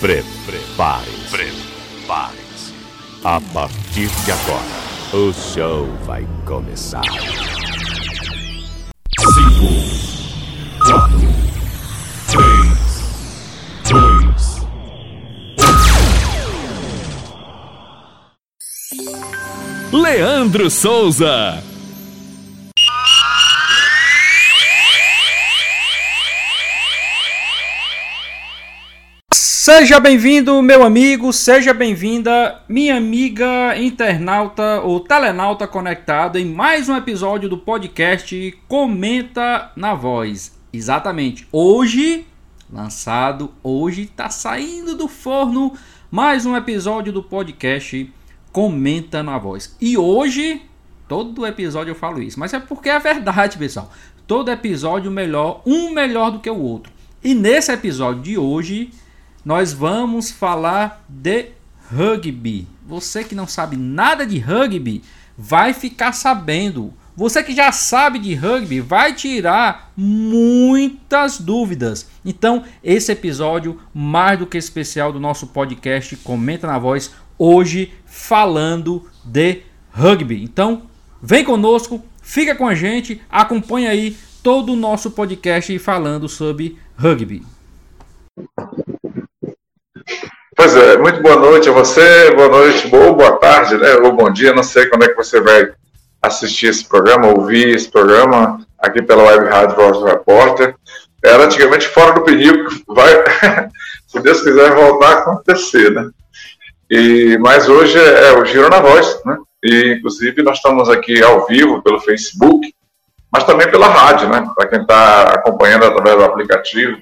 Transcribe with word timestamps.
Prepare-se. 0.00 1.28
Prepare-se. 1.30 2.72
A 3.22 3.38
partir 3.52 4.08
de 4.24 4.32
agora, 4.32 4.64
o 5.12 5.30
show 5.34 5.86
vai 6.06 6.26
começar. 6.46 7.02
5, 7.04 7.20
4, 10.86 11.20
3, 12.30 12.80
2. 19.92 20.02
Leandro 20.02 20.70
Souza. 20.70 21.62
Seja 29.72 30.00
bem-vindo, 30.00 30.60
meu 30.60 30.82
amigo, 30.82 31.32
seja 31.32 31.72
bem-vinda, 31.72 32.60
minha 32.68 32.96
amiga 32.96 33.78
internauta 33.78 34.80
ou 34.80 34.98
telenauta 34.98 35.64
conectado 35.64 36.36
em 36.36 36.44
mais 36.44 36.88
um 36.88 36.96
episódio 36.96 37.48
do 37.48 37.56
podcast 37.56 38.58
Comenta 38.66 39.70
na 39.76 39.94
Voz. 39.94 40.58
Exatamente, 40.72 41.46
hoje, 41.52 42.26
lançado, 42.70 43.52
hoje 43.62 44.06
tá 44.06 44.28
saindo 44.28 44.96
do 44.96 45.06
forno 45.06 45.72
mais 46.10 46.44
um 46.44 46.56
episódio 46.56 47.12
do 47.12 47.22
podcast 47.22 48.12
Comenta 48.50 49.22
na 49.22 49.38
Voz. 49.38 49.76
E 49.80 49.96
hoje, 49.96 50.62
todo 51.06 51.46
episódio 51.46 51.92
eu 51.92 51.96
falo 51.96 52.20
isso, 52.20 52.40
mas 52.40 52.52
é 52.52 52.58
porque 52.58 52.88
é 52.88 52.98
verdade, 52.98 53.56
pessoal. 53.56 53.88
Todo 54.26 54.50
episódio 54.50 55.12
melhor, 55.12 55.62
um 55.64 55.92
melhor 55.92 56.32
do 56.32 56.40
que 56.40 56.50
o 56.50 56.60
outro. 56.60 56.92
E 57.22 57.34
nesse 57.34 57.70
episódio 57.70 58.22
de 58.22 58.36
hoje 58.36 58.90
nós 59.44 59.72
vamos 59.72 60.30
falar 60.30 61.04
de 61.08 61.46
rugby. 61.90 62.66
Você 62.86 63.24
que 63.24 63.34
não 63.34 63.46
sabe 63.46 63.76
nada 63.76 64.26
de 64.26 64.38
rugby, 64.38 65.02
vai 65.36 65.72
ficar 65.72 66.12
sabendo. 66.12 66.92
Você 67.16 67.42
que 67.42 67.54
já 67.54 67.72
sabe 67.72 68.18
de 68.18 68.34
rugby 68.34 68.80
vai 68.80 69.14
tirar 69.14 69.92
muitas 69.96 71.38
dúvidas. 71.38 72.08
Então, 72.24 72.64
esse 72.82 73.12
episódio 73.12 73.80
mais 73.92 74.38
do 74.38 74.46
que 74.46 74.56
especial 74.56 75.12
do 75.12 75.20
nosso 75.20 75.48
podcast 75.48 76.16
Comenta 76.16 76.66
na 76.66 76.78
Voz, 76.78 77.10
hoje 77.38 77.92
falando 78.06 79.08
de 79.24 79.62
rugby. 79.92 80.42
Então, 80.42 80.82
vem 81.22 81.44
conosco, 81.44 82.02
fica 82.22 82.54
com 82.54 82.66
a 82.66 82.74
gente, 82.74 83.20
acompanha 83.28 83.90
aí 83.90 84.16
todo 84.42 84.72
o 84.72 84.76
nosso 84.76 85.10
podcast 85.10 85.78
falando 85.78 86.28
sobre 86.28 86.78
rugby. 86.96 87.42
Pois 90.60 90.76
é, 90.76 90.98
muito 90.98 91.22
boa 91.22 91.36
noite 91.36 91.70
a 91.70 91.72
você, 91.72 92.32
boa 92.32 92.50
noite, 92.50 92.86
boa, 92.88 93.14
boa 93.14 93.32
tarde, 93.38 93.78
né? 93.78 93.94
Ou 93.94 94.12
bom 94.12 94.30
dia, 94.30 94.52
não 94.52 94.62
sei 94.62 94.84
quando 94.88 95.04
é 95.04 95.08
que 95.08 95.16
você 95.16 95.40
vai 95.40 95.72
assistir 96.20 96.66
esse 96.66 96.84
programa, 96.84 97.28
ouvir 97.28 97.74
esse 97.74 97.90
programa 97.90 98.60
aqui 98.78 99.00
pela 99.00 99.22
Web 99.22 99.48
Rádio 99.48 99.74
Voz 99.74 99.96
do 99.96 100.04
Repórter. 100.04 100.74
Era 101.24 101.46
antigamente 101.46 101.88
fora 101.88 102.12
do 102.12 102.24
perigo, 102.24 102.68
vai, 102.86 103.10
se 104.06 104.20
Deus 104.20 104.42
quiser, 104.42 104.74
voltar 104.74 105.08
a 105.08 105.18
acontecer, 105.20 105.92
né? 105.92 106.10
E, 106.90 107.38
mas 107.38 107.66
hoje 107.66 107.98
é, 107.98 108.28
é 108.28 108.32
o 108.36 108.44
Giro 108.44 108.68
na 108.68 108.80
Voz, 108.80 109.18
né? 109.24 109.38
E, 109.64 109.94
inclusive, 109.94 110.42
nós 110.42 110.58
estamos 110.58 110.90
aqui 110.90 111.22
ao 111.22 111.46
vivo 111.46 111.80
pelo 111.80 112.02
Facebook, 112.02 112.70
mas 113.32 113.44
também 113.44 113.70
pela 113.70 113.88
rádio, 113.88 114.28
né? 114.28 114.46
Para 114.54 114.68
quem 114.68 114.82
está 114.82 115.22
acompanhando 115.22 115.86
através 115.86 116.18
do 116.18 116.24
aplicativo, 116.24 116.98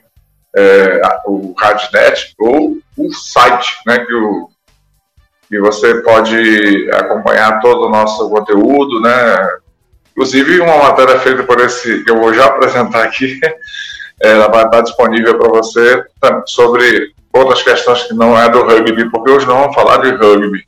é, 0.57 1.03
o 1.27 1.53
Radnet 1.59 2.37
ou 2.39 2.79
o 2.99 3.13
site, 3.13 3.79
né, 3.87 4.05
que, 4.05 4.13
o, 4.13 4.51
que 5.49 5.61
você 5.61 6.03
pode 6.03 6.91
acompanhar 6.93 7.61
todo 7.61 7.87
o 7.87 7.91
nosso 7.91 8.29
conteúdo, 8.29 9.01
né, 9.01 9.37
inclusive 10.11 10.61
uma 10.61 10.79
matéria 10.79 11.19
feita 11.21 11.45
por 11.45 11.61
esse, 11.61 12.03
que 12.03 12.11
eu 12.11 12.19
vou 12.19 12.35
já 12.35 12.47
apresentar 12.47 13.05
aqui, 13.05 13.39
ela 14.21 14.49
vai 14.49 14.65
estar 14.65 14.81
disponível 14.83 15.39
para 15.39 15.49
você 15.49 16.05
sobre 16.47 17.13
outras 17.33 17.63
questões 17.63 18.03
que 18.03 18.15
não 18.15 18.37
é 18.37 18.49
do 18.49 18.65
rugby, 18.65 19.09
porque 19.11 19.31
hoje 19.31 19.47
não 19.47 19.61
vamos 19.61 19.75
falar 19.75 19.99
de 19.99 20.11
rugby, 20.11 20.65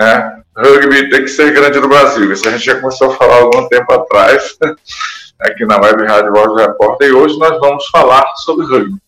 né, 0.00 0.42
rugby 0.56 1.08
tem 1.08 1.22
que 1.22 1.28
ser 1.28 1.52
grande 1.52 1.78
no 1.78 1.88
Brasil, 1.88 2.32
isso 2.32 2.48
a 2.48 2.50
gente 2.50 2.64
já 2.64 2.80
começou 2.80 3.12
a 3.12 3.16
falar 3.16 3.36
algum 3.36 3.68
tempo 3.68 3.92
atrás, 3.92 4.56
aqui 5.40 5.64
na 5.64 5.80
Web 5.80 6.04
Rádio 6.04 6.32
Voz 6.32 6.48
do 6.48 6.56
Repórter, 6.56 7.08
e 7.08 7.12
hoje 7.12 7.38
nós 7.38 7.58
vamos 7.60 7.86
falar 7.86 8.24
sobre 8.36 8.66
rugby. 8.66 8.98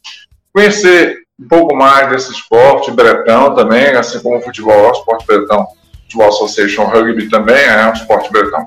Conhecer 0.53 1.22
um 1.41 1.49
pouco 1.49 1.75
mais 1.75 2.09
desse 2.11 2.33
esporte, 2.33 2.91
bretão 2.91 3.55
também, 3.55 3.95
assim 3.97 4.21
como 4.21 4.39
o 4.39 4.43
futebol, 4.43 4.89
o 4.89 4.93
esporte 4.93 5.27
bretão, 5.27 5.67
Futebol 6.03 6.29
Association 6.29 6.85
Rugby 6.85 7.31
também 7.31 7.65
é 7.65 7.87
um 7.87 7.93
esporte 7.93 8.31
bretão. 8.31 8.67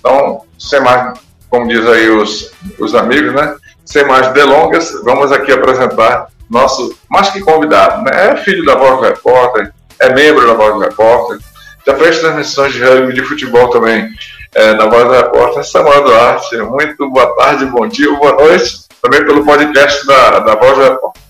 Então, 0.00 0.42
sem 0.58 0.80
mais, 0.80 1.18
como 1.48 1.68
diz 1.68 1.86
aí 1.86 2.10
os, 2.10 2.52
os 2.78 2.94
amigos, 2.94 3.32
né? 3.32 3.54
Sem 3.84 4.04
mais 4.04 4.32
delongas, 4.32 4.92
vamos 5.04 5.30
aqui 5.30 5.52
apresentar 5.52 6.26
nosso, 6.50 6.96
mais 7.08 7.30
que 7.30 7.40
convidado, 7.40 8.02
né? 8.02 8.30
É 8.30 8.36
filho 8.38 8.64
da 8.64 8.74
Voz 8.74 8.96
do 8.96 9.02
Repórter, 9.02 9.72
é 10.00 10.12
membro 10.12 10.46
da 10.46 10.54
Voz 10.54 10.74
do 10.74 10.80
Repórter, 10.80 11.38
já 11.86 11.94
fez 11.96 12.18
transmissões 12.18 12.72
de 12.72 12.82
rugby 12.82 13.12
de 13.12 13.22
futebol 13.22 13.68
também 13.68 14.08
é, 14.54 14.74
na 14.74 14.86
Voz 14.86 15.04
do 15.04 15.12
Repórter, 15.12 15.64
Samuel 15.64 16.02
Duarte. 16.02 16.56
Muito 16.56 17.08
boa 17.10 17.32
tarde, 17.36 17.64
bom 17.66 17.86
dia, 17.86 18.12
boa 18.18 18.32
noite, 18.32 18.86
também 19.00 19.24
pelo 19.24 19.44
podcast 19.44 20.04
da, 20.04 20.40
da 20.40 20.56
Voz 20.56 20.76
do 20.76 20.82
Repórter. 20.82 21.22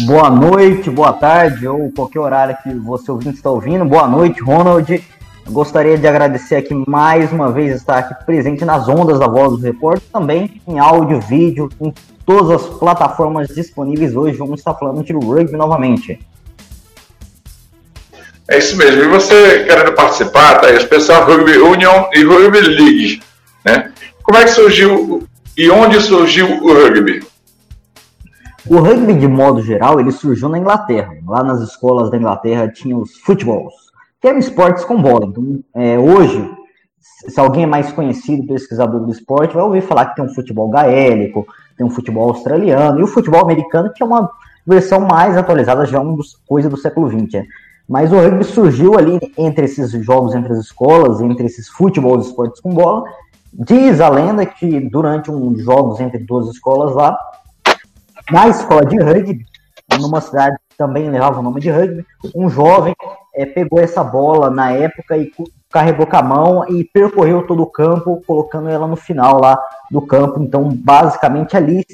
Boa 0.00 0.28
noite, 0.28 0.90
boa 0.90 1.12
tarde, 1.12 1.68
ou 1.68 1.92
qualquer 1.92 2.18
horário 2.18 2.58
que 2.64 2.74
você 2.74 3.12
ouvinte 3.12 3.36
está 3.36 3.48
ouvindo. 3.48 3.84
Boa 3.84 4.08
noite, 4.08 4.42
Ronald. 4.42 5.00
Gostaria 5.48 5.96
de 5.96 6.04
agradecer 6.04 6.56
aqui 6.56 6.74
mais 6.86 7.30
uma 7.30 7.52
vez 7.52 7.76
estar 7.76 7.98
aqui 7.98 8.24
presente 8.26 8.64
nas 8.64 8.88
ondas 8.88 9.20
da 9.20 9.28
Voz 9.28 9.52
do 9.52 9.58
Repórter, 9.58 10.02
também 10.12 10.60
em 10.66 10.80
áudio, 10.80 11.20
vídeo, 11.20 11.70
em 11.80 11.94
todas 12.26 12.50
as 12.50 12.78
plataformas 12.78 13.48
disponíveis 13.48 14.16
hoje. 14.16 14.36
Vamos 14.36 14.58
estar 14.58 14.74
falando 14.74 15.04
de 15.04 15.12
rugby 15.12 15.56
novamente. 15.56 16.18
É 18.48 18.58
isso 18.58 18.76
mesmo. 18.76 19.04
E 19.04 19.06
você 19.06 19.64
querendo 19.64 19.92
participar, 19.92 20.56
tá 20.56 20.66
aí, 20.66 20.76
especial 20.76 21.24
Rugby 21.24 21.56
Union 21.56 22.06
e 22.12 22.24
Rugby 22.24 22.60
League, 22.60 23.22
né? 23.64 23.92
Como 24.24 24.38
é 24.38 24.42
que 24.42 24.50
surgiu 24.50 25.22
e 25.56 25.70
onde 25.70 26.00
surgiu 26.00 26.62
o 26.62 26.72
rugby? 26.72 27.22
O 28.70 28.80
rugby, 28.80 29.14
de 29.14 29.26
modo 29.26 29.62
geral, 29.62 29.98
ele 29.98 30.12
surgiu 30.12 30.46
na 30.48 30.58
Inglaterra. 30.58 31.14
Lá 31.26 31.42
nas 31.42 31.60
escolas 31.62 32.10
da 32.10 32.18
Inglaterra 32.18 32.68
tinha 32.68 32.94
os 32.96 33.16
futebols, 33.20 33.72
que 34.20 34.28
eram 34.28 34.38
esportes 34.38 34.84
com 34.84 35.00
bola. 35.00 35.24
Então, 35.24 35.60
é, 35.74 35.98
hoje, 35.98 36.50
se 37.00 37.40
alguém 37.40 37.62
é 37.62 37.66
mais 37.66 37.90
conhecido, 37.90 38.46
pesquisador 38.46 39.00
do 39.00 39.10
esporte, 39.10 39.54
vai 39.54 39.62
ouvir 39.62 39.80
falar 39.80 40.06
que 40.06 40.16
tem 40.16 40.24
um 40.24 40.34
futebol 40.34 40.68
gaélico, 40.68 41.46
tem 41.78 41.86
um 41.86 41.90
futebol 41.90 42.28
australiano 42.28 43.00
e 43.00 43.02
o 43.02 43.06
futebol 43.06 43.40
americano, 43.40 43.90
que 43.90 44.02
é 44.02 44.06
uma 44.06 44.30
versão 44.66 45.00
mais 45.00 45.34
atualizada, 45.34 45.86
já 45.86 45.96
é 45.96 46.00
uma 46.02 46.18
coisa 46.46 46.68
do 46.68 46.76
século 46.76 47.08
XX. 47.08 47.46
Mas 47.88 48.12
o 48.12 48.16
rugby 48.16 48.44
surgiu 48.44 48.98
ali 48.98 49.18
entre 49.38 49.64
esses 49.64 49.92
jogos 50.04 50.34
entre 50.34 50.52
as 50.52 50.58
escolas, 50.58 51.22
entre 51.22 51.46
esses 51.46 51.68
futebol 51.68 52.20
esportes 52.20 52.60
com 52.60 52.68
bola. 52.68 53.04
Diz 53.50 53.98
a 53.98 54.10
lenda 54.10 54.44
que 54.44 54.78
durante 54.90 55.30
um 55.30 55.56
jogos 55.56 56.00
entre 56.00 56.18
duas 56.18 56.48
escolas 56.48 56.94
lá, 56.94 57.18
na 58.30 58.48
escola 58.48 58.84
de 58.84 58.98
rugby, 58.98 59.44
numa 59.98 60.20
cidade 60.20 60.56
que 60.68 60.76
também 60.76 61.10
levava 61.10 61.40
o 61.40 61.42
nome 61.42 61.60
de 61.60 61.70
rugby, 61.70 62.04
um 62.34 62.48
jovem 62.48 62.94
é, 63.34 63.46
pegou 63.46 63.80
essa 63.80 64.04
bola 64.04 64.50
na 64.50 64.70
época 64.72 65.16
e 65.16 65.32
carregou 65.70 66.06
com 66.06 66.16
a 66.16 66.22
mão 66.22 66.68
e 66.68 66.84
percorreu 66.84 67.46
todo 67.46 67.62
o 67.62 67.70
campo, 67.70 68.22
colocando 68.26 68.68
ela 68.68 68.86
no 68.86 68.96
final 68.96 69.40
lá 69.40 69.58
do 69.90 70.00
campo. 70.00 70.42
Então, 70.42 70.68
basicamente 70.68 71.56
ali 71.56 71.84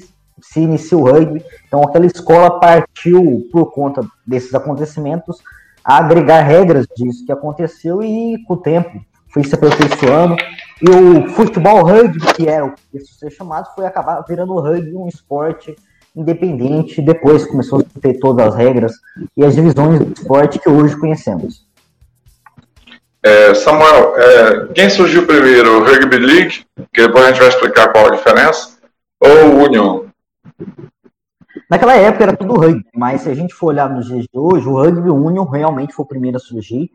se 0.41 0.61
iniciou 0.61 1.03
o 1.03 1.11
rugby. 1.11 1.45
Então, 1.67 1.83
aquela 1.83 2.07
escola 2.07 2.59
partiu 2.59 3.49
por 3.53 3.73
conta 3.73 4.03
desses 4.27 4.55
acontecimentos 4.55 5.39
a 5.85 5.99
agregar 5.99 6.41
regras 6.41 6.87
disso 6.97 7.25
que 7.27 7.33
aconteceu 7.33 8.03
e 8.03 8.43
com 8.47 8.55
o 8.55 8.59
tempo 8.59 9.01
foi 9.29 9.43
se 9.43 9.55
aperfeiçoando. 9.55 10.37
E 10.81 10.89
o 10.89 11.29
futebol 11.31 11.83
rugby, 11.83 12.21
que 12.35 12.49
era 12.49 12.65
o 12.65 12.73
que 12.73 13.01
ser 13.01 13.31
chamado, 13.31 13.75
foi 13.75 13.85
acabar 13.85 14.23
virando 14.27 14.55
o 14.55 14.61
rugby 14.61 14.95
um 14.95 15.09
esporte 15.09 15.77
independente. 16.15 17.03
Depois 17.03 17.47
começou 17.47 17.81
a 17.81 18.01
ter 18.01 18.19
todas 18.19 18.49
as 18.49 18.55
regras 18.55 18.93
e 19.37 19.45
as 19.45 19.55
divisões 19.55 19.99
do 19.99 20.13
esporte 20.13 20.59
que 20.59 20.69
hoje 20.69 20.97
conhecemos. 20.97 21.67
É, 23.23 23.55
Samuel, 23.55 24.15
é, 24.17 24.67
quem 24.75 24.91
surgiu 24.91 25.27
primeiro, 25.27 25.79
o 25.79 25.85
Rugby 25.85 26.19
League, 26.19 26.65
que 26.93 27.01
depois 27.01 27.25
a 27.25 27.29
gente 27.29 27.41
vai 27.41 27.49
explicar 27.49 27.91
qual 27.91 28.09
a 28.09 28.17
diferença, 28.17 28.77
ou 29.19 29.47
o 29.47 29.65
Union? 29.65 30.05
Naquela 31.71 31.97
época 31.97 32.25
era 32.25 32.37
tudo 32.37 32.55
rugby, 32.55 32.85
mas 32.95 33.23
se 33.23 33.31
a 33.31 33.35
gente 33.35 33.55
for 33.55 33.69
olhar 33.69 33.89
nos 33.89 34.07
dias 34.07 34.27
de 34.31 34.39
hoje, 34.39 34.69
o 34.69 34.77
rugby 34.77 35.09
union 35.09 35.45
realmente 35.45 35.95
foi 35.95 36.05
o 36.05 36.09
primeiro 36.09 36.37
a 36.37 36.41
surgir. 36.41 36.91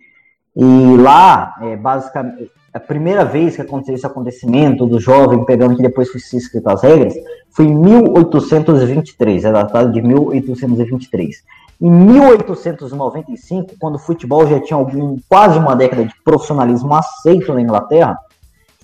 E 0.56 0.98
lá, 0.98 1.56
é, 1.62 1.76
basicamente, 1.76 2.52
a 2.74 2.80
primeira 2.80 3.26
vez 3.26 3.56
que 3.56 3.62
aconteceu 3.62 3.96
esse 3.96 4.06
acontecimento 4.06 4.86
do 4.86 5.00
jovem 5.00 5.44
pegando 5.46 5.76
que 5.76 5.82
depois 5.82 6.10
foi 6.10 6.20
escrito 6.38 6.70
as 6.70 6.84
regras 6.84 7.16
foi 7.52 7.66
em 7.66 7.76
1823, 7.76 9.46
é 9.46 9.52
datado 9.52 9.92
de 9.92 10.02
1823. 10.02 11.44
Em 11.82 11.90
1895, 11.90 13.76
quando 13.80 13.96
o 13.96 14.00
futebol 14.00 14.46
já 14.46 14.60
tinha 14.60 14.78
algum, 14.78 15.18
quase 15.28 15.58
uma 15.58 15.76
década 15.76 16.06
de 16.06 16.14
profissionalismo 16.24 16.94
aceito 16.94 17.54
na 17.54 17.62
Inglaterra, 17.62 18.18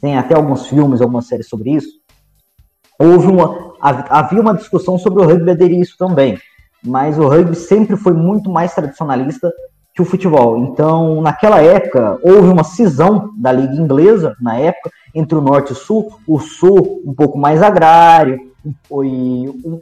tem 0.01 0.17
até 0.17 0.33
alguns 0.35 0.67
filmes, 0.67 1.01
algumas 1.01 1.27
séries 1.27 1.47
sobre 1.47 1.71
isso, 1.71 1.89
houve 2.97 3.27
uma, 3.27 3.73
havia 3.79 4.41
uma 4.41 4.55
discussão 4.55 4.97
sobre 4.97 5.21
o 5.21 5.25
rugby 5.25 5.51
aderir 5.51 5.79
isso 5.79 5.97
também, 5.97 6.39
mas 6.83 7.19
o 7.19 7.27
rugby 7.27 7.55
sempre 7.55 7.97
foi 7.97 8.13
muito 8.13 8.49
mais 8.49 8.73
tradicionalista 8.73 9.51
que 9.95 10.01
o 10.01 10.05
futebol. 10.05 10.57
Então, 10.57 11.21
naquela 11.21 11.61
época, 11.61 12.19
houve 12.21 12.49
uma 12.49 12.65
cisão 12.65 13.31
da 13.37 13.51
liga 13.51 13.73
inglesa, 13.75 14.35
na 14.41 14.57
época, 14.57 14.91
entre 15.13 15.37
o 15.37 15.41
norte 15.41 15.69
e 15.69 15.71
o 15.71 15.75
sul, 15.75 16.19
o 16.27 16.37
sul 16.37 17.01
um 17.05 17.13
pouco 17.13 17.37
mais 17.37 17.63
agrário, 17.63 18.51
e 19.03 19.81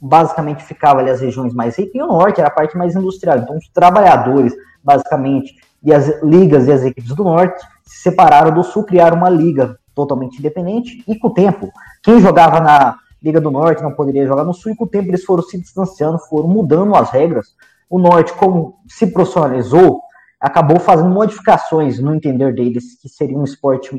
basicamente 0.00 0.62
ficava 0.64 1.00
ali 1.00 1.10
as 1.10 1.22
regiões 1.22 1.54
mais 1.54 1.78
ricas, 1.78 1.94
e 1.94 2.02
o 2.02 2.06
norte 2.06 2.40
era 2.40 2.48
a 2.48 2.52
parte 2.52 2.76
mais 2.76 2.94
industrial. 2.94 3.38
Então, 3.38 3.56
os 3.56 3.68
trabalhadores, 3.68 4.54
basicamente, 4.84 5.54
e 5.82 5.94
as 5.94 6.22
ligas 6.22 6.68
e 6.68 6.72
as 6.72 6.84
equipes 6.84 7.14
do 7.14 7.24
norte 7.24 7.58
se 7.84 8.02
separaram 8.02 8.52
do 8.52 8.62
sul, 8.62 8.84
criaram 8.84 9.16
uma 9.16 9.30
liga 9.30 9.78
totalmente 9.94 10.38
independente, 10.38 11.02
e 11.08 11.18
com 11.18 11.28
o 11.28 11.34
tempo, 11.34 11.70
quem 12.02 12.20
jogava 12.20 12.60
na 12.60 12.98
Liga 13.20 13.40
do 13.40 13.50
Norte 13.50 13.82
não 13.82 13.92
poderia 13.92 14.26
jogar 14.26 14.44
no 14.44 14.54
Sul, 14.54 14.70
e 14.70 14.76
com 14.76 14.84
o 14.84 14.88
tempo 14.88 15.08
eles 15.08 15.24
foram 15.24 15.42
se 15.42 15.58
distanciando, 15.58 16.18
foram 16.20 16.48
mudando 16.48 16.94
as 16.94 17.10
regras. 17.10 17.48
O 17.88 17.98
Norte, 17.98 18.32
como 18.34 18.76
se 18.86 19.06
profissionalizou, 19.06 20.00
acabou 20.40 20.78
fazendo 20.78 21.10
modificações 21.10 21.98
no 21.98 22.14
entender 22.14 22.54
deles, 22.54 23.00
que 23.00 23.08
seria 23.08 23.36
um 23.36 23.44
esporte 23.44 23.90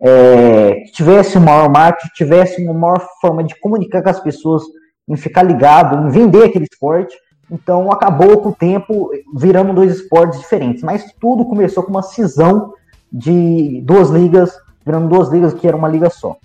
é, 0.00 0.74
que 0.84 0.92
tivesse 0.92 1.38
um 1.38 1.42
maior 1.42 1.70
marketing, 1.70 2.12
tivesse 2.14 2.64
uma 2.64 2.74
maior 2.74 3.06
forma 3.20 3.44
de 3.44 3.58
comunicar 3.60 4.02
com 4.02 4.10
as 4.10 4.20
pessoas, 4.20 4.62
em 5.08 5.16
ficar 5.16 5.42
ligado, 5.42 6.06
em 6.06 6.10
vender 6.10 6.44
aquele 6.44 6.66
esporte. 6.70 7.16
Então 7.50 7.90
acabou 7.90 8.40
com 8.40 8.48
o 8.48 8.54
tempo 8.54 9.10
virando 9.34 9.72
dois 9.72 9.96
esportes 9.96 10.40
diferentes. 10.40 10.82
Mas 10.82 11.12
tudo 11.20 11.44
começou 11.44 11.82
com 11.82 11.90
uma 11.90 12.02
cisão 12.02 12.74
de 13.12 13.80
duas 13.84 14.10
ligas, 14.10 14.56
virando 14.84 15.08
duas 15.08 15.28
ligas 15.28 15.54
que 15.54 15.68
era 15.68 15.76
uma 15.76 15.88
liga 15.88 16.10
só. 16.10 16.36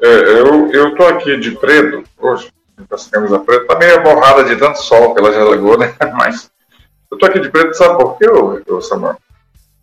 É, 0.00 0.06
eu, 0.06 0.70
eu 0.70 0.96
tô 0.96 1.04
aqui 1.04 1.36
de 1.38 1.52
preto, 1.52 2.02
hoje, 2.18 2.50
com 2.76 2.94
essa 2.94 3.10
camisa 3.10 3.38
preta, 3.38 3.66
tá 3.66 3.78
meio 3.78 4.02
borrada 4.02 4.44
de 4.44 4.56
tanto 4.56 4.82
sol 4.82 5.14
que 5.14 5.20
ela 5.20 5.32
já 5.32 5.44
ligou, 5.44 5.78
né? 5.78 5.94
Mas 6.14 6.50
eu 7.10 7.18
tô 7.18 7.26
aqui 7.26 7.40
de 7.40 7.50
preto, 7.50 7.74
sabe 7.74 7.96
por 7.96 8.18
quê, 8.18 8.28
ô, 8.28 8.80
Samuel? 8.80 9.16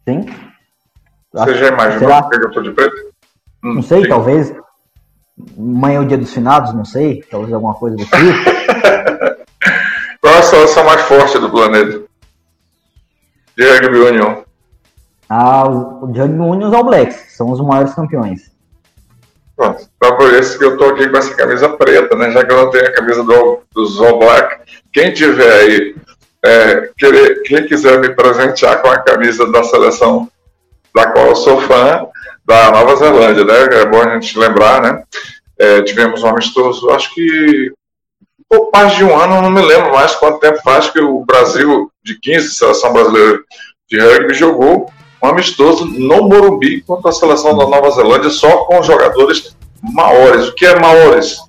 Sim. 0.07 0.25
Você 1.33 1.55
já 1.55 1.67
imaginou 1.67 2.21
por 2.23 2.29
que 2.29 2.45
eu 2.45 2.51
tô 2.51 2.61
de 2.61 2.71
preto? 2.71 2.95
Não 3.63 3.81
sei, 3.81 4.07
talvez. 4.07 4.53
Amanhã 5.57 5.97
é 5.97 5.99
o 6.01 6.05
dia 6.05 6.17
dos 6.17 6.33
finados, 6.33 6.73
não 6.73 6.83
sei. 6.83 7.23
Talvez 7.29 7.53
alguma 7.53 7.73
coisa 7.73 7.95
do 7.95 8.03
tipo. 8.03 8.17
Qual 10.19 10.33
é 10.33 10.37
a 10.37 10.43
seleção 10.43 10.83
mais 10.83 11.01
forte 11.03 11.39
do 11.39 11.49
planeta? 11.49 12.03
De 13.57 13.63
Rugby 13.63 13.97
Union. 13.97 14.43
Ah, 15.29 15.67
o 15.67 16.05
Rugby 16.07 16.21
Union 16.21 16.67
os 16.67 16.73
All 16.73 16.83
Blacks. 16.83 17.35
São 17.35 17.49
os 17.49 17.61
maiores 17.61 17.93
campeões. 17.93 18.50
Pronto. 19.61 19.87
Então 19.95 20.17
por 20.17 20.33
isso 20.33 20.57
que 20.57 20.65
eu 20.65 20.75
tô 20.75 20.85
aqui 20.85 21.07
com 21.07 21.17
essa 21.17 21.35
camisa 21.35 21.69
preta, 21.69 22.15
né? 22.15 22.31
Já 22.31 22.43
que 22.43 22.51
eu 22.51 22.57
não 22.57 22.71
tenho 22.71 22.87
a 22.87 22.93
camisa 22.93 23.23
do, 23.23 23.59
dos 23.71 24.01
All 24.01 24.17
Black. 24.17 24.59
Quem 24.91 25.13
tiver 25.13 25.53
aí, 25.53 25.95
é, 26.43 26.89
querer, 26.97 27.43
quem 27.43 27.67
quiser 27.67 27.99
me 27.99 28.09
presentear 28.09 28.81
com 28.81 28.87
a 28.87 28.97
camisa 28.97 29.45
da 29.51 29.63
seleção 29.63 30.27
da 30.95 31.11
qual 31.11 31.27
eu 31.27 31.35
sou 31.35 31.61
fã, 31.61 32.07
da 32.43 32.71
Nova 32.71 32.95
Zelândia, 32.95 33.45
né? 33.45 33.81
É 33.81 33.85
bom 33.85 34.01
a 34.01 34.15
gente 34.15 34.39
lembrar, 34.39 34.81
né? 34.81 35.03
É, 35.59 35.83
tivemos 35.83 36.23
um 36.23 36.29
amistoso, 36.29 36.89
acho 36.89 37.13
que 37.13 37.71
pouco 38.49 38.71
mais 38.73 38.95
de 38.95 39.03
um 39.03 39.15
ano, 39.15 39.43
não 39.43 39.51
me 39.51 39.61
lembro 39.61 39.91
mais 39.91 40.15
quanto 40.15 40.39
tempo 40.39 40.59
faz 40.63 40.89
que 40.89 40.99
o 40.99 41.23
Brasil, 41.23 41.91
de 42.03 42.19
15, 42.19 42.49
seleção 42.49 42.91
brasileira 42.91 43.39
de 43.87 43.99
rugby, 43.99 44.33
jogou 44.33 44.91
um 45.23 45.27
amistoso 45.27 45.85
no 45.85 46.27
Morumbi 46.27 46.81
contra 46.81 47.09
a 47.09 47.13
seleção 47.13 47.55
da 47.57 47.67
Nova 47.67 47.91
Zelândia, 47.91 48.29
só 48.29 48.65
com 48.65 48.81
jogadores 48.81 49.55
maores. 49.81 50.49
O 50.49 50.55
que 50.55 50.65
é 50.65 50.79
maores? 50.79 51.39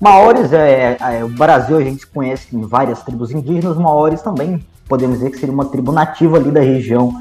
Maores 0.00 0.52
é, 0.52 0.96
é, 1.00 1.18
é, 1.18 1.24
o 1.24 1.28
Brasil, 1.28 1.76
a 1.76 1.82
gente 1.82 2.06
conhece 2.06 2.46
várias 2.52 3.02
tribos 3.02 3.30
indígenas, 3.30 3.76
maores 3.76 4.22
também 4.22 4.64
podemos 4.90 5.18
dizer 5.18 5.30
que 5.30 5.38
seria 5.38 5.54
uma 5.54 5.66
tribo 5.66 5.92
nativa 5.92 6.36
ali 6.36 6.50
da 6.50 6.60
região 6.60 7.14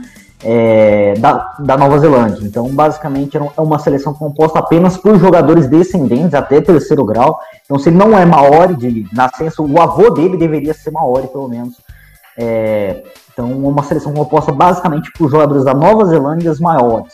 é, 0.44 1.14
da, 1.20 1.56
da 1.60 1.78
Nova 1.78 2.00
Zelândia. 2.00 2.44
Então, 2.44 2.68
basicamente, 2.70 3.38
é 3.38 3.62
uma 3.62 3.78
seleção 3.78 4.14
composta 4.14 4.58
apenas 4.58 4.98
por 4.98 5.20
jogadores 5.20 5.68
descendentes 5.68 6.34
até 6.34 6.60
terceiro 6.60 7.06
grau. 7.06 7.40
Então, 7.64 7.78
se 7.78 7.90
ele 7.90 7.98
não 7.98 8.18
é 8.18 8.26
maori 8.26 8.76
de 8.76 9.06
nascença, 9.14 9.62
o 9.62 9.80
avô 9.80 10.10
dele 10.10 10.36
deveria 10.36 10.74
ser 10.74 10.92
maori, 10.92 11.28
pelo 11.28 11.48
menos. 11.48 11.76
É, 12.42 13.04
então, 13.34 13.52
uma 13.52 13.84
seleção 13.84 14.14
composta 14.14 14.54
basicamente 14.54 15.12
por 15.12 15.30
jogadores 15.30 15.66
da 15.66 15.74
Nova 15.74 16.06
Zelândia 16.06 16.50
os 16.50 16.60
maiores. 16.62 17.14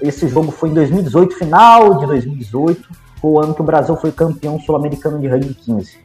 Esse 0.00 0.26
jogo 0.26 0.50
foi 0.50 0.70
em 0.70 0.74
2018, 0.74 1.36
final 1.36 1.98
de 2.00 2.06
2018, 2.06 2.82
foi 3.20 3.30
o 3.30 3.40
ano 3.40 3.54
que 3.54 3.60
o 3.60 3.64
Brasil 3.64 3.96
foi 3.96 4.10
campeão 4.10 4.58
sul-americano 4.58 5.20
de 5.20 5.28
rugby 5.28 5.54
15. 5.54 5.98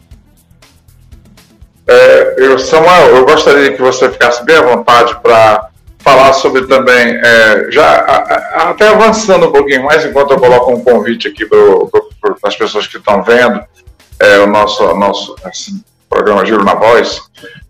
É, 1.88 2.36
eu, 2.38 2.60
Samuel, 2.60 3.16
eu 3.16 3.26
gostaria 3.26 3.74
que 3.74 3.82
você 3.82 4.12
ficasse 4.12 4.46
bem 4.46 4.58
à 4.58 4.62
vontade 4.62 5.20
para 5.24 5.70
falar 5.98 6.34
sobre 6.34 6.68
também, 6.68 7.20
é, 7.24 7.72
já 7.72 7.84
a, 7.84 8.18
a, 8.18 8.70
até 8.70 8.90
avançando 8.90 9.48
um 9.48 9.52
pouquinho 9.52 9.86
mais, 9.86 10.06
enquanto 10.06 10.32
eu 10.32 10.40
coloco 10.40 10.72
um 10.72 10.84
convite 10.84 11.28
aqui 11.28 11.46
para 11.48 12.36
as 12.44 12.56
pessoas 12.56 12.86
que 12.86 12.98
estão 12.98 13.24
vendo 13.24 13.60
é, 14.20 14.40
o 14.40 14.48
nosso, 14.48 14.84
nosso 14.96 15.36
assim, 15.44 15.84
programa 16.08 16.46
Giro 16.46 16.64
na 16.64 16.76
Voz, 16.76 17.22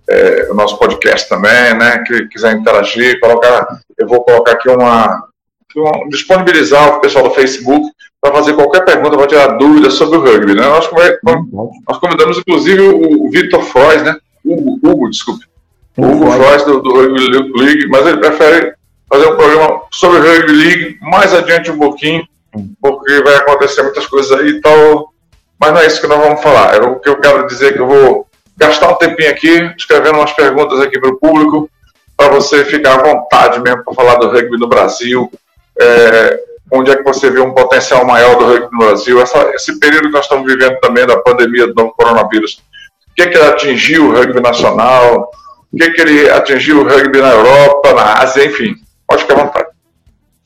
é, 0.09 0.47
o 0.49 0.53
nosso 0.53 0.77
podcast 0.77 1.27
também, 1.29 1.77
né? 1.77 2.03
Que 2.05 2.27
quiser 2.27 2.53
interagir, 2.53 3.19
colocar, 3.19 3.67
eu 3.97 4.07
vou 4.07 4.23
colocar 4.23 4.53
aqui 4.53 4.69
uma, 4.69 5.23
uma 5.75 6.09
disponibilizar 6.09 6.97
o 6.97 6.99
pessoal 6.99 7.27
do 7.27 7.33
Facebook 7.33 7.89
para 8.19 8.33
fazer 8.33 8.53
qualquer 8.53 8.85
pergunta, 8.85 9.17
para 9.17 9.27
tirar 9.27 9.57
dúvidas 9.57 9.93
sobre 9.95 10.17
o 10.17 10.21
rugby, 10.21 10.53
né? 10.53 10.67
Nós, 10.67 10.89
nós 11.87 11.97
convidamos 11.97 12.37
inclusive 12.37 12.81
o, 12.81 13.25
o 13.25 13.29
Vitor 13.31 13.63
Frois, 13.63 14.03
né? 14.03 14.15
Hugo, 14.45 14.79
Hugo 14.83 15.09
desculpe, 15.09 15.45
o 15.97 16.05
Hugo 16.05 16.31
Frois 16.31 16.63
do, 16.63 16.81
do 16.81 16.93
Rugby 16.93 17.63
League, 17.63 17.87
mas 17.89 18.05
ele 18.05 18.17
prefere 18.17 18.73
fazer 19.09 19.27
um 19.27 19.35
programa 19.35 19.81
sobre 19.91 20.19
o 20.19 20.21
Rugby 20.21 20.51
League 20.51 20.97
mais 21.01 21.33
adiante 21.33 21.71
um 21.71 21.77
pouquinho, 21.77 22.23
porque 22.81 23.21
vai 23.23 23.35
acontecer 23.35 23.81
muitas 23.83 24.05
coisas 24.05 24.31
aí 24.31 24.49
e 24.49 24.61
tal. 24.61 25.11
Mas 25.59 25.73
não 25.73 25.79
é 25.79 25.85
isso 25.85 26.01
que 26.01 26.07
nós 26.07 26.19
vamos 26.19 26.41
falar. 26.41 26.75
É 26.75 26.81
o 26.81 26.99
que 26.99 27.07
eu 27.07 27.19
quero 27.19 27.45
dizer 27.45 27.73
que 27.73 27.79
eu 27.79 27.87
vou 27.87 28.27
gastar 28.61 28.91
um 28.91 28.95
tempinho 28.95 29.31
aqui, 29.31 29.73
escrevendo 29.75 30.19
umas 30.19 30.31
perguntas 30.33 30.79
aqui 30.79 30.99
para 30.99 31.09
o 31.09 31.17
público, 31.17 31.69
para 32.15 32.29
você 32.29 32.63
ficar 32.63 32.99
à 32.99 33.03
vontade 33.03 33.59
mesmo 33.59 33.83
para 33.83 33.93
falar 33.95 34.15
do 34.15 34.29
rugby 34.29 34.57
no 34.59 34.67
Brasil. 34.67 35.31
É, 35.79 36.39
onde 36.71 36.91
é 36.91 36.95
que 36.95 37.03
você 37.03 37.31
vê 37.31 37.39
um 37.39 37.53
potencial 37.53 38.05
maior 38.05 38.37
do 38.37 38.45
rugby 38.45 38.69
no 38.71 38.77
Brasil? 38.77 39.19
Essa, 39.19 39.49
esse 39.55 39.79
período 39.79 40.07
que 40.07 40.13
nós 40.13 40.25
estamos 40.25 40.45
vivendo 40.45 40.79
também 40.79 41.07
da 41.07 41.17
pandemia 41.17 41.67
do 41.67 41.73
novo 41.73 41.93
coronavírus. 41.97 42.61
O 43.09 43.15
que, 43.15 43.23
é 43.23 43.27
que 43.27 43.37
ele 43.37 43.47
atingiu 43.47 44.09
o 44.09 44.13
rugby 44.13 44.39
nacional? 44.39 45.31
O 45.73 45.77
que, 45.77 45.83
é 45.83 45.91
que 45.91 46.01
ele 46.01 46.29
atingiu 46.29 46.81
o 46.81 46.87
rugby 46.87 47.19
na 47.19 47.31
Europa, 47.31 47.93
na 47.93 48.13
Ásia, 48.21 48.45
enfim. 48.45 48.75
Pode 49.07 49.23
ficar 49.23 49.39
à 49.39 49.43
vontade. 49.43 49.67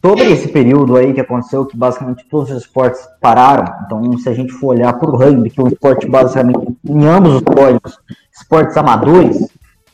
Sobre 0.05 0.31
esse 0.31 0.47
período 0.49 0.95
aí 0.95 1.13
que 1.13 1.19
aconteceu, 1.19 1.65
que 1.65 1.75
basicamente 1.75 2.25
todos 2.29 2.51
os 2.51 2.61
esportes 2.61 3.01
pararam, 3.19 3.65
então 3.85 4.17
se 4.19 4.29
a 4.29 4.33
gente 4.33 4.53
for 4.53 4.67
olhar 4.67 4.93
para 4.93 5.09
o 5.09 5.17
rugby, 5.17 5.49
que 5.49 5.59
é 5.59 5.63
um 5.63 5.67
esporte 5.67 6.07
basicamente 6.07 6.74
em 6.87 7.05
ambos 7.07 7.35
os 7.35 7.41
códigos, 7.41 7.97
esportes 8.31 8.77
amadores, 8.77 9.47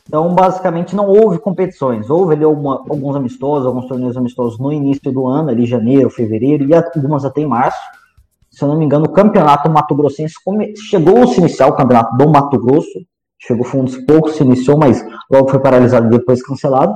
então 0.07 0.33
basicamente 0.35 0.95
não 0.95 1.07
houve 1.07 1.39
competições. 1.39 2.09
Houve 2.09 2.35
ali 2.35 2.43
alguns 2.43 3.15
amistosos, 3.15 3.65
alguns 3.65 3.87
torneios 3.87 4.17
amistosos 4.17 4.59
no 4.59 4.71
início 4.71 5.11
do 5.11 5.25
ano, 5.25 5.49
ali 5.49 5.65
janeiro, 5.65 6.09
fevereiro, 6.09 6.67
e 6.67 6.73
algumas 6.73 7.23
até 7.23 7.41
em 7.41 7.47
março. 7.47 7.79
Se 8.49 8.63
eu 8.63 8.67
não 8.67 8.77
me 8.77 8.83
engano, 8.83 9.05
o 9.05 9.11
campeonato 9.11 9.69
Mato 9.69 9.95
Grossense 9.95 10.35
chegou 10.89 11.23
a 11.23 11.27
se 11.27 11.39
iniciar 11.39 11.67
o 11.67 11.75
campeonato 11.75 12.17
do 12.17 12.29
Mato 12.29 12.59
Grosso, 12.59 13.05
chegou 13.39 13.63
foi 13.63 13.79
um 13.79 13.85
dos 13.85 13.97
poucos 14.05 14.35
se 14.35 14.43
iniciou, 14.43 14.77
mas 14.77 15.01
logo 15.31 15.49
foi 15.49 15.59
paralisado 15.59 16.07
e 16.07 16.17
depois 16.17 16.43
cancelado 16.43 16.93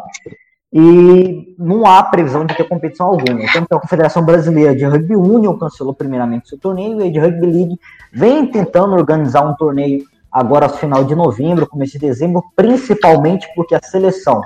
e 0.78 1.56
não 1.58 1.86
há 1.86 2.04
previsão 2.04 2.46
de 2.46 2.54
ter 2.54 2.66
competição 2.66 3.08
alguma. 3.08 3.42
Então, 3.42 3.78
a 3.78 3.80
Confederação 3.80 4.26
Brasileira 4.26 4.76
de 4.76 4.84
Rugby 4.84 5.16
Union 5.16 5.58
cancelou 5.58 5.94
primeiramente 5.94 6.50
seu 6.50 6.58
torneio 6.58 7.00
e 7.00 7.08
a 7.08 7.12
de 7.12 7.18
Rugby 7.18 7.46
League 7.46 7.80
vem 8.12 8.46
tentando 8.46 8.94
organizar 8.94 9.50
um 9.50 9.56
torneio 9.56 10.04
agora 10.30 10.68
no 10.68 10.74
final 10.74 11.06
de 11.06 11.16
novembro, 11.16 11.66
começo 11.66 11.94
de 11.94 12.00
dezembro, 12.00 12.44
principalmente 12.58 13.48
porque 13.56 13.74
a 13.74 13.80
seleção 13.82 14.42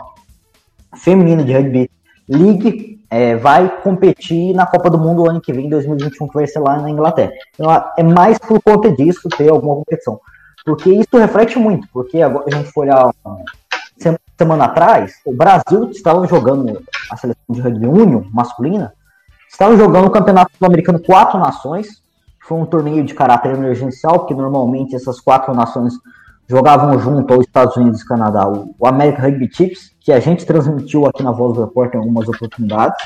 feminina 0.97 1.43
de 1.43 1.51
Rugby 1.51 1.89
League 2.27 3.03
é, 3.09 3.35
vai 3.35 3.81
competir 3.81 4.53
na 4.53 4.67
Copa 4.67 4.87
do 4.87 4.99
Mundo 4.99 5.27
ano 5.27 5.41
que 5.41 5.51
vem, 5.51 5.67
2021, 5.67 6.27
que 6.27 6.35
vai 6.35 6.45
ser 6.45 6.59
lá 6.59 6.79
na 6.79 6.91
Inglaterra. 6.91 7.31
Então, 7.55 7.71
é 7.97 8.03
mais 8.03 8.37
por 8.37 8.61
conta 8.61 8.91
disso 8.91 9.27
ter 9.29 9.49
alguma 9.49 9.77
competição. 9.77 10.19
Porque 10.63 10.91
isso 10.91 11.17
reflete 11.17 11.57
muito, 11.57 11.87
porque 11.91 12.21
agora 12.21 12.45
a 12.47 12.55
gente 12.55 12.71
for 12.71 12.81
olhar 12.81 13.11
semana 14.39 14.65
atrás, 14.65 15.15
o 15.25 15.33
Brasil 15.33 15.91
estava 15.91 16.25
jogando 16.25 16.81
a 17.11 17.17
seleção 17.17 17.43
de 17.49 17.59
rugby 17.59 17.87
union 17.87 18.23
masculina, 18.31 18.93
estava 19.49 19.75
jogando 19.75 20.07
o 20.07 20.09
Campeonato 20.09 20.51
Sul-Americano 20.57 20.99
Quatro 20.99 21.37
Nações, 21.37 22.01
foi 22.47 22.57
um 22.57 22.65
torneio 22.65 23.03
de 23.03 23.13
caráter 23.13 23.53
emergencial, 23.53 24.19
porque 24.19 24.33
normalmente 24.33 24.95
essas 24.95 25.19
quatro 25.19 25.53
nações 25.53 25.93
jogavam 26.47 26.97
junto 26.97 27.33
aos 27.33 27.45
Estados 27.45 27.75
Unidos 27.75 28.01
e 28.01 28.07
Canadá 28.07 28.47
o, 28.47 28.73
American 28.87 29.25
Rugby 29.25 29.49
Chips, 29.53 29.91
que 29.99 30.11
a 30.11 30.19
gente 30.19 30.45
transmitiu 30.45 31.05
aqui 31.05 31.21
na 31.21 31.31
Voz 31.31 31.53
do 31.53 31.65
Repórter 31.65 31.99
em 31.99 32.03
algumas 32.03 32.27
oportunidades. 32.27 32.97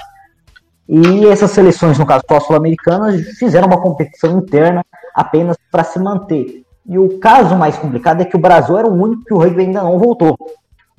E 0.88 1.25
essas 1.25 1.52
seleções, 1.52 1.98
no 1.98 2.06
caso 2.06 2.24
sul-americanas, 2.46 3.22
fizeram 3.40 3.68
uma 3.68 3.82
competição 3.82 4.38
interna 4.38 4.86
apenas 5.13 5.58
para 5.72 5.84
se 5.84 6.00
manter. 6.00 6.63
E 6.86 6.98
o 6.98 7.20
caso 7.20 7.56
mais 7.56 7.75
complicado 7.75 8.22
é 8.22 8.25
que 8.25 8.36
o 8.36 8.40
Brasil 8.40 8.78
era 8.78 8.88
o 8.88 8.94
único 8.94 9.25
que 9.25 9.34
o 9.34 9.38
rugby 9.38 9.63
ainda 9.63 9.84
não 9.84 9.98
voltou. 9.98 10.38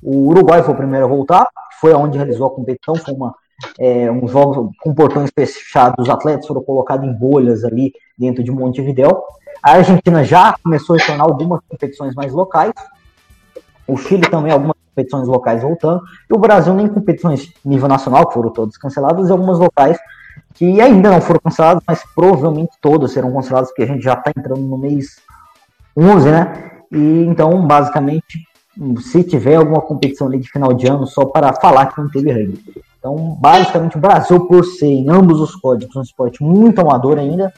O 0.05 0.27
Uruguai 0.27 0.61
foi 0.61 0.75
o 0.75 0.77
primeiro 0.77 1.05
a 1.05 1.09
voltar, 1.09 1.49
foi 1.81 1.91
onde 1.95 2.15
realizou 2.15 2.45
a 2.45 2.51
competição, 2.51 2.93
foi 2.93 3.11
uma, 3.11 3.33
é, 3.79 4.11
um 4.11 4.27
jogo 4.27 4.71
com 4.79 4.93
portões 4.93 5.31
fechados, 5.33 5.95
os 5.97 6.13
atletas 6.13 6.45
foram 6.45 6.61
colocados 6.61 7.09
em 7.09 7.11
bolhas 7.11 7.63
ali 7.63 7.91
dentro 8.15 8.43
de 8.43 8.51
Montevideo. 8.51 9.17
A 9.63 9.71
Argentina 9.71 10.23
já 10.23 10.55
começou 10.63 10.95
a 10.95 10.99
retornar 10.99 11.25
algumas 11.25 11.59
competições 11.67 12.13
mais 12.13 12.31
locais, 12.33 12.71
o 13.87 13.97
Chile 13.97 14.29
também 14.29 14.51
algumas 14.51 14.75
competições 14.89 15.27
locais 15.27 15.63
voltando, 15.63 16.03
e 16.29 16.33
o 16.35 16.37
Brasil 16.37 16.75
nem 16.75 16.87
competições 16.87 17.51
nível 17.65 17.87
nacional, 17.87 18.27
que 18.27 18.35
foram 18.35 18.51
todas 18.51 18.77
canceladas, 18.77 19.27
e 19.27 19.31
algumas 19.31 19.57
locais 19.57 19.97
que 20.53 20.79
ainda 20.79 21.09
não 21.09 21.19
foram 21.19 21.39
canceladas, 21.39 21.81
mas 21.87 22.03
provavelmente 22.13 22.77
todas 22.79 23.11
serão 23.11 23.33
canceladas, 23.33 23.69
porque 23.69 23.81
a 23.81 23.87
gente 23.87 24.03
já 24.03 24.13
está 24.13 24.31
entrando 24.37 24.61
no 24.61 24.77
mês 24.77 25.17
11, 25.97 26.29
né? 26.29 26.71
E 26.91 27.25
então, 27.25 27.65
basicamente, 27.65 28.45
se 29.01 29.23
tiver 29.23 29.55
alguma 29.55 29.81
competição 29.81 30.27
ali 30.27 30.39
de 30.39 30.49
final 30.49 30.73
de 30.73 30.87
ano, 30.87 31.07
só 31.07 31.25
para 31.25 31.53
falar 31.53 31.87
que 31.87 31.99
não 31.99 32.09
teve 32.09 32.31
rugby. 32.31 32.83
Então, 32.99 33.37
basicamente, 33.39 33.97
o 33.97 34.01
Brasil, 34.01 34.47
por 34.47 34.65
ser 34.65 34.87
em 34.87 35.09
ambos 35.09 35.39
os 35.39 35.55
códigos 35.55 35.95
um 35.95 36.01
esporte 36.01 36.43
muito 36.43 36.79
amador 36.81 37.17
ainda, 37.17 37.53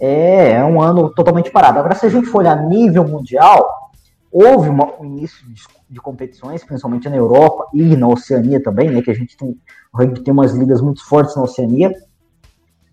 é, 0.00 0.52
é 0.52 0.64
um 0.64 0.80
ano 0.80 1.10
totalmente 1.10 1.50
parado. 1.50 1.78
Agora, 1.78 1.94
se 1.94 2.06
a 2.06 2.08
gente 2.08 2.26
for 2.26 2.38
olhar 2.38 2.56
nível 2.66 3.06
mundial, 3.06 3.90
houve 4.30 4.68
uma, 4.68 5.00
um 5.00 5.04
início 5.04 5.46
de, 5.46 5.62
de, 5.90 6.00
competições, 6.00 6.64
principalmente 6.64 7.08
na 7.08 7.16
Europa 7.16 7.66
e 7.74 7.96
na 7.96 8.08
Oceania 8.08 8.62
também, 8.62 8.90
né? 8.90 9.02
Que 9.02 9.10
a 9.10 9.14
gente 9.14 9.36
tem, 9.36 9.56
o 9.92 9.98
rugby 9.98 10.20
tem 10.20 10.32
umas 10.32 10.52
ligas 10.52 10.80
muito 10.80 11.04
fortes 11.04 11.36
na 11.36 11.42
Oceania. 11.42 11.92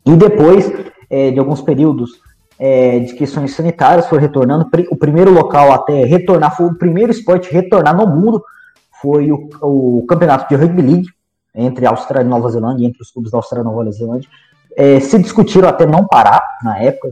E 0.05 0.15
depois 0.15 0.71
é, 1.09 1.31
de 1.31 1.39
alguns 1.39 1.61
períodos 1.61 2.19
é, 2.63 2.99
de 2.99 3.15
questões 3.15 3.55
sanitárias, 3.55 4.05
foi 4.05 4.19
retornando. 4.19 4.69
O 4.91 4.95
primeiro 4.95 5.33
local 5.33 5.71
até 5.71 6.05
retornar, 6.05 6.55
foi 6.55 6.67
o 6.67 6.75
primeiro 6.75 7.11
esporte 7.11 7.49
a 7.49 7.51
retornar 7.51 7.97
no 7.97 8.05
mundo, 8.05 8.43
foi 9.01 9.31
o, 9.31 9.49
o 9.63 10.05
campeonato 10.07 10.47
de 10.47 10.55
Rugby 10.61 10.83
League, 10.83 11.07
entre 11.55 11.87
Austrália 11.87 12.23
e 12.23 12.29
Nova 12.29 12.47
Zelândia, 12.51 12.85
entre 12.85 13.01
os 13.01 13.09
clubes 13.09 13.31
da 13.31 13.39
Austrália 13.39 13.67
e 13.67 13.71
Nova 13.73 13.91
Zelândia. 13.91 14.29
É, 14.77 14.99
se 14.99 15.17
discutiram 15.17 15.67
até 15.67 15.87
não 15.87 16.05
parar 16.05 16.39
na 16.63 16.77
época, 16.77 17.09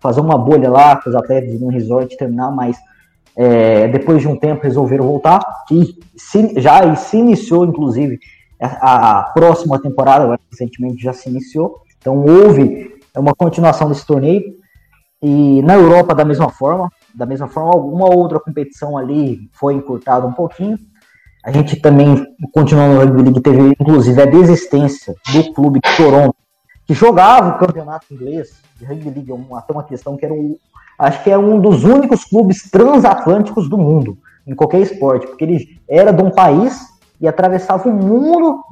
fazer 0.00 0.20
uma 0.20 0.36
bolha 0.36 0.68
lá 0.68 0.96
com 0.96 1.08
os 1.08 1.14
atletas 1.14 1.62
um 1.62 1.68
resort 1.68 2.16
terminar, 2.16 2.50
mas 2.50 2.76
é, 3.36 3.86
depois 3.86 4.20
de 4.20 4.26
um 4.26 4.36
tempo 4.36 4.64
resolveram 4.64 5.06
voltar 5.06 5.40
e 5.70 5.96
se, 6.16 6.60
já 6.60 6.92
se 6.96 7.16
iniciou, 7.16 7.64
inclusive, 7.64 8.18
a, 8.60 9.20
a 9.20 9.22
próxima 9.30 9.80
temporada, 9.80 10.36
recentemente 10.50 11.00
já 11.00 11.12
se 11.12 11.28
iniciou, 11.28 11.82
então 11.98 12.24
houve 12.24 12.98
uma 13.16 13.32
continuação 13.32 13.88
desse 13.88 14.04
torneio. 14.04 14.57
E 15.22 15.62
na 15.62 15.74
Europa, 15.74 16.14
da 16.14 16.24
mesma 16.24 16.48
forma, 16.48 16.90
da 17.14 17.26
mesma 17.26 17.48
forma, 17.48 17.70
alguma 17.72 18.06
outra 18.06 18.38
competição 18.38 18.96
ali 18.96 19.50
foi 19.52 19.74
encurtada 19.74 20.26
um 20.26 20.32
pouquinho. 20.32 20.78
A 21.44 21.50
gente 21.50 21.76
também, 21.76 22.24
continuando 22.52 22.94
no 22.94 23.00
Rugby 23.00 23.22
League, 23.22 23.40
teve 23.40 23.60
inclusive 23.80 24.20
a 24.20 24.26
desistência 24.26 25.14
do 25.32 25.52
clube 25.52 25.80
de 25.82 25.96
Toronto, 25.96 26.36
que 26.86 26.94
jogava 26.94 27.50
o 27.50 27.58
campeonato 27.58 28.06
inglês 28.12 28.60
de 28.76 28.84
Rugby 28.84 29.10
League, 29.10 29.46
até 29.54 29.72
uma 29.72 29.82
questão 29.82 30.16
que 30.16 30.24
era 30.24 30.34
um, 30.34 30.56
acho 30.98 31.22
que 31.24 31.30
é 31.30 31.38
um 31.38 31.60
dos 31.60 31.84
únicos 31.84 32.24
clubes 32.24 32.70
transatlânticos 32.70 33.68
do 33.68 33.76
mundo, 33.76 34.18
em 34.46 34.54
qualquer 34.54 34.80
esporte, 34.80 35.26
porque 35.26 35.44
ele 35.44 35.80
era 35.88 36.12
de 36.12 36.22
um 36.22 36.30
país 36.30 36.80
e 37.20 37.26
atravessava 37.26 37.88
o 37.88 37.92
mundo, 37.92 38.62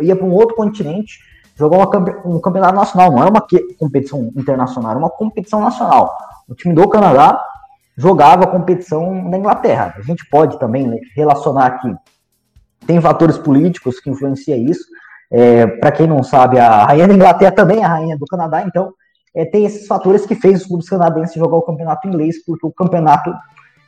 ia 0.00 0.14
para 0.14 0.26
um 0.26 0.32
outro 0.32 0.54
continente 0.54 1.18
jogou 1.58 1.80
um 2.24 2.40
campeonato 2.40 2.74
nacional, 2.76 3.10
não 3.10 3.20
era 3.20 3.30
uma 3.30 3.44
competição 3.78 4.30
internacional, 4.36 4.90
era 4.92 4.98
uma 4.98 5.10
competição 5.10 5.60
nacional. 5.60 6.16
O 6.48 6.54
time 6.54 6.72
do 6.72 6.88
Canadá 6.88 7.42
jogava 7.96 8.44
a 8.44 8.46
competição 8.46 9.12
na 9.24 9.36
Inglaterra. 9.36 9.94
A 9.98 10.02
gente 10.02 10.24
pode 10.30 10.56
também 10.60 11.00
relacionar 11.16 11.66
aqui. 11.66 11.92
Tem 12.86 13.00
fatores 13.00 13.36
políticos 13.36 13.98
que 13.98 14.08
influenciam 14.08 14.56
isso. 14.58 14.84
É, 15.30 15.66
Para 15.66 15.90
quem 15.90 16.06
não 16.06 16.22
sabe, 16.22 16.60
a 16.60 16.84
rainha 16.84 17.08
da 17.08 17.14
Inglaterra 17.14 17.50
também 17.50 17.80
é 17.80 17.84
a 17.84 17.88
rainha 17.88 18.16
do 18.16 18.24
Canadá, 18.24 18.62
então 18.62 18.92
é, 19.34 19.44
tem 19.44 19.64
esses 19.66 19.86
fatores 19.86 20.24
que 20.24 20.36
fez 20.36 20.62
os 20.62 20.66
clubes 20.66 20.88
canadenses 20.88 21.34
jogar 21.34 21.56
o 21.56 21.62
campeonato 21.62 22.06
inglês, 22.06 22.36
porque 22.46 22.66
o 22.66 22.70
campeonato 22.70 23.34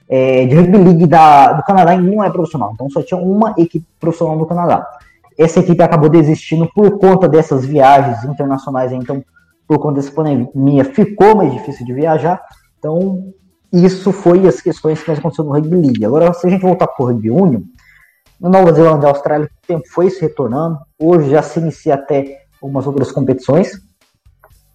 é, 0.08 0.44
de 0.44 0.54
rugby 0.56 0.76
league 0.76 1.06
da, 1.06 1.52
do 1.52 1.62
Canadá 1.62 1.96
não 1.96 2.22
é 2.22 2.28
profissional, 2.28 2.72
então 2.74 2.90
só 2.90 3.00
tinha 3.00 3.18
uma 3.18 3.54
equipe 3.56 3.86
profissional 3.98 4.36
no 4.36 4.44
Canadá 4.44 4.86
essa 5.42 5.60
equipe 5.60 5.82
acabou 5.82 6.10
desistindo 6.10 6.70
por 6.74 6.98
conta 6.98 7.26
dessas 7.26 7.64
viagens 7.64 8.22
internacionais, 8.24 8.92
então, 8.92 9.24
por 9.66 9.78
conta 9.78 9.94
dessa 9.94 10.12
pandemia, 10.12 10.84
ficou 10.84 11.34
mais 11.34 11.50
difícil 11.50 11.86
de 11.86 11.94
viajar. 11.94 12.42
Então, 12.78 13.32
isso 13.72 14.12
foi 14.12 14.46
as 14.46 14.60
questões 14.60 15.02
que 15.02 15.10
aconteceram 15.10 15.48
no 15.48 15.54
Rugby 15.54 15.76
League. 15.76 16.04
Agora, 16.04 16.34
se 16.34 16.46
a 16.46 16.50
gente 16.50 16.60
voltar 16.60 16.88
para 16.88 17.02
o 17.02 17.08
Rugby 17.08 17.30
Union, 17.30 17.62
na 18.38 18.50
Nova 18.50 18.70
Zelândia 18.72 19.06
e 19.06 19.08
Austrália, 19.08 19.46
o 19.46 19.66
tempo 19.66 19.88
foi 19.88 20.10
se 20.10 20.20
retornando. 20.20 20.78
Hoje 20.98 21.30
já 21.30 21.42
se 21.42 21.58
inicia 21.58 21.94
até 21.94 22.42
algumas 22.60 22.86
outras 22.86 23.10
competições. 23.10 23.80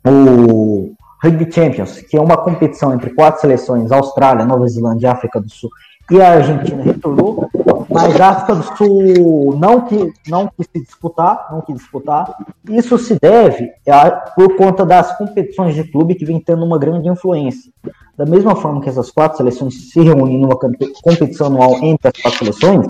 O 0.03 0.93
Rugby 1.23 1.51
Champions, 1.51 1.99
que 1.99 2.17
é 2.17 2.21
uma 2.21 2.37
competição 2.37 2.91
entre 2.91 3.11
quatro 3.11 3.41
seleções, 3.41 3.91
Austrália, 3.91 4.45
Nova 4.45 4.67
Zelândia 4.67 5.11
África 5.11 5.39
do 5.39 5.49
Sul, 5.49 5.69
e 6.09 6.21
a 6.21 6.33
Argentina 6.33 6.83
retornou, 6.83 7.49
mas 7.95 8.19
a 8.19 8.29
África 8.29 8.55
do 8.55 8.77
Sul 8.77 9.55
não, 9.57 9.81
que, 9.81 10.13
não 10.27 10.47
quis 10.47 10.67
se 10.71 10.83
disputar, 10.83 11.47
não 11.51 11.61
quis 11.61 11.75
disputar. 11.75 12.35
Isso 12.69 12.97
se 12.97 13.17
deve 13.19 13.71
a, 13.87 14.11
por 14.11 14.55
conta 14.57 14.85
das 14.85 15.17
competições 15.17 15.75
de 15.75 15.83
clube 15.85 16.15
que 16.15 16.25
vem 16.25 16.39
tendo 16.39 16.65
uma 16.65 16.77
grande 16.77 17.07
influência. 17.07 17.71
Da 18.17 18.25
mesma 18.25 18.55
forma 18.55 18.81
que 18.81 18.89
essas 18.89 19.09
quatro 19.09 19.37
seleções 19.37 19.91
se 19.91 20.01
reúnem 20.01 20.37
numa 20.37 20.57
competição 21.01 21.47
anual 21.47 21.77
entre 21.83 22.09
as 22.09 22.21
quatro 22.21 22.39
seleções, 22.39 22.87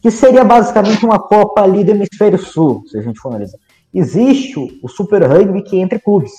que 0.00 0.10
seria 0.10 0.44
basicamente 0.44 1.04
uma 1.04 1.18
Copa 1.18 1.62
ali 1.62 1.82
do 1.82 1.90
Hemisfério 1.90 2.38
Sul, 2.38 2.84
se 2.86 2.96
a 2.96 3.02
gente 3.02 3.18
for 3.18 3.30
analisar. 3.30 3.58
Existe 3.92 4.80
o 4.82 4.88
Super 4.88 5.22
Rugby 5.24 5.62
que 5.62 5.76
é 5.76 5.80
entre 5.80 5.98
clubes 5.98 6.32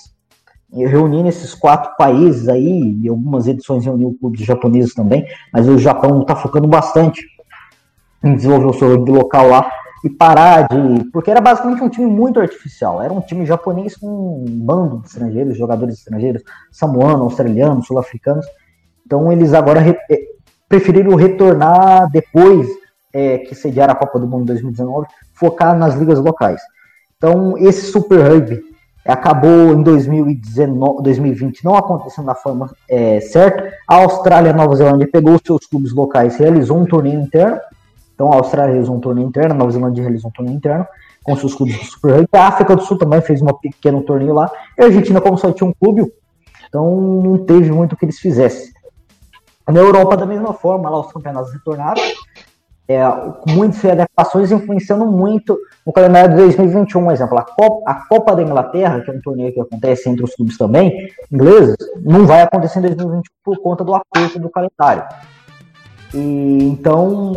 reunindo 0.72 1.28
esses 1.28 1.54
quatro 1.54 1.96
países 1.96 2.48
aí, 2.48 2.96
e 3.02 3.08
algumas 3.08 3.48
edições 3.48 3.84
reuniu 3.84 4.16
clubes 4.20 4.40
japoneses 4.40 4.94
também, 4.94 5.26
mas 5.52 5.68
o 5.68 5.78
Japão 5.78 6.20
está 6.20 6.36
focando 6.36 6.68
bastante 6.68 7.26
em 8.22 8.34
desenvolver 8.34 8.66
o 8.66 8.72
seu 8.72 8.88
rugby 8.88 9.12
local 9.12 9.48
lá 9.48 9.70
e 10.04 10.10
parar 10.10 10.68
de. 10.68 11.04
Porque 11.10 11.30
era 11.30 11.40
basicamente 11.40 11.82
um 11.82 11.88
time 11.88 12.06
muito 12.06 12.40
artificial. 12.40 13.02
Era 13.02 13.12
um 13.12 13.20
time 13.20 13.44
japonês 13.46 13.96
com 13.96 14.06
um 14.06 14.44
bando 14.46 14.98
de 14.98 15.06
estrangeiros, 15.08 15.56
jogadores 15.56 15.98
estrangeiros, 15.98 16.42
samoanos, 16.70 17.22
australianos, 17.22 17.86
sul-africanos. 17.86 18.46
Então 19.06 19.30
eles 19.30 19.52
agora 19.52 19.80
re... 19.80 19.96
Eh, 20.10 20.22
preferiram 20.68 21.16
retornar 21.16 22.08
depois 22.10 22.68
é, 23.12 23.38
que 23.38 23.54
sediaram 23.54 23.92
a 23.92 23.96
Copa 23.96 24.20
do 24.20 24.26
Mundo 24.26 24.46
2019, 24.46 25.06
focar 25.34 25.76
nas 25.76 25.96
ligas 25.96 26.20
locais. 26.20 26.60
Então 27.16 27.58
esse 27.58 27.90
Super 27.90 28.20
Rugby 28.20 28.62
acabou 29.04 29.72
em 29.72 29.82
2019, 29.82 31.02
2020 31.02 31.64
não 31.64 31.74
acontecendo 31.74 32.26
da 32.26 32.34
forma 32.34 32.70
é, 32.88 33.20
certa. 33.20 33.72
A 33.88 33.96
Austrália 33.96 34.50
e 34.50 34.52
Nova 34.52 34.76
Zelândia 34.76 35.08
pegou 35.10 35.38
seus 35.44 35.66
clubes 35.66 35.92
locais, 35.92 36.36
realizou 36.36 36.78
um 36.78 36.86
torneio 36.86 37.20
interno. 37.20 37.58
Então 38.20 38.30
a 38.34 38.36
Austrália 38.36 38.72
realizou 38.72 38.94
um 38.94 39.00
torneio 39.00 39.26
interno, 39.26 39.54
a 39.54 39.56
Nova 39.56 39.70
Zelândia 39.70 40.02
realizou 40.02 40.28
um 40.28 40.32
torneio 40.32 40.54
interno 40.54 40.86
com 41.24 41.34
seus 41.36 41.54
clubes 41.54 41.78
do 41.78 41.84
Super 41.86 42.12
Rugby. 42.16 42.28
A 42.34 42.48
África 42.48 42.76
do 42.76 42.82
Sul 42.82 42.98
também 42.98 43.22
fez 43.22 43.40
um 43.40 43.46
pequeno 43.46 44.02
torneio 44.02 44.34
lá. 44.34 44.52
E 44.76 44.82
a 44.82 44.84
Argentina, 44.84 45.22
como 45.22 45.38
só 45.38 45.50
tinha 45.52 45.66
um 45.66 45.72
clube, 45.72 46.04
então 46.68 47.00
não 47.00 47.38
teve 47.46 47.72
muito 47.72 47.94
o 47.94 47.96
que 47.96 48.04
eles 48.04 48.18
fizessem. 48.18 48.74
Na 49.66 49.80
Europa, 49.80 50.18
da 50.18 50.26
mesma 50.26 50.52
forma, 50.52 50.90
lá 50.90 51.00
os 51.00 51.10
campeonatos 51.10 51.50
retornaram 51.50 52.02
é, 52.86 53.00
muitas 53.48 53.80
readaptações 53.80 54.52
influenciando 54.52 55.06
muito 55.06 55.58
o 55.86 55.90
calendário 55.90 56.28
de 56.32 56.36
2021, 56.42 57.02
por 57.02 57.12
exemplo. 57.14 57.38
A 57.38 57.42
Copa, 57.42 57.90
a 57.90 57.94
Copa 58.06 58.36
da 58.36 58.42
Inglaterra, 58.42 59.00
que 59.00 59.10
é 59.10 59.14
um 59.14 59.20
torneio 59.22 59.54
que 59.54 59.60
acontece 59.60 60.10
entre 60.10 60.24
os 60.24 60.34
clubes 60.34 60.58
também, 60.58 61.08
ingleses, 61.32 61.74
não 62.02 62.26
vai 62.26 62.42
acontecer 62.42 62.80
em 62.80 62.82
2021 62.82 63.22
por 63.42 63.62
conta 63.62 63.82
do 63.82 63.94
aperto 63.94 64.38
do 64.38 64.50
calendário. 64.50 65.04
E, 66.12 66.18
então, 66.64 67.32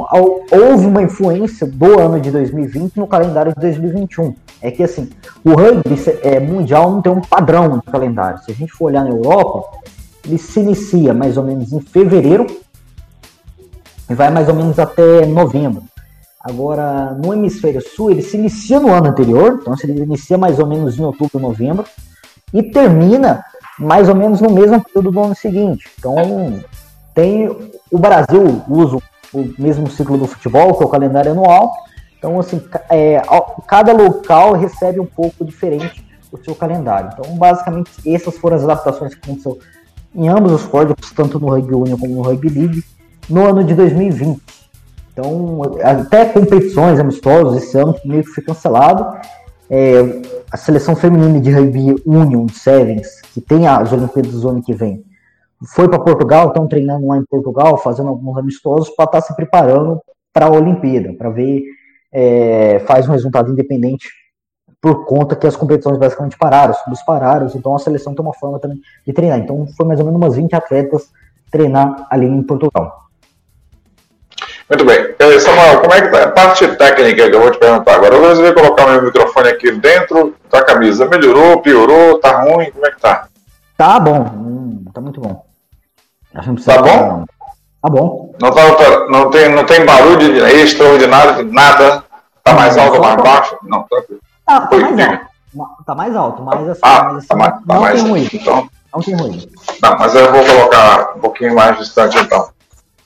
houve 0.51 0.85
uma 0.85 1.03
influência 1.03 1.67
do 1.67 1.99
ano 1.99 2.19
de 2.19 2.31
2020 2.31 2.97
no 2.97 3.07
calendário 3.07 3.53
de 3.53 3.61
2021. 3.61 4.35
É 4.61 4.71
que, 4.71 4.83
assim, 4.83 5.09
o 5.43 5.51
rugby 5.51 5.95
é, 6.23 6.39
mundial 6.39 6.91
não 6.91 7.01
tem 7.01 7.11
um 7.11 7.21
padrão 7.21 7.77
de 7.77 7.91
calendário. 7.91 8.39
Se 8.43 8.51
a 8.51 8.55
gente 8.55 8.71
for 8.71 8.85
olhar 8.85 9.03
na 9.03 9.11
Europa, 9.11 9.77
ele 10.25 10.37
se 10.37 10.59
inicia 10.59 11.13
mais 11.13 11.37
ou 11.37 11.43
menos 11.43 11.71
em 11.71 11.81
fevereiro 11.81 12.47
e 14.09 14.13
vai 14.13 14.29
mais 14.29 14.47
ou 14.47 14.55
menos 14.55 14.79
até 14.79 15.25
novembro. 15.25 15.83
Agora, 16.39 17.13
no 17.13 17.33
hemisfério 17.33 17.81
sul, 17.81 18.11
ele 18.11 18.21
se 18.21 18.35
inicia 18.35 18.79
no 18.79 18.93
ano 18.93 19.07
anterior, 19.07 19.59
então 19.61 19.73
ele 19.83 20.03
inicia 20.03 20.37
mais 20.37 20.59
ou 20.59 20.67
menos 20.67 20.97
em 20.97 21.03
outubro, 21.03 21.39
novembro, 21.39 21.85
e 22.53 22.61
termina 22.63 23.43
mais 23.79 24.09
ou 24.09 24.15
menos 24.15 24.41
no 24.41 24.51
mesmo 24.51 24.83
período 24.83 25.11
do 25.11 25.19
ano 25.21 25.35
seguinte. 25.35 25.89
Então, 25.97 26.15
tem 27.13 27.47
o 27.91 27.97
Brasil 27.97 28.61
usa 28.67 28.97
o 29.33 29.53
mesmo 29.57 29.89
ciclo 29.89 30.17
do 30.17 30.27
futebol, 30.27 30.75
que 30.75 30.83
é 30.83 30.85
o 30.85 30.89
calendário 30.89 31.31
anual. 31.31 31.71
Então, 32.17 32.39
assim, 32.39 32.61
é, 32.89 33.21
cada 33.67 33.91
local 33.91 34.53
recebe 34.53 34.99
um 34.99 35.05
pouco 35.05 35.43
diferente 35.43 36.05
o 36.31 36.37
seu 36.43 36.55
calendário. 36.55 37.09
Então, 37.13 37.35
basicamente, 37.35 37.91
essas 38.05 38.37
foram 38.37 38.57
as 38.57 38.63
adaptações 38.63 39.13
que 39.13 39.21
aconteceu 39.23 39.59
em 40.15 40.29
ambos 40.29 40.51
os 40.51 40.63
códigos, 40.65 41.11
tanto 41.11 41.39
no 41.39 41.49
Rugby 41.49 41.73
Union 41.73 41.97
como 41.97 42.15
no 42.15 42.21
Rugby 42.21 42.49
League, 42.49 42.83
no 43.29 43.45
ano 43.45 43.63
de 43.63 43.73
2020. 43.73 44.41
Então, 45.11 45.61
até 45.83 46.25
competições 46.25 46.99
amistosas 46.99 47.63
esse 47.63 47.77
ano 47.77 47.95
meio 48.05 48.23
que 48.23 48.29
foi 48.29 48.43
cancelado. 48.43 49.17
É, 49.69 50.21
a 50.51 50.57
seleção 50.57 50.95
feminina 50.95 51.39
de 51.39 51.51
Rugby 51.51 51.95
Union, 52.05 52.45
de 52.45 52.57
Sevens, 52.57 53.21
que 53.33 53.41
tem 53.41 53.67
as 53.67 53.91
Olimpíadas 53.91 54.41
do 54.41 54.49
ano 54.49 54.61
que 54.61 54.73
vem, 54.73 55.03
foi 55.67 55.87
para 55.87 55.99
Portugal, 55.99 56.47
estão 56.47 56.67
treinando 56.67 57.07
lá 57.07 57.17
em 57.17 57.25
Portugal, 57.25 57.77
fazendo 57.77 58.09
alguns 58.09 58.37
amistosos 58.37 58.89
para 58.89 59.05
estar 59.05 59.21
tá 59.21 59.27
se 59.27 59.35
preparando 59.35 60.01
para 60.31 60.47
a 60.47 60.51
Olimpíada, 60.51 61.13
para 61.13 61.29
ver, 61.29 61.63
é, 62.11 62.79
faz 62.87 63.07
um 63.07 63.11
resultado 63.11 63.51
independente 63.51 64.09
por 64.81 65.05
conta 65.05 65.35
que 65.35 65.47
as 65.47 65.55
competições 65.55 65.97
basicamente 65.97 66.37
pararam, 66.37 66.75
os 66.91 67.01
pararam, 67.03 67.47
então 67.55 67.73
a 67.73 67.79
seleção 67.79 68.13
tem 68.13 68.25
uma 68.25 68.33
forma 68.33 68.59
também 68.59 68.81
de 69.07 69.13
treinar. 69.13 69.39
Então 69.39 69.65
foi 69.77 69.85
mais 69.85 69.99
ou 69.99 70.05
menos 70.05 70.19
umas 70.19 70.35
20 70.35 70.53
atletas 70.53 71.09
treinar 71.49 72.05
ali 72.09 72.25
em 72.25 72.43
Portugal. 72.43 73.03
Muito 74.69 74.85
bem. 74.85 75.13
Samuel, 75.39 75.81
como 75.81 75.93
é 75.93 76.01
que 76.01 76.09
tá 76.09 76.23
a 76.23 76.31
parte 76.31 76.67
técnica 76.75 77.29
que 77.29 77.35
eu 77.35 77.41
vou 77.41 77.51
te 77.51 77.59
perguntar 77.59 77.95
agora? 77.95 78.15
Eu 78.15 78.27
resolvi 78.27 78.53
colocar 78.53 78.87
meu 78.87 79.03
microfone 79.03 79.49
aqui 79.49 79.71
dentro 79.71 80.35
da 80.51 80.63
camisa. 80.63 81.07
Melhorou, 81.07 81.61
piorou, 81.61 82.19
tá 82.19 82.41
ruim? 82.41 82.71
Como 82.71 82.85
é 82.85 82.91
que 82.91 82.99
tá? 82.99 83.27
Tá 83.77 83.99
bom, 83.99 84.23
hum, 84.35 84.85
tá 84.93 84.99
muito 84.99 85.21
bom. 85.21 85.52
Tá 86.33 86.81
bom? 86.81 87.25
Tá 87.81 87.89
bom. 87.89 88.33
Não, 88.41 88.51
tá, 88.51 89.07
não, 89.09 89.29
tem, 89.29 89.49
não 89.49 89.65
tem 89.65 89.85
barulho 89.85 90.45
extraordinário, 90.47 91.51
nada. 91.51 92.03
Tá 92.43 92.53
mais 92.53 92.77
alto 92.77 92.95
ou 92.95 93.01
mais 93.01 93.21
baixo? 93.21 93.57
Não, 93.63 93.83
tranquilo. 93.83 94.19
Tá, 94.45 94.61
tá 94.61 94.77
mais 94.77 94.99
alto. 94.99 95.33
Tá 95.85 95.95
mais 95.95 96.15
alto, 96.15 96.41
mas 96.41 96.69
assim, 96.69 96.81
ah, 96.81 97.03
mas, 97.03 97.17
assim, 97.17 97.27
tá 97.27 97.35
mais, 97.35 97.53
tá 97.53 97.61
não 97.67 97.81
mais, 97.81 98.01
tem 98.01 98.09
ruído. 98.09 98.29
Então, 98.33 98.69
não 98.93 99.01
tem 99.01 99.15
ruído. 99.15 99.49
Não, 99.81 99.97
mas 99.97 100.15
eu 100.15 100.31
vou 100.31 100.43
colocar 100.43 101.13
um 101.15 101.19
pouquinho 101.19 101.55
mais 101.55 101.77
distante 101.77 102.17
então. 102.17 102.49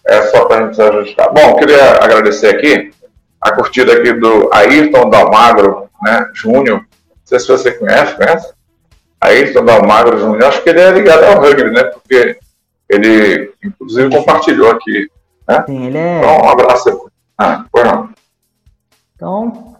É 0.05 0.21
só 0.27 0.45
para 0.45 0.63
a 0.63 0.67
gente 0.67 0.81
ajustar. 0.81 1.33
Bom, 1.33 1.55
queria 1.57 2.01
agradecer 2.01 2.47
aqui 2.47 2.93
a 3.41 3.51
curtida 3.51 3.93
aqui 3.93 4.13
do 4.13 4.49
Ayrton 4.53 5.09
Dalmagro, 5.09 5.89
né, 6.01 6.29
Júnior. 6.33 6.77
Não 6.77 6.85
sei 7.25 7.39
se 7.39 7.47
você 7.47 7.71
conhece, 7.71 8.15
conhece? 8.15 8.53
Ayrton 9.19 9.65
Dalmagro 9.65 10.17
Júnior. 10.17 10.45
Acho 10.45 10.61
que 10.61 10.69
ele 10.69 10.79
é 10.79 10.91
ligado 10.91 11.25
ao 11.25 11.41
rugby, 11.41 11.71
né? 11.71 11.83
Porque 11.83 12.37
ele, 12.89 13.53
inclusive, 13.63 14.15
compartilhou 14.15 14.71
aqui. 14.71 15.09
Né? 15.47 15.63
Sim, 15.65 15.85
ele 15.85 15.97
é. 15.97 16.19
Então, 16.19 16.47
um 16.47 16.49
abraço. 16.49 17.11
Ah, 17.37 17.65
por 17.71 17.85
não. 17.85 18.09
Então, 19.15 19.75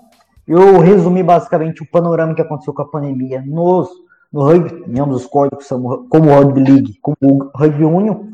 eu 0.48 0.80
resumi 0.80 1.22
basicamente 1.22 1.84
o 1.84 1.90
panorama 1.90 2.34
que 2.34 2.42
aconteceu 2.42 2.74
com 2.74 2.82
a 2.82 2.88
pandemia 2.88 3.44
nos, 3.46 3.90
no 4.32 4.44
rugby, 4.44 4.84
em 4.88 5.00
ambos 5.00 5.24
os 5.24 5.28
códigos, 5.28 5.68
como 5.68 6.30
o 6.30 6.36
Rugby 6.36 6.64
League, 6.64 7.00
como 7.02 7.18
o 7.22 7.52
Rugby 7.56 7.84
Union, 7.84 8.26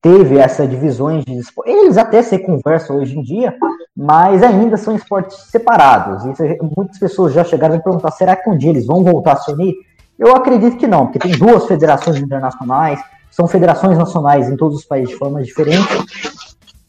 teve 0.00 0.38
essas 0.38 0.68
divisões 0.68 1.24
de 1.24 1.38
esporte. 1.38 1.70
Eles 1.70 1.96
até 1.96 2.22
se 2.22 2.38
conversam 2.38 2.98
hoje 2.98 3.18
em 3.18 3.22
dia, 3.22 3.56
mas 3.96 4.42
ainda 4.42 4.76
são 4.76 4.94
esportes 4.94 5.36
separados. 5.50 6.24
E 6.24 6.58
muitas 6.76 6.98
pessoas 6.98 7.32
já 7.32 7.42
chegaram 7.42 7.76
a 7.76 7.80
perguntar: 7.80 8.10
será 8.12 8.36
que 8.36 8.48
um 8.48 8.56
dia 8.56 8.70
eles 8.70 8.86
vão 8.86 9.02
voltar 9.02 9.32
a 9.32 9.36
se 9.36 9.50
unir? 9.50 9.74
Eu 10.18 10.34
acredito 10.34 10.76
que 10.76 10.86
não, 10.86 11.06
porque 11.06 11.18
tem 11.18 11.32
duas 11.32 11.66
federações 11.66 12.16
internacionais, 12.16 13.00
são 13.38 13.46
federações 13.46 13.96
nacionais 13.96 14.50
em 14.50 14.56
todos 14.56 14.78
os 14.78 14.84
países 14.84 15.10
de 15.10 15.16
formas 15.16 15.46
diferentes. 15.46 15.86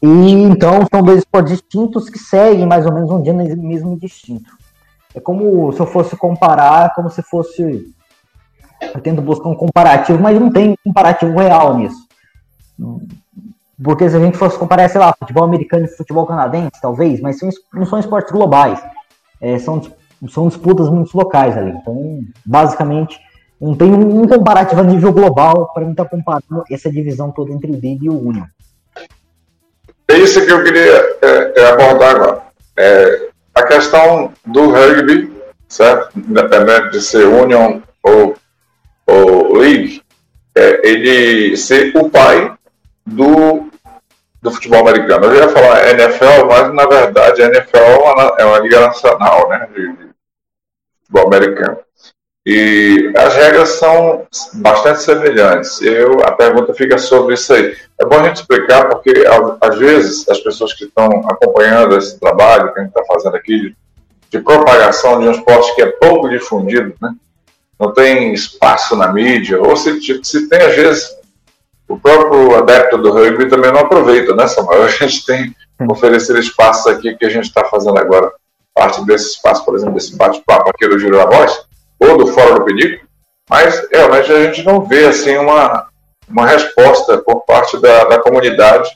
E 0.01 0.07
então 0.07 0.83
são 0.91 1.03
dois 1.03 1.19
esportes 1.19 1.53
distintos 1.53 2.09
que 2.09 2.17
seguem 2.17 2.65
mais 2.65 2.87
ou 2.87 2.91
menos 2.91 3.11
um 3.11 3.21
dinamismo 3.21 3.99
distinto. 3.99 4.49
É 5.13 5.19
como 5.19 5.71
se 5.71 5.79
eu 5.79 5.85
fosse 5.85 6.15
comparar, 6.15 6.95
como 6.95 7.07
se 7.07 7.21
fosse. 7.21 7.93
Eu 8.81 8.99
tento 8.99 9.21
buscar 9.21 9.47
um 9.47 9.53
comparativo, 9.53 10.19
mas 10.19 10.39
não 10.39 10.49
tem 10.51 10.73
comparativo 10.83 11.37
real 11.37 11.77
nisso. 11.77 12.07
Porque 13.83 14.09
se 14.09 14.15
a 14.15 14.19
gente 14.19 14.35
fosse 14.35 14.57
comparar, 14.57 14.89
sei 14.89 14.99
lá, 14.99 15.13
futebol 15.19 15.43
americano 15.43 15.85
e 15.85 15.87
futebol 15.87 16.25
canadense, 16.25 16.81
talvez, 16.81 17.21
mas 17.21 17.37
não 17.71 17.85
são 17.85 17.99
esportes 17.99 18.31
globais. 18.31 18.83
É, 19.39 19.59
são, 19.59 19.79
são 20.29 20.47
disputas 20.47 20.89
muito 20.89 21.15
locais 21.15 21.55
ali. 21.55 21.71
Então, 21.71 22.21
basicamente, 22.43 23.19
não 23.59 23.75
tem 23.75 23.91
um, 23.91 24.27
comparativo 24.27 24.81
a 24.81 24.83
nível 24.83 25.11
global 25.11 25.71
para 25.73 25.83
mim 25.83 25.91
estar 25.91 26.05
tá 26.05 26.09
comparando 26.09 26.63
essa 26.71 26.89
divisão 26.89 27.31
toda 27.31 27.51
entre 27.51 27.69
o 27.69 27.79
League 27.79 28.05
e 28.05 28.09
o 28.09 28.17
Union. 28.17 28.45
É 30.07 30.17
isso 30.17 30.43
que 30.45 30.51
eu 30.51 30.63
queria 30.63 31.17
é, 31.21 31.53
é 31.55 31.69
abordar 31.69 32.15
agora. 32.15 32.41
É, 32.77 33.29
a 33.53 33.63
questão 33.63 34.33
do 34.45 34.71
rugby, 34.71 35.31
certo? 35.67 36.17
Independente 36.17 36.91
de 36.91 37.01
ser 37.01 37.25
Union 37.25 37.81
ou, 38.01 38.35
ou 39.05 39.57
League, 39.57 40.01
é, 40.55 40.87
ele 40.87 41.57
ser 41.57 41.95
o 41.95 42.09
pai 42.09 42.53
do, 43.05 43.69
do 44.41 44.51
futebol 44.51 44.87
americano. 44.87 45.25
Eu 45.25 45.35
ia 45.35 45.49
falar 45.49 45.89
NFL, 45.89 46.45
mas 46.47 46.73
na 46.73 46.85
verdade 46.87 47.43
a 47.43 47.47
NFL 47.47 47.77
é 47.77 47.97
uma, 47.97 48.35
é 48.39 48.45
uma 48.45 48.59
liga 48.59 48.79
nacional 48.79 49.49
né, 49.49 49.67
de, 49.73 49.87
de 49.93 50.09
futebol 51.01 51.27
americano. 51.27 51.77
E 52.51 53.13
as 53.15 53.35
regras 53.35 53.69
são 53.77 54.25
bastante 54.55 55.03
semelhantes. 55.03 55.79
Eu, 55.83 56.19
a 56.23 56.31
pergunta 56.31 56.73
fica 56.73 56.97
sobre 56.97 57.35
isso 57.35 57.53
aí. 57.53 57.77
É 58.01 58.03
bom 58.03 58.15
a 58.15 58.23
gente 58.23 58.37
explicar, 58.37 58.89
porque 58.89 59.13
às 59.61 59.77
vezes 59.77 60.27
as 60.27 60.39
pessoas 60.39 60.73
que 60.73 60.85
estão 60.85 61.05
acompanhando 61.29 61.95
esse 61.95 62.19
trabalho 62.19 62.73
que 62.73 62.79
a 62.79 62.81
gente 62.81 62.89
está 62.89 63.05
fazendo 63.05 63.35
aqui 63.35 63.55
de, 63.55 63.75
de, 64.31 64.39
propagação 64.39 65.19
de 65.19 65.27
um 65.27 65.31
esporte 65.31 65.75
que 65.75 65.83
é 65.83 65.91
pouco 65.91 66.27
difundido, 66.27 66.95
né? 66.99 67.13
não 67.79 67.93
tem 67.93 68.33
espaço 68.33 68.95
na 68.95 69.13
mídia, 69.13 69.61
ou 69.61 69.77
se, 69.77 70.01
se 70.23 70.49
tem, 70.49 70.59
às 70.59 70.75
vezes, 70.75 71.17
o 71.87 71.99
próprio 71.99 72.55
adepto 72.55 72.97
do 72.97 73.11
rugby 73.11 73.47
também 73.47 73.71
não 73.71 73.81
aproveita, 73.81 74.35
né, 74.35 74.47
Samuel? 74.47 74.85
A 74.85 74.87
gente 74.87 75.23
tem 75.23 75.55
oferecer 75.87 76.35
espaços 76.39 76.87
aqui 76.87 77.15
que 77.15 77.25
a 77.27 77.29
gente 77.29 77.45
está 77.45 77.63
fazendo 77.65 77.99
agora, 77.99 78.33
parte 78.73 79.05
desse 79.05 79.35
espaço, 79.35 79.63
por 79.63 79.75
exemplo, 79.75 79.93
desse 79.93 80.15
bate-papo 80.15 80.71
aqui 80.71 80.87
do 80.87 80.97
Giro 80.97 81.15
da 81.15 81.25
Voz, 81.25 81.68
ou 81.99 82.17
do 82.17 82.27
Fora 82.27 82.55
do 82.55 82.65
Penico, 82.65 83.05
mas 83.49 83.87
realmente 83.91 84.31
a 84.31 84.43
gente 84.43 84.63
não 84.63 84.81
vê 84.81 85.05
assim 85.05 85.37
uma, 85.37 85.87
uma 86.29 86.45
resposta 86.45 87.17
por 87.17 87.41
parte 87.45 87.79
da, 87.81 88.05
da 88.05 88.19
comunidade 88.19 88.89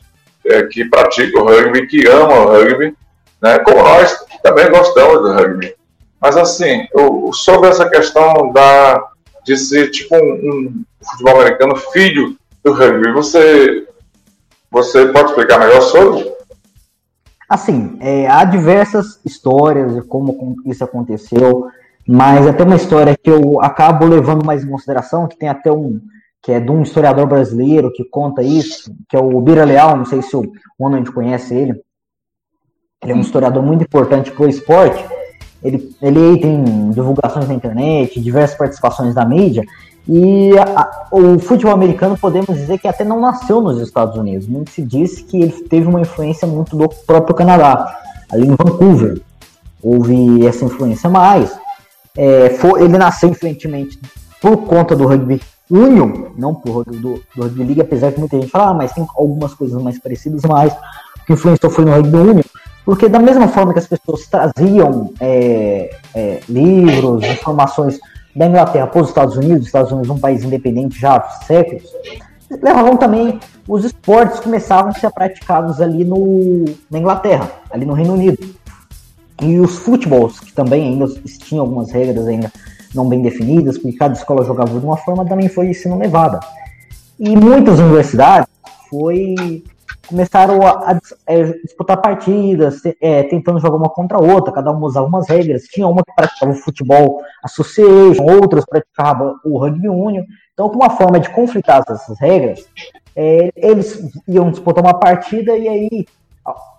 é, 0.45 0.63
que 0.63 0.85
pratica 0.85 1.41
o 1.41 1.45
rugby, 1.45 1.87
que 1.87 2.07
ama 2.07 2.39
o 2.39 2.51
rugby, 2.51 2.95
né, 3.41 3.59
como 3.59 3.81
nós 3.81 4.25
também 4.41 4.69
gostamos 4.69 5.21
do 5.21 5.33
rugby. 5.33 5.75
Mas 6.21 6.37
assim, 6.37 6.87
eu, 6.93 7.31
sobre 7.33 7.69
essa 7.69 7.89
questão 7.89 8.51
da, 8.53 9.03
de 9.43 9.57
ser 9.57 9.89
tipo 9.89 10.15
um, 10.15 10.19
um 10.19 10.83
futebol 11.03 11.41
americano 11.41 11.75
filho 11.75 12.37
do 12.63 12.71
rugby. 12.71 13.11
Você, 13.11 13.87
você 14.71 15.07
pode 15.07 15.29
explicar 15.29 15.59
melhor 15.59 15.81
sobre? 15.81 16.31
Assim, 17.49 17.97
é, 17.99 18.27
há 18.27 18.43
diversas 18.45 19.19
histórias 19.25 19.93
de 19.95 20.01
como 20.01 20.55
isso 20.65 20.83
aconteceu, 20.83 21.67
mas 22.07 22.45
até 22.45 22.63
uma 22.63 22.75
história 22.75 23.15
que 23.15 23.29
eu 23.29 23.61
acabo 23.61 24.05
levando 24.05 24.45
mais 24.45 24.63
em 24.63 24.69
consideração, 24.69 25.27
que 25.27 25.37
tem 25.37 25.49
até 25.49 25.71
um, 25.71 26.01
que 26.41 26.51
é 26.51 26.59
de 26.59 26.69
um 26.69 26.83
historiador 26.83 27.25
brasileiro 27.25 27.91
que 27.93 28.03
conta 28.03 28.43
isso, 28.43 28.93
que 29.07 29.15
é 29.15 29.19
o 29.19 29.39
Bira 29.39 29.63
Leal, 29.63 29.95
não 29.95 30.05
sei 30.05 30.21
se 30.21 30.35
o 30.35 30.51
Ono 30.77 31.13
conhece 31.13 31.55
ele. 31.55 31.81
Ele 33.01 33.11
é 33.11 33.15
um 33.15 33.21
historiador 33.21 33.63
muito 33.63 33.83
importante 33.83 34.31
para 34.31 34.45
o 34.45 34.49
esporte. 34.49 35.03
Ele, 35.63 35.95
ele 36.01 36.39
tem 36.39 36.91
divulgações 36.91 37.47
na 37.47 37.53
internet, 37.53 38.19
diversas 38.19 38.57
participações 38.57 39.15
da 39.15 39.25
mídia, 39.25 39.63
e 40.07 40.51
a, 40.57 41.07
o 41.11 41.39
futebol 41.39 41.73
americano 41.73 42.17
podemos 42.17 42.53
dizer 42.57 42.77
que 42.77 42.87
até 42.89 43.05
não 43.05 43.21
nasceu 43.21 43.61
nos 43.61 43.79
Estados 43.79 44.17
Unidos. 44.17 44.45
Muito 44.47 44.71
se 44.71 44.81
diz 44.81 45.21
que 45.21 45.41
ele 45.41 45.63
teve 45.69 45.87
uma 45.87 46.01
influência 46.01 46.45
muito 46.45 46.75
do 46.75 46.89
próprio 46.89 47.35
Canadá, 47.35 47.97
ali 48.29 48.47
em 48.47 48.55
Vancouver. 48.55 49.21
Houve 49.81 50.45
essa 50.45 50.65
influência 50.65 51.09
mais. 51.09 51.57
É, 52.17 52.49
foi, 52.51 52.83
ele 52.83 52.97
nasceu 52.97 53.29
influentemente 53.29 53.99
por 54.41 54.57
conta 54.57 54.95
do 54.95 55.07
rugby 55.07 55.41
union, 55.69 56.31
não 56.37 56.53
por 56.53 56.83
do, 56.85 56.99
do, 57.35 57.41
rugby 57.41 57.63
league, 57.63 57.81
apesar 57.81 58.11
que 58.11 58.19
muita 58.19 58.39
gente 58.39 58.49
fala, 58.49 58.71
ah, 58.71 58.73
mas 58.73 58.91
tem 58.91 59.05
algumas 59.15 59.53
coisas 59.53 59.81
mais 59.81 59.97
parecidas, 59.97 60.43
mas 60.43 60.73
o 60.73 61.25
que 61.25 61.33
influenciou 61.33 61.71
foi 61.71 61.85
no 61.85 61.91
rugby 61.91 62.17
union, 62.17 62.43
porque 62.85 63.07
da 63.07 63.19
mesma 63.19 63.47
forma 63.47 63.73
que 63.73 63.79
as 63.79 63.87
pessoas 63.87 64.27
traziam 64.27 65.11
é, 65.19 65.89
é, 66.13 66.39
livros, 66.47 67.23
informações 67.23 67.99
da 68.35 68.47
Inglaterra 68.47 68.87
para 68.87 69.01
os 69.01 69.09
Estados 69.09 69.37
Unidos, 69.37 69.61
os 69.61 69.67
Estados 69.67 69.91
Unidos 69.91 70.09
é 70.09 70.13
um 70.13 70.19
país 70.19 70.43
independente 70.43 70.99
já 70.99 71.15
há 71.15 71.29
séculos, 71.45 71.89
levavam 72.61 72.97
também 72.97 73.39
os 73.67 73.85
esportes 73.85 74.39
começavam 74.39 74.91
a 74.91 74.93
ser 74.93 75.09
praticados 75.11 75.81
ali 75.81 76.03
no, 76.03 76.65
na 76.91 76.99
Inglaterra, 76.99 77.49
ali 77.71 77.85
no 77.85 77.93
Reino 77.93 78.13
Unido. 78.13 78.37
E 79.41 79.59
os 79.59 79.77
futebols, 79.77 80.39
que 80.39 80.53
também 80.53 80.89
ainda 80.89 81.07
tinham 81.45 81.65
algumas 81.65 81.91
regras 81.91 82.27
ainda 82.27 82.51
não 82.93 83.09
bem 83.09 83.21
definidas, 83.21 83.77
porque 83.77 83.97
cada 83.97 84.13
escola 84.13 84.45
jogava 84.45 84.79
de 84.79 84.85
uma 84.85 84.97
forma, 84.97 85.25
também 85.25 85.49
foi 85.49 85.73
sendo 85.73 85.97
levada. 85.97 86.39
E 87.19 87.35
muitas 87.35 87.79
universidades 87.79 88.47
foi 88.89 89.63
começaram 90.07 90.61
a, 90.61 90.91
a, 90.91 90.99
é, 91.27 91.43
disputar 91.63 92.01
partidas, 92.01 92.81
é, 93.01 93.23
tentando 93.23 93.59
jogar 93.59 93.77
uma 93.77 93.89
contra 93.89 94.17
a 94.17 94.21
outra, 94.21 94.53
cada 94.53 94.71
uma 94.71 94.85
usava 94.85 95.07
umas 95.07 95.27
regras. 95.27 95.63
Tinha 95.63 95.87
uma 95.87 96.03
que 96.03 96.13
praticava 96.13 96.51
o 96.51 96.55
futebol 96.55 97.21
association, 97.43 98.23
outras 98.23 98.65
praticavam 98.65 99.35
o 99.43 99.57
rugby 99.57 99.89
union. 99.89 100.23
Então, 100.53 100.69
com 100.69 100.75
uma 100.75 100.89
forma 100.89 101.19
de 101.19 101.29
conflitar 101.29 101.83
essas 101.87 102.19
regras, 102.19 102.65
é, 103.15 103.49
eles 103.55 104.03
iam 104.27 104.51
disputar 104.51 104.83
uma 104.83 104.93
partida 104.93 105.57
e 105.57 105.67
aí, 105.67 106.05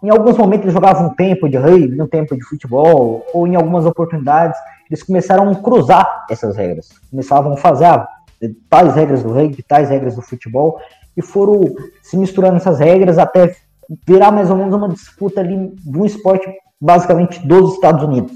em 0.03 0.11
alguns 0.11 0.37
momentos, 0.37 0.65
eles 0.65 0.75
jogavam 0.75 1.07
um 1.07 1.15
tempo 1.15 1.49
de 1.49 1.57
rugby, 1.57 2.01
um 2.01 2.07
tempo 2.07 2.37
de 2.37 2.45
futebol, 2.45 3.25
ou 3.33 3.47
em 3.47 3.57
algumas 3.57 3.87
oportunidades, 3.87 4.59
eles 4.91 5.03
começaram 5.03 5.51
a 5.51 5.55
cruzar 5.55 6.27
essas 6.29 6.57
regras. 6.57 6.91
Começavam 7.11 7.55
a 7.55 7.57
fazer 7.57 7.87
ah, 7.87 8.07
tais 8.69 8.95
regras 8.95 9.23
do 9.23 9.33
rugby, 9.33 9.63
tais 9.63 9.89
regras 9.89 10.17
do 10.17 10.23
futebol, 10.23 10.79
e 11.17 11.23
foram 11.23 11.63
se 12.03 12.17
misturando 12.17 12.57
essas 12.57 12.79
regras 12.79 13.19
até 13.19 13.57
virar 14.07 14.31
mais 14.31 14.51
ou 14.51 14.57
menos 14.57 14.75
uma 14.75 14.89
disputa 14.89 15.41
ali 15.41 15.73
do 15.85 16.05
esporte 16.05 16.47
basicamente 16.81 17.47
dos 17.47 17.75
Estados 17.75 18.03
Unidos. 18.03 18.33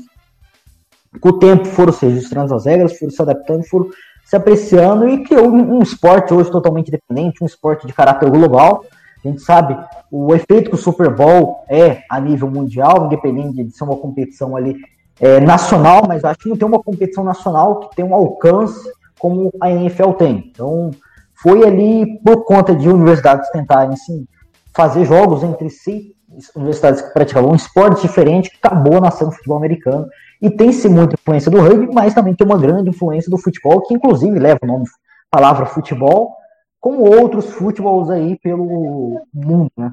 Com 1.20 1.30
o 1.30 1.38
tempo 1.38 1.64
foram 1.66 1.92
se 1.92 2.06
registrando 2.06 2.54
as 2.54 2.64
regras, 2.64 2.98
foram 2.98 3.10
se 3.10 3.20
adaptando, 3.20 3.64
foram 3.64 3.88
se 4.24 4.36
apreciando 4.36 5.08
e 5.08 5.24
criou 5.24 5.48
um, 5.48 5.78
um 5.78 5.82
esporte 5.82 6.32
hoje 6.32 6.50
totalmente 6.50 6.88
independente, 6.88 7.42
um 7.42 7.46
esporte 7.46 7.86
de 7.86 7.92
caráter 7.92 8.30
global. 8.30 8.84
A 9.24 9.28
gente 9.28 9.42
sabe 9.42 9.76
o 10.10 10.34
efeito 10.34 10.70
que 10.70 10.76
o 10.76 10.78
Super 10.78 11.14
Bowl 11.14 11.64
é 11.68 12.02
a 12.08 12.20
nível 12.20 12.50
mundial, 12.50 13.06
independente 13.06 13.64
de 13.64 13.76
ser 13.76 13.84
uma 13.84 13.96
competição 13.96 14.56
ali 14.56 14.76
é, 15.20 15.40
nacional, 15.40 16.02
mas 16.06 16.24
acho 16.24 16.38
que 16.38 16.48
não 16.48 16.56
tem 16.56 16.68
uma 16.68 16.82
competição 16.82 17.24
nacional 17.24 17.80
que 17.80 17.96
tem 17.96 18.04
um 18.04 18.14
alcance 18.14 18.88
como 19.18 19.52
a 19.60 19.70
NFL 19.70 20.12
tem. 20.12 20.50
Então, 20.50 20.90
foi 21.34 21.64
ali 21.64 22.20
por 22.20 22.44
conta 22.44 22.74
de 22.74 22.88
universidades 22.88 23.50
tentarem 23.50 23.92
assim, 23.92 24.26
fazer 24.74 25.04
jogos 25.04 25.42
entre 25.42 25.68
si, 25.70 26.14
universidades 26.54 27.02
que 27.02 27.12
praticavam 27.12 27.50
um 27.50 27.56
esporte 27.56 28.02
diferente, 28.02 28.50
que 28.50 28.58
acabou 28.62 29.00
nascendo 29.00 29.30
o 29.30 29.34
futebol 29.34 29.56
americano. 29.56 30.06
E 30.40 30.50
tem-se 30.50 30.88
muita 30.88 31.14
influência 31.14 31.50
do 31.50 31.60
rugby, 31.60 31.92
mas 31.92 32.14
também 32.14 32.34
tem 32.34 32.46
uma 32.46 32.58
grande 32.58 32.90
influência 32.90 33.30
do 33.30 33.38
futebol, 33.38 33.82
que 33.82 33.94
inclusive 33.94 34.38
leva 34.38 34.60
o 34.62 34.66
nome, 34.66 34.84
palavra 35.30 35.66
futebol, 35.66 36.36
como 36.80 37.02
outros 37.02 37.46
futebols 37.52 38.10
aí 38.10 38.38
pelo 38.38 39.20
mundo, 39.32 39.70
né? 39.76 39.92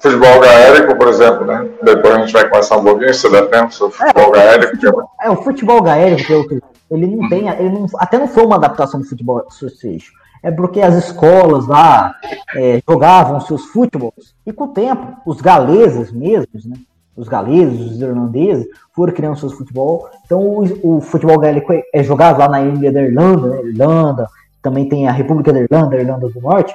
Futebol 0.00 0.38
gaélico, 0.40 0.96
por 0.96 1.08
exemplo, 1.08 1.44
né? 1.44 1.68
Depois 1.82 2.14
a 2.14 2.20
gente 2.20 2.32
vai 2.32 2.48
começar 2.48 2.76
um 2.76 2.84
pouquinho, 2.84 3.12
se 3.12 3.28
der 3.28 3.50
tempo, 3.50 3.74
sobre 3.74 3.96
o 3.96 3.98
futebol 3.98 4.36
é, 4.36 4.38
gaélico. 4.38 4.74
Futebol, 4.76 5.10
é, 5.20 5.30
o 5.30 5.36
futebol 5.36 5.82
gaélico, 5.82 6.28
pelo 6.28 6.48
que 6.48 6.60
ele 6.90 7.06
não 7.08 7.28
tem, 7.28 7.48
ele 7.48 7.70
não, 7.70 7.86
até 7.96 8.16
não 8.16 8.28
foi 8.28 8.46
uma 8.46 8.54
adaptação 8.54 9.00
do 9.00 9.06
futebol 9.06 9.44
association. 9.48 10.12
É 10.40 10.52
porque 10.52 10.80
as 10.80 10.94
escolas 10.94 11.66
lá 11.66 12.14
é, 12.54 12.80
jogavam 12.88 13.40
seus 13.40 13.64
futebols 13.66 14.36
e 14.46 14.52
com 14.52 14.64
o 14.64 14.68
tempo 14.68 15.16
os 15.26 15.40
galeses 15.40 16.12
mesmos, 16.12 16.64
né? 16.64 16.76
Os 17.16 17.26
galeses, 17.26 17.80
os 17.80 18.00
irlandeses 18.00 18.68
foram 18.94 19.12
criando 19.12 19.36
seus 19.36 19.52
futebol. 19.52 20.08
Então 20.24 20.40
o, 20.40 20.98
o 20.98 21.00
futebol 21.00 21.40
gaélico 21.40 21.72
é, 21.72 21.82
é 21.92 22.04
jogado 22.04 22.38
lá 22.38 22.48
na 22.48 22.62
ilha 22.62 22.92
da 22.92 23.02
Irlanda, 23.02 23.48
né? 23.48 23.62
Irlanda, 23.64 24.28
também 24.62 24.88
tem 24.88 25.08
a 25.08 25.12
República 25.12 25.52
da 25.52 25.60
Irlanda, 25.60 25.96
a 25.96 26.00
Irlanda 26.00 26.28
do 26.28 26.40
Norte. 26.40 26.74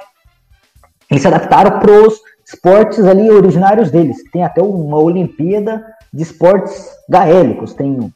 Eles 1.10 1.22
se 1.22 1.28
adaptaram 1.28 1.78
para 1.78 1.92
os 1.92 2.20
esportes 2.46 3.04
ali 3.04 3.30
originários 3.30 3.90
deles. 3.90 4.16
Tem 4.32 4.44
até 4.44 4.62
uma 4.62 4.98
Olimpíada 4.98 5.84
de 6.12 6.22
esportes 6.22 6.88
gaélicos. 7.08 7.74
Tem 7.74 8.12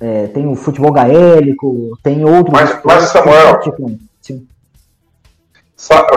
é, 0.00 0.26
tem 0.28 0.46
o 0.46 0.54
futebol 0.54 0.92
gaélico, 0.92 1.98
tem 2.02 2.24
outros. 2.24 2.52
Mas, 2.52 2.78
mas 2.84 3.04
Samuel, 3.04 3.60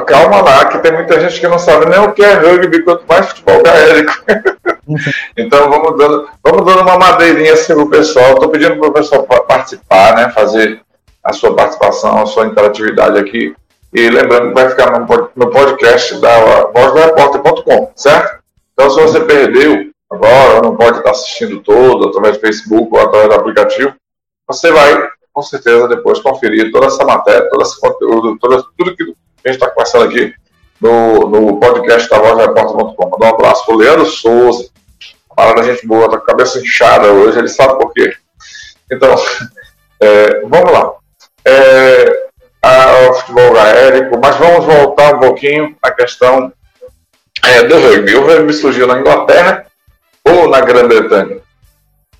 calma 0.06 0.41
lá, 0.41 0.65
que 0.65 0.80
tem 0.80 0.91
muita 0.91 1.19
gente 1.19 1.39
que 1.39 1.47
não 1.47 1.60
sabe 1.60 1.86
nem 1.86 1.99
o 1.99 2.12
que 2.13 2.23
é 2.23 2.34
rugby, 2.34 2.84
quanto 2.84 3.06
mais 3.08 3.27
futebol 3.27 3.62
gaélico. 3.63 4.13
então 5.38 5.69
vamos 5.69 5.97
dando, 5.97 6.30
vamos 6.43 6.65
dando 6.65 6.82
uma 6.82 6.97
madeirinha 6.97 7.54
assim 7.54 7.73
pro 7.73 7.89
pessoal. 7.89 8.34
Estou 8.34 8.49
pedindo 8.49 8.77
para 8.77 8.89
o 8.89 8.93
pessoal 8.93 9.23
participar, 9.23 10.15
né? 10.15 10.30
Fazer 10.32 10.82
a 11.23 11.34
sua 11.34 11.55
participação, 11.55 12.21
a 12.21 12.25
sua 12.25 12.47
interatividade 12.47 13.17
aqui. 13.17 13.55
E 13.93 14.10
lembrando 14.10 14.49
que 14.49 14.53
vai 14.53 14.69
ficar 14.69 14.99
no 15.36 15.49
podcast 15.49 16.19
da 16.19 16.65
vozdorepórter.com, 16.73 17.91
certo? 17.95 18.41
Então 18.73 18.89
se 18.89 19.01
você 19.01 19.19
perdeu 19.19 19.91
agora, 20.10 20.62
não 20.62 20.75
pode 20.75 20.99
estar 20.99 21.12
assistindo 21.12 21.60
todo 21.62 22.07
através 22.07 22.38
do 22.38 22.41
Facebook 22.41 22.89
ou 22.91 22.99
através 23.01 23.29
do 23.29 23.36
aplicativo, 23.36 23.93
você 24.47 24.71
vai, 24.71 25.10
com 25.34 25.41
certeza, 25.41 25.88
depois 25.88 26.19
conferir 26.19 26.71
toda 26.71 26.88
essa 26.88 27.03
matéria, 27.03 27.49
todo 27.49 27.62
esse 27.62 27.79
conteúdo, 27.79 28.38
toda, 28.39 28.63
tudo 28.77 28.95
que 28.95 29.03
a 29.03 29.49
gente 29.49 29.62
está 29.62 29.69
conversando 29.69 30.05
aqui 30.05 30.34
no, 30.79 31.27
no 31.27 31.60
podcast 31.60 32.10
da 32.10 32.19
VozRepórter.com. 32.19 33.10
Mandar 33.10 33.25
um 33.27 33.36
abraço 33.36 33.65
para 33.65 33.75
o 33.75 33.77
Leandro 33.77 34.05
Souza, 34.05 34.69
parada 35.36 35.63
gente 35.63 35.86
boa, 35.86 36.10
tá 36.10 36.17
com 36.17 36.23
a 36.23 36.27
cabeça 36.27 36.60
inchada 36.60 37.12
hoje, 37.12 37.39
ele 37.39 37.47
sabe 37.47 37.77
por 37.77 37.93
quê. 37.93 38.13
Então, 38.91 39.15
é, 40.01 40.41
vamos 40.41 40.71
lá. 40.71 41.00
É, 41.45 42.21
ao 42.62 43.13
futebol 43.15 43.54
gaélico, 43.54 44.19
mas 44.21 44.36
vamos 44.36 44.65
voltar 44.65 45.15
um 45.15 45.19
pouquinho 45.19 45.75
à 45.82 45.91
questão 45.91 46.51
é, 47.43 47.63
do 47.63 47.75
rugby. 47.75 48.15
O 48.15 48.25
rugby 48.25 48.54
surgiu 48.54 48.88
na 48.88 48.99
Inglaterra, 48.99 49.65
ou 50.23 50.49
na 50.49 50.62
Grã-Bretanha? 50.62 51.38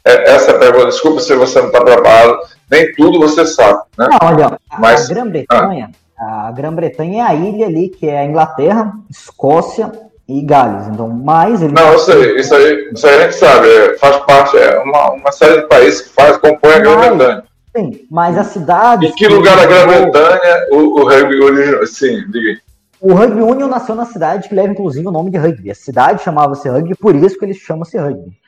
É, 0.04 0.32
essa 0.32 0.52
é 0.52 0.56
a 0.56 0.60
pergunta. 0.60 0.88
Desculpa 0.88 1.22
se 1.22 1.36
você 1.36 1.60
não 1.60 1.68
está 1.68 1.82
preparado. 1.82 2.40
Nem 2.70 2.92
tudo 2.94 3.20
você 3.20 3.46
sabe. 3.46 3.82
Né? 3.98 4.08
Não, 4.10 4.30
olha, 4.30 4.60
Mas, 4.80 5.10
a 5.10 5.14
Grã-Bretanha 5.14 5.92
ah. 6.18 6.48
a 6.48 6.52
Grã-Bretanha 6.52 7.24
é 7.24 7.28
a 7.28 7.36
ilha 7.36 7.68
ali, 7.68 7.90
que 7.90 8.08
é 8.08 8.20
a 8.20 8.26
Inglaterra, 8.26 8.94
Escócia 9.10 9.92
e 10.28 10.42
Gales. 10.42 10.88
Então, 10.88 11.10
mais 11.10 11.62
ele. 11.62 11.74
Não, 11.74 11.92
eu 11.92 12.00
sei, 12.00 12.38
isso 12.38 12.56
aí, 12.56 12.90
isso 12.94 13.06
aí 13.06 13.16
a 13.16 13.24
gente 13.24 13.36
sabe. 13.36 13.68
É, 13.68 13.98
faz 13.98 14.18
parte, 14.18 14.58
é 14.58 14.80
uma, 14.80 15.12
uma 15.12 15.32
série 15.32 15.62
de 15.62 15.68
países 15.68 16.02
que 16.02 16.10
faz, 16.10 16.38
compõe 16.38 16.74
a 16.74 16.80
Grã-Bretanha. 16.80 17.44
Sim, 17.76 18.08
mas 18.10 18.38
a 18.38 18.44
cidade. 18.44 19.08
Em 19.08 19.12
que 19.14 19.28
lugar 19.28 19.56
da 19.56 19.66
Grã-Bretanha 19.66 20.68
o, 20.72 21.00
o 21.00 21.06
rugby 21.06 21.42
original? 21.42 21.86
Sim, 21.88 22.26
diga 22.30 22.50
aí. 22.50 22.72
O 23.02 23.16
Rugby 23.16 23.42
Union 23.42 23.68
nasceu 23.68 23.96
na 23.96 24.06
cidade 24.06 24.48
que 24.48 24.54
leva 24.54 24.74
inclusive 24.74 25.08
o 25.08 25.12
nome 25.12 25.32
de 25.32 25.38
rugby. 25.38 25.72
A 25.72 25.76
cidade 25.76 26.22
chamava-se 26.22 26.70
Rugby, 26.70 26.96
por 26.96 27.16
isso 27.16 27.36
que 27.36 27.46
eles 27.46 27.58
chamam-se 27.58 27.98
Rugby. 27.98 28.40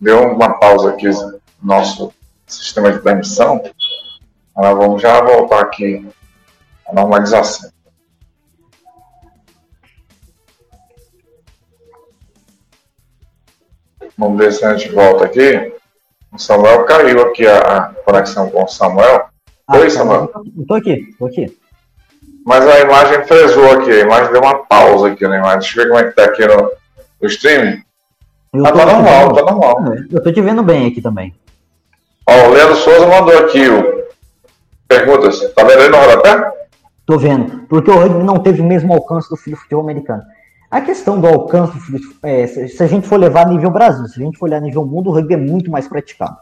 Deu 0.00 0.32
uma 0.32 0.58
pausa 0.58 0.90
aqui 0.90 1.08
no 1.08 1.40
nosso 1.62 2.12
sistema 2.44 2.90
de 2.90 2.98
transmissão. 2.98 3.62
Nós 4.56 4.76
vamos 4.76 5.00
já 5.00 5.22
voltar 5.22 5.60
aqui 5.60 6.04
à 6.88 6.92
normalização. 6.92 7.70
Vamos 14.16 14.38
ver 14.38 14.52
se 14.52 14.64
a 14.64 14.76
gente 14.76 14.92
volta 14.92 15.24
aqui. 15.24 15.72
O 16.32 16.38
Samuel 16.38 16.84
caiu 16.84 17.22
aqui 17.22 17.46
a 17.46 17.92
conexão 18.04 18.50
com 18.50 18.64
o 18.64 18.68
Samuel. 18.68 19.26
Ah, 19.66 19.78
Oi, 19.78 19.90
Samuel. 19.90 20.30
Estou 20.58 20.76
aqui, 20.76 21.08
estou 21.10 21.28
aqui. 21.28 21.58
Mas 22.44 22.66
a 22.66 22.80
imagem 22.80 23.24
fresou 23.24 23.70
aqui, 23.72 23.90
a 23.90 24.00
imagem 24.00 24.32
deu 24.32 24.42
uma 24.42 24.64
pausa 24.64 25.08
aqui 25.08 25.26
na 25.26 25.38
imagem. 25.38 25.60
Deixa 25.60 25.80
eu 25.80 25.84
ver 25.84 25.90
como 25.90 26.00
é 26.00 26.04
que 26.08 26.16
tá 26.16 26.24
aqui 26.24 26.46
no, 26.46 26.72
no 27.20 27.28
stream. 27.28 27.82
Eu 28.52 28.66
ah, 28.66 28.72
tá 28.72 28.84
normal, 28.84 29.32
tá 29.32 29.42
normal. 29.42 29.92
É, 29.92 30.04
eu 30.10 30.22
tô 30.22 30.32
te 30.32 30.40
vendo 30.40 30.62
bem 30.62 30.88
aqui 30.88 31.00
também. 31.00 31.34
Ó, 32.26 32.48
o 32.48 32.52
Leandro 32.52 32.76
Souza 32.76 33.06
mandou 33.06 33.38
aqui 33.38 33.68
o... 33.68 34.04
perguntas. 34.88 35.52
Tá 35.54 35.64
vendo 35.64 35.82
aí 35.82 35.88
no 35.88 35.96
rodapé? 35.96 36.52
Tô 37.06 37.18
vendo. 37.18 37.66
Porque 37.68 37.90
o 37.90 37.98
rugby 37.98 38.22
não 38.22 38.38
teve 38.38 38.60
o 38.60 38.64
mesmo 38.64 38.92
alcance 38.92 39.28
do 39.28 39.36
futebol 39.36 39.82
americano. 39.82 40.22
A 40.72 40.80
questão 40.80 41.20
do 41.20 41.26
alcance, 41.26 41.76
é, 42.22 42.46
se 42.46 42.82
a 42.82 42.86
gente 42.86 43.06
for 43.06 43.20
levar 43.20 43.46
a 43.46 43.50
nível 43.50 43.70
Brasil, 43.70 44.06
se 44.06 44.18
a 44.18 44.24
gente 44.24 44.38
for 44.38 44.46
olhar 44.46 44.56
a 44.56 44.60
nível 44.60 44.86
mundo, 44.86 45.10
o 45.10 45.12
rugby 45.12 45.34
é 45.34 45.36
muito 45.36 45.70
mais 45.70 45.86
praticado, 45.86 46.38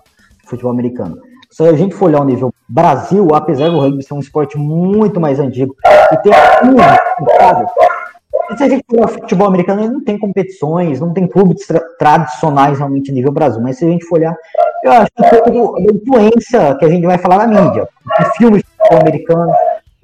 futebol 0.46 0.70
americano. 0.70 1.18
Se 1.50 1.64
a 1.64 1.72
gente 1.72 1.96
for 1.96 2.06
olhar 2.06 2.20
o 2.20 2.24
nível 2.24 2.54
Brasil, 2.68 3.26
apesar 3.34 3.70
do 3.70 3.80
rugby 3.80 4.04
ser 4.04 4.14
um 4.14 4.20
esporte 4.20 4.56
muito 4.56 5.20
mais 5.20 5.40
antigo 5.40 5.74
e 6.12 6.16
ter 6.18 6.30
um 6.64 6.76
se 8.56 8.62
a 8.62 8.68
gente 8.68 8.84
for 8.88 9.08
futebol 9.08 9.48
americano, 9.48 9.82
ele 9.82 9.94
não 9.94 10.04
tem 10.04 10.16
competições, 10.16 11.00
não 11.00 11.12
tem 11.12 11.26
clubes 11.26 11.66
tra 11.66 11.80
tradicionais 11.98 12.78
realmente 12.78 13.10
nível 13.10 13.32
Brasil. 13.32 13.60
Mas 13.60 13.78
se 13.78 13.84
a 13.84 13.88
gente 13.88 14.04
for 14.04 14.20
olhar, 14.20 14.36
eu 14.84 14.92
acho 14.92 15.10
que 15.12 15.50
um 15.50 15.72
da 15.72 15.92
influência 15.92 16.76
que 16.76 16.84
a 16.84 16.88
gente 16.88 17.04
vai 17.04 17.18
falar 17.18 17.48
na 17.48 17.62
mídia, 17.62 17.88
de 18.16 18.36
filmes 18.36 18.62
de 18.62 18.68
futebol 18.76 19.00
americano, 19.00 19.52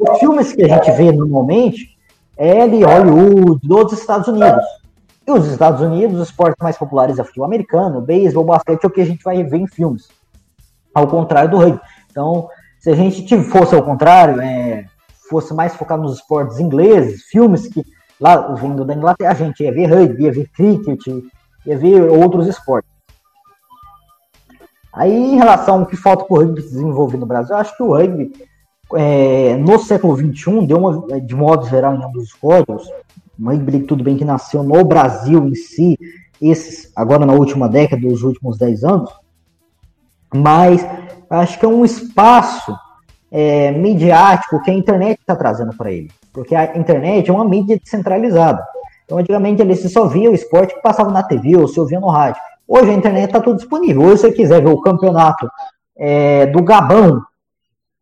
os 0.01 0.19
filmes 0.19 0.53
que 0.53 0.65
a 0.65 0.69
gente 0.69 0.91
vê 0.91 1.13
normalmente 1.13 1.96
de 2.37 2.85
Hollywood, 2.85 3.61
dos 3.63 3.93
Estados 3.93 4.29
Unidos. 4.29 4.65
E 5.27 5.33
os 5.33 5.47
Estados 5.47 5.81
Unidos, 5.81 6.21
os 6.21 6.29
esportes 6.29 6.63
mais 6.63 6.77
populares 6.77 7.19
é 7.19 7.25
futebol 7.25 7.47
americano, 7.47 8.01
beisebol, 8.01 8.45
basquete, 8.45 8.85
é 8.85 8.87
o 8.87 8.91
que 8.91 9.01
a 9.01 9.07
gente 9.07 9.25
vai 9.25 9.43
ver 9.43 9.59
em 9.59 9.67
filmes 9.67 10.09
ao 10.95 11.07
contrário 11.07 11.51
do 11.51 11.59
rugby. 11.59 11.81
Então, 12.11 12.49
se 12.79 12.91
a 12.91 12.95
gente 12.95 13.43
fosse 13.45 13.75
ao 13.75 13.83
contrário, 13.83 14.41
é, 14.41 14.87
fosse 15.29 15.53
mais 15.53 15.75
focado 15.75 16.03
nos 16.03 16.15
esportes 16.15 16.59
ingleses, 16.59 17.25
filmes 17.25 17.67
que 17.67 17.85
lá 18.19 18.55
vindo 18.55 18.83
da 18.83 18.95
Inglaterra, 18.95 19.33
a 19.33 19.35
gente 19.35 19.63
ia 19.63 19.73
ver 19.73 19.87
rugby, 19.87 20.25
ia 20.25 20.33
ver 20.33 20.49
cricket, 20.49 21.07
ia 21.67 21.77
ver 21.77 22.01
outros 22.03 22.47
esportes. 22.47 22.91
Aí, 24.93 25.13
em 25.13 25.37
relação 25.37 25.81
ao 25.81 25.87
que 25.87 25.97
falta 25.97 26.25
para 26.25 26.35
o 26.35 26.39
rugby 26.39 26.63
se 26.63 26.71
desenvolver 26.71 27.19
no 27.19 27.27
Brasil, 27.27 27.55
eu 27.55 27.61
acho 27.61 27.77
que 27.77 27.83
o 27.83 27.95
rugby 27.95 28.33
é, 28.95 29.57
no 29.57 29.79
século 29.79 30.17
XXI, 30.17 30.67
deu 30.67 30.79
uma, 30.79 31.21
de 31.21 31.35
modo 31.35 31.67
geral, 31.69 31.95
em 31.95 32.05
ambos 32.05 32.25
os 32.25 32.33
códigos, 32.35 32.89
uma 33.39 33.53
tudo 33.87 34.05
bem 34.05 34.17
que 34.17 34.25
nasceu 34.25 34.63
no 34.63 34.85
Brasil 34.85 35.47
em 35.47 35.55
si, 35.55 35.99
esses, 36.41 36.91
agora 36.95 37.27
na 37.27 37.33
última 37.33 37.69
década, 37.69 38.03
dos 38.03 38.23
últimos 38.23 38.59
10 38.59 38.85
anos, 38.85 39.11
mas 40.35 40.87
acho 41.29 41.59
que 41.59 41.65
é 41.65 41.69
um 41.69 41.85
espaço 41.85 42.77
é, 43.31 43.71
midiático 43.73 44.63
que 44.63 44.71
a 44.71 44.75
internet 44.75 45.21
está 45.21 45.35
trazendo 45.35 45.77
para 45.77 45.91
ele. 45.91 46.11
Porque 46.33 46.55
a 46.55 46.77
internet 46.77 47.31
é 47.31 47.33
uma 47.33 47.45
mídia 47.45 47.79
descentralizada. 47.79 48.63
Então, 49.05 49.19
antigamente, 49.19 49.65
você 49.65 49.89
só 49.89 50.07
via 50.07 50.31
o 50.31 50.35
esporte 50.35 50.75
que 50.75 50.83
passava 50.83 51.11
na 51.11 51.23
TV 51.23 51.57
ou 51.57 51.69
se 51.69 51.79
ouvia 51.79 52.01
no 52.01 52.09
rádio. 52.09 52.41
Hoje 52.69 52.91
a 52.91 52.95
internet 52.95 53.27
está 53.27 53.41
tudo 53.41 53.57
disponível. 53.57 54.03
Hoje, 54.03 54.17
se 54.17 54.23
você 54.23 54.33
quiser 54.33 54.63
ver 54.63 54.71
o 54.71 54.81
campeonato 54.81 55.49
é, 55.97 56.47
do 56.47 56.63
Gabão 56.63 57.23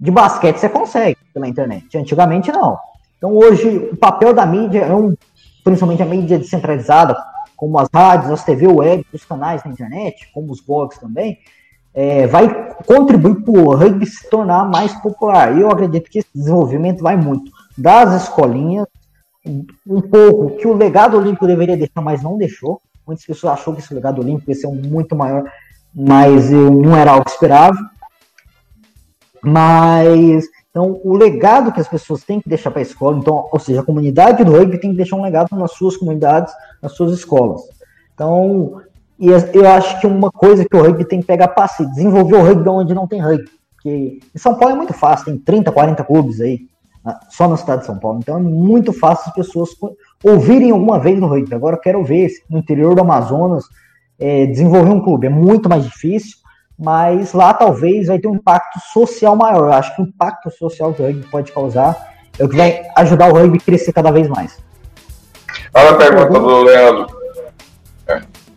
de 0.04 0.10
basquete, 0.10 0.58
você 0.58 0.68
consegue 0.68 1.16
pela 1.32 1.48
internet. 1.48 1.96
Antigamente, 1.96 2.52
não. 2.52 2.78
Então, 3.16 3.34
hoje, 3.34 3.88
o 3.90 3.96
papel 3.96 4.34
da 4.34 4.44
mídia 4.44 4.80
é 4.80 4.94
um, 4.94 5.16
principalmente 5.64 6.02
a 6.02 6.06
mídia 6.06 6.38
descentralizada, 6.38 7.16
como 7.56 7.78
as 7.78 7.88
rádios, 7.92 8.30
as 8.30 8.44
TV 8.44 8.66
web, 8.66 9.06
os 9.14 9.24
canais 9.24 9.64
na 9.64 9.70
internet, 9.70 10.30
como 10.34 10.52
os 10.52 10.60
blogs 10.60 10.98
também, 10.98 11.38
é, 11.94 12.26
vai 12.26 12.68
contribuir 12.84 13.36
para 13.36 13.52
o 13.52 13.74
rugby 13.74 14.04
se 14.04 14.28
tornar 14.28 14.68
mais 14.68 14.92
popular. 14.92 15.56
E 15.56 15.62
eu 15.62 15.70
acredito 15.70 16.10
que 16.10 16.18
esse 16.18 16.28
desenvolvimento 16.34 17.02
vai 17.02 17.16
muito 17.16 17.50
das 17.78 18.24
escolinhas, 18.24 18.86
um 19.86 20.02
pouco 20.02 20.56
que 20.58 20.66
o 20.66 20.74
legado 20.74 21.16
olímpico 21.16 21.46
deveria 21.46 21.78
deixar, 21.78 22.02
mas 22.02 22.22
não 22.22 22.36
deixou. 22.36 22.82
Muitas 23.06 23.24
pessoas 23.24 23.54
achou 23.54 23.72
que 23.74 23.80
esse 23.80 23.94
legado 23.94 24.20
olímpico 24.20 24.50
ia 24.50 24.54
ser 24.54 24.66
muito 24.66 25.16
maior, 25.16 25.44
mas 25.94 26.50
não 26.50 26.94
era 26.94 27.12
algo 27.12 27.26
esperável. 27.26 27.82
Mas 29.44 30.46
então 30.70 31.00
o 31.04 31.16
legado 31.16 31.72
que 31.72 31.80
as 31.80 31.86
pessoas 31.86 32.24
têm 32.24 32.40
que 32.40 32.48
deixar 32.48 32.70
para 32.70 32.80
a 32.80 32.82
escola, 32.82 33.18
então, 33.18 33.48
ou 33.52 33.60
seja, 33.60 33.80
a 33.80 33.84
comunidade 33.84 34.42
do 34.42 34.52
rugby 34.52 34.78
tem 34.78 34.90
que 34.90 34.96
deixar 34.96 35.16
um 35.16 35.22
legado 35.22 35.54
nas 35.56 35.72
suas 35.72 35.96
comunidades, 35.96 36.52
nas 36.82 36.92
suas 36.92 37.12
escolas. 37.12 37.62
Então, 38.12 38.80
e 39.18 39.28
eu 39.28 39.68
acho 39.68 40.00
que 40.00 40.06
uma 40.06 40.30
coisa 40.30 40.64
que 40.64 40.76
o 40.76 40.82
rugby 40.82 41.04
tem 41.04 41.20
que 41.20 41.26
pegar 41.26 41.48
passe, 41.48 41.86
desenvolver 41.90 42.36
o 42.36 42.42
rugby 42.42 42.68
onde 42.68 42.94
não 42.94 43.06
tem 43.06 43.20
rugby. 43.20 43.48
Porque 43.74 44.18
em 44.34 44.38
São 44.38 44.56
Paulo 44.56 44.74
é 44.74 44.76
muito 44.76 44.92
fácil, 44.92 45.26
tem 45.26 45.38
30, 45.38 45.70
40 45.70 46.02
clubes 46.04 46.40
aí, 46.40 46.60
só 47.28 47.46
na 47.46 47.56
cidade 47.56 47.82
de 47.82 47.86
São 47.86 47.98
Paulo. 47.98 48.18
Então 48.18 48.36
é 48.36 48.40
muito 48.40 48.92
fácil 48.92 49.28
as 49.28 49.34
pessoas 49.34 49.70
ouvirem 50.24 50.70
alguma 50.70 50.98
vez 50.98 51.20
no 51.20 51.28
rugby. 51.28 51.54
Agora 51.54 51.76
eu 51.76 51.80
quero 51.80 52.02
ver 52.02 52.30
no 52.48 52.58
interior 52.58 52.94
do 52.94 53.02
Amazonas 53.02 53.64
é, 54.18 54.46
desenvolver 54.46 54.90
um 54.90 55.00
clube. 55.00 55.26
É 55.26 55.30
muito 55.30 55.68
mais 55.68 55.84
difícil, 55.84 56.38
mas 56.78 57.32
lá 57.32 57.54
talvez 57.54 58.08
vai 58.08 58.18
ter 58.18 58.28
um 58.28 58.34
impacto 58.34 58.80
social 58.92 59.36
maior. 59.36 59.68
Eu 59.68 59.72
acho 59.72 59.94
que 59.94 60.02
o 60.02 60.04
impacto 60.04 60.50
social 60.50 60.92
que 60.92 61.02
o 61.02 61.06
rugby 61.06 61.26
pode 61.28 61.52
causar 61.52 62.14
é 62.38 62.44
o 62.44 62.48
que 62.48 62.56
vai 62.56 62.82
ajudar 62.96 63.32
o 63.32 63.36
rugby 63.36 63.58
a 63.58 63.60
crescer 63.60 63.92
cada 63.92 64.10
vez 64.10 64.28
mais. 64.28 64.58
Olha 65.72 65.90
a 65.90 65.94
pergunta 65.94 66.40
do 66.40 66.62
Leandro. 66.62 67.06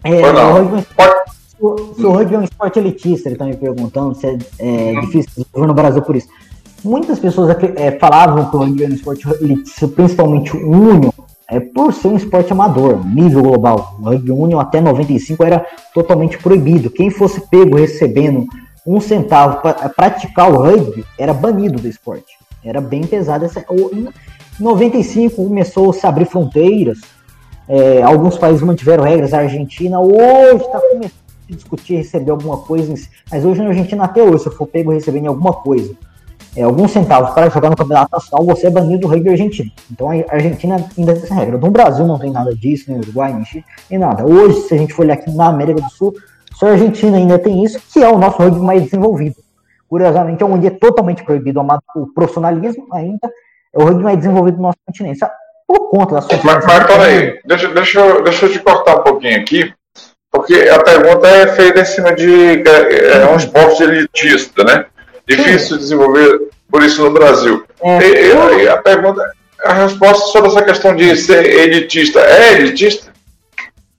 É, 0.04 0.22
é 0.22 0.32
o 0.32 0.54
rugby, 0.54 0.88
se 1.96 2.06
o 2.06 2.12
rugby 2.12 2.36
é 2.36 2.40
um 2.40 2.44
esporte 2.44 2.80
elitista, 2.80 3.30
ele 3.30 3.36
está 3.36 3.46
me 3.46 3.58
perguntando 3.58 4.16
se 4.16 4.28
é, 4.28 4.38
é 4.60 4.66
uhum. 4.66 5.02
difícil 5.02 5.32
desenvolver 5.36 5.68
no 5.68 5.74
Brasil 5.74 6.02
por 6.02 6.16
isso. 6.16 6.28
Muitas 6.84 7.20
pessoas 7.20 7.56
é, 7.76 7.92
falavam 8.00 8.50
que 8.50 8.56
o 8.56 8.60
rugby 8.60 8.84
era 8.84 8.92
um 8.92 8.96
esporte 8.96 9.28
elitista, 9.42 9.88
principalmente 9.88 10.56
o 10.56 10.70
Union, 10.70 11.12
é 11.50 11.60
por 11.60 11.94
ser 11.94 12.10
um 12.10 12.18
esporte 12.18 12.52
amador, 12.52 13.06
nível 13.06 13.42
global. 13.42 13.96
O 14.00 14.10
rugby 14.10 14.32
Union 14.32 14.60
até 14.60 14.82
95 14.82 15.44
era 15.44 15.66
totalmente 15.94 16.38
proibido. 16.38 16.90
Quem 16.90 17.10
fosse 17.10 17.40
pego 17.48 17.78
recebendo 17.78 18.46
um 18.86 19.00
centavo 19.00 19.62
para 19.62 19.90
praticar 19.90 20.52
o 20.52 20.58
rugby 20.58 21.06
era 21.18 21.34
banido 21.34 21.80
do 21.80 21.88
esporte. 21.88 22.38
Era 22.64 22.82
bem 22.82 23.04
pesado. 23.04 23.46
Essa, 23.46 23.66
em 23.94 24.10
95 24.60 25.36
começou 25.36 25.90
a 25.90 25.94
se 25.94 26.06
abrir 26.06 26.26
fronteiras. 26.26 27.00
É, 27.68 28.02
alguns 28.02 28.38
países 28.38 28.62
mantiveram 28.62 29.06
regras. 29.06 29.34
A 29.34 29.40
Argentina 29.40 30.02
hoje 30.02 30.66
está 30.66 30.82
começando 30.82 31.14
a 31.50 31.54
discutir 31.56 31.96
receber 31.96 32.32
alguma 32.32 32.58
coisa, 32.58 32.94
mas 33.32 33.46
hoje 33.46 33.62
na 33.62 33.70
Argentina 33.70 34.04
até 34.04 34.22
hoje, 34.22 34.44
se 34.44 34.50
eu 34.50 34.52
for 34.52 34.68
pego 34.68 34.92
recebendo 34.92 35.28
alguma 35.28 35.54
coisa 35.54 35.96
é, 36.58 36.64
alguns 36.64 36.92
centavos 36.92 37.30
para 37.36 37.50
jogar 37.50 37.70
no 37.70 37.76
campeonato 37.76 38.10
nacional, 38.12 38.44
você 38.44 38.66
é 38.66 38.70
banido 38.72 39.02
do 39.02 39.08
rugby 39.08 39.30
argentino. 39.30 39.70
Então 39.92 40.10
a 40.10 40.34
Argentina 40.34 40.76
ainda 40.98 41.14
tem 41.14 41.24
essa 41.24 41.36
regra. 41.36 41.56
No 41.56 41.70
Brasil 41.70 42.08
não 42.08 42.18
tem 42.18 42.32
nada 42.32 42.56
disso, 42.56 42.86
nem 42.88 43.00
Uruguai, 43.00 43.32
nem 43.32 43.46
Chile, 43.46 43.64
nem 43.92 44.00
nada. 44.00 44.26
Hoje, 44.26 44.62
se 44.62 44.74
a 44.74 44.78
gente 44.78 44.92
for 44.92 45.04
olhar 45.04 45.14
aqui 45.14 45.30
na 45.30 45.50
América 45.50 45.82
do 45.82 45.90
Sul, 45.92 46.16
só 46.56 46.68
a 46.68 46.72
Argentina 46.72 47.16
ainda 47.16 47.38
tem 47.38 47.64
isso, 47.64 47.80
que 47.94 48.04
é 48.04 48.10
o 48.10 48.18
nosso 48.18 48.42
rugby 48.42 48.60
mais 48.60 48.82
desenvolvido. 48.82 49.36
Curiosamente, 49.88 50.42
é 50.42 50.46
onde 50.48 50.66
é 50.66 50.72
totalmente 50.72 51.24
proibido 51.24 51.62
o 51.96 52.08
profissionalismo, 52.08 52.88
ainda 52.92 53.32
é 53.72 53.80
o 53.80 53.86
rugby 53.86 54.04
mais 54.04 54.18
desenvolvido 54.18 54.58
do 54.58 54.64
nosso 54.64 54.78
continente. 54.84 55.20
Por 55.68 55.92
conta 55.92 56.16
da 56.16 56.22
sua. 56.22 56.40
Mas, 56.44 56.66
mas 56.66 56.88
peraí, 56.88 57.40
deixa, 57.46 57.68
deixa, 57.68 58.00
eu, 58.00 58.24
deixa 58.24 58.48
eu 58.48 58.52
te 58.52 58.60
cortar 58.60 58.96
um 58.96 59.04
pouquinho 59.04 59.40
aqui, 59.40 59.72
porque 60.32 60.56
a 60.56 60.82
pergunta 60.82 61.28
é 61.28 61.48
feita 61.48 61.82
em 61.82 61.86
cima 61.86 62.16
de. 62.16 62.64
É, 62.68 63.22
é 63.22 63.28
um 63.28 63.36
esporte 63.36 63.84
elitista, 63.84 64.64
né? 64.64 64.86
Difícil 65.28 65.78
desenvolver 65.78 66.50
por 66.70 66.84
isso 66.84 67.04
no 67.04 67.12
Brasil. 67.12 67.64
É. 67.82 68.00
E, 68.00 68.64
e, 68.64 68.68
a 68.68 68.78
pergunta, 68.78 69.22
a 69.64 69.74
resposta 69.74 70.28
sobre 70.28 70.50
essa 70.50 70.64
questão 70.64 70.96
de 70.96 71.16
ser 71.18 71.46
elitista, 71.46 72.20
é 72.20 72.54
elitista? 72.54 73.12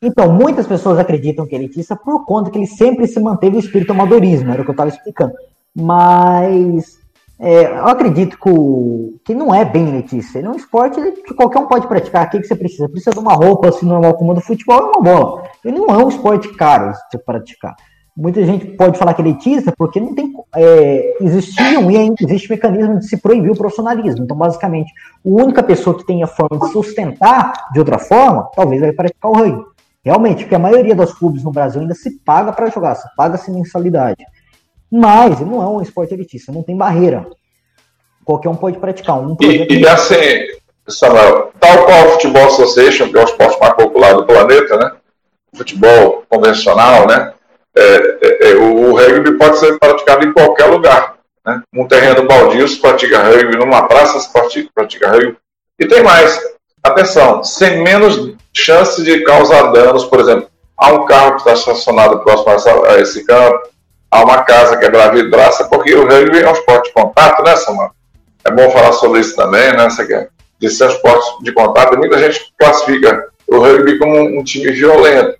Então, 0.00 0.32
muitas 0.32 0.66
pessoas 0.66 0.98
acreditam 0.98 1.46
que 1.46 1.54
é 1.54 1.58
elitista 1.58 1.96
por 1.96 2.24
conta 2.24 2.50
que 2.50 2.58
ele 2.58 2.66
sempre 2.66 3.06
se 3.06 3.20
manteve 3.20 3.56
o 3.56 3.58
espírito 3.58 3.92
amadorismo, 3.92 4.50
era 4.50 4.62
o 4.62 4.64
que 4.64 4.70
eu 4.70 4.72
estava 4.72 4.88
explicando. 4.88 5.32
Mas 5.74 6.98
é, 7.40 7.66
eu 7.66 7.86
acredito 7.86 8.38
que, 8.38 8.48
o, 8.48 9.14
que 9.24 9.34
não 9.34 9.54
é 9.54 9.64
bem 9.64 9.88
elitista. 9.88 10.38
Ele 10.38 10.46
é 10.46 10.50
um 10.50 10.56
esporte 10.56 11.00
que 11.26 11.34
qualquer 11.34 11.58
um 11.58 11.66
pode 11.66 11.88
praticar. 11.88 12.26
O 12.26 12.30
que, 12.30 12.40
que 12.40 12.46
você 12.46 12.56
precisa? 12.56 12.88
Precisa 12.88 13.10
de 13.10 13.18
uma 13.18 13.34
roupa 13.34 13.68
assim 13.68 13.86
normal 13.86 14.14
como 14.14 14.32
a 14.32 14.34
do 14.36 14.40
futebol 14.40 14.78
e 14.78 14.96
uma 14.96 15.02
bola. 15.02 15.42
Ele 15.64 15.78
não 15.78 15.88
é 15.88 16.04
um 16.04 16.08
esporte 16.08 16.48
caro 16.54 16.92
de 17.12 17.18
praticar 17.18 17.74
muita 18.18 18.44
gente 18.44 18.66
pode 18.66 18.98
falar 18.98 19.14
que 19.14 19.22
é 19.22 19.24
elitista 19.24 19.72
porque 19.78 20.00
não 20.00 20.12
tem 20.12 20.34
é, 20.56 21.16
existiam 21.20 21.88
e 21.88 21.96
ainda 21.96 22.16
existe 22.20 22.50
mecanismo 22.50 22.98
de 22.98 23.06
se 23.06 23.16
proibir 23.16 23.52
o 23.52 23.56
profissionalismo. 23.56 24.24
Então, 24.24 24.36
basicamente, 24.36 24.92
a 25.24 25.28
única 25.28 25.62
pessoa 25.62 25.96
que 25.96 26.04
tem 26.04 26.22
a 26.22 26.26
forma 26.26 26.58
de 26.58 26.72
sustentar 26.72 27.68
de 27.72 27.78
outra 27.78 27.98
forma, 27.98 28.50
talvez 28.56 28.80
vai 28.80 28.92
praticar 28.92 29.30
o 29.30 29.34
rugby. 29.34 29.64
Realmente, 30.04 30.42
porque 30.42 30.54
a 30.54 30.58
maioria 30.58 30.96
dos 30.96 31.14
clubes 31.14 31.44
no 31.44 31.52
Brasil 31.52 31.80
ainda 31.80 31.94
se 31.94 32.18
paga 32.20 32.52
para 32.52 32.70
jogar, 32.70 32.96
se 32.96 33.06
paga-se 33.16 33.52
mensalidade. 33.52 34.24
Mas 34.90 35.38
não 35.40 35.62
é 35.62 35.66
um 35.68 35.80
esporte 35.80 36.12
elitista, 36.12 36.50
não 36.50 36.62
tem 36.62 36.76
barreira. 36.76 37.24
Qualquer 38.24 38.48
um 38.48 38.56
pode 38.56 38.78
praticar. 38.78 39.20
Um 39.20 39.36
e, 39.40 39.78
e 39.78 39.86
assim, 39.86 40.14
Samuel, 40.88 41.52
tal 41.60 41.84
qual 41.84 42.06
o 42.06 42.10
Futebol 42.12 42.46
Association, 42.46 43.10
que 43.10 43.18
é 43.18 43.20
o 43.20 43.24
esporte 43.24 43.60
mais 43.60 43.74
popular 43.74 44.14
do 44.14 44.26
planeta, 44.26 44.76
né? 44.76 44.92
Futebol 45.54 46.24
convencional, 46.28 47.06
né? 47.06 47.32
É, 47.78 48.18
é, 48.20 48.50
é, 48.50 48.54
o, 48.56 48.92
rugby 48.92 49.38
pode 49.38 49.56
ser 49.58 49.78
praticado 49.78 50.26
em 50.26 50.32
qualquer 50.32 50.66
lugar. 50.66 51.14
Né? 51.46 51.62
Num 51.72 51.86
terreno 51.86 52.26
baldio 52.26 52.66
se 52.66 52.80
pratica 52.80 53.22
rugby, 53.22 53.56
numa 53.56 53.86
praça 53.86 54.18
se 54.18 54.32
pratica, 54.32 54.68
pratica 54.74 55.08
rugby. 55.08 55.36
E 55.78 55.86
tem 55.86 56.02
mais, 56.02 56.40
atenção, 56.82 57.44
sem 57.44 57.80
menos 57.84 58.34
chance 58.52 59.00
de 59.04 59.22
causar 59.22 59.70
danos, 59.70 60.04
por 60.04 60.18
exemplo, 60.18 60.48
há 60.76 60.92
um 60.92 61.06
carro 61.06 61.32
que 61.32 61.38
está 61.38 61.52
estacionado 61.52 62.18
próximo 62.18 62.84
a 62.84 62.98
esse 62.98 63.24
campo, 63.24 63.68
há 64.10 64.24
uma 64.24 64.42
casa 64.42 64.76
que 64.76 64.84
é 64.84 65.10
vidraça, 65.12 65.68
porque 65.68 65.94
o 65.94 66.02
rugby 66.02 66.40
é 66.40 66.48
um 66.48 66.52
esporte 66.52 66.88
de 66.88 66.94
contato, 66.94 67.44
né, 67.44 67.54
Samuel? 67.56 67.92
É 68.44 68.50
bom 68.50 68.70
falar 68.70 68.92
sobre 68.92 69.20
isso 69.20 69.36
também, 69.36 69.72
né, 69.72 69.86
de 70.58 70.68
ser 70.68 70.86
um 70.86 70.88
esporte 70.88 71.44
de 71.44 71.52
contato. 71.52 71.96
Muita 71.96 72.18
gente 72.18 72.52
classifica 72.58 73.28
o 73.46 73.58
rugby 73.58 73.98
como 73.98 74.18
um 74.18 74.42
time 74.42 74.72
violento. 74.72 75.38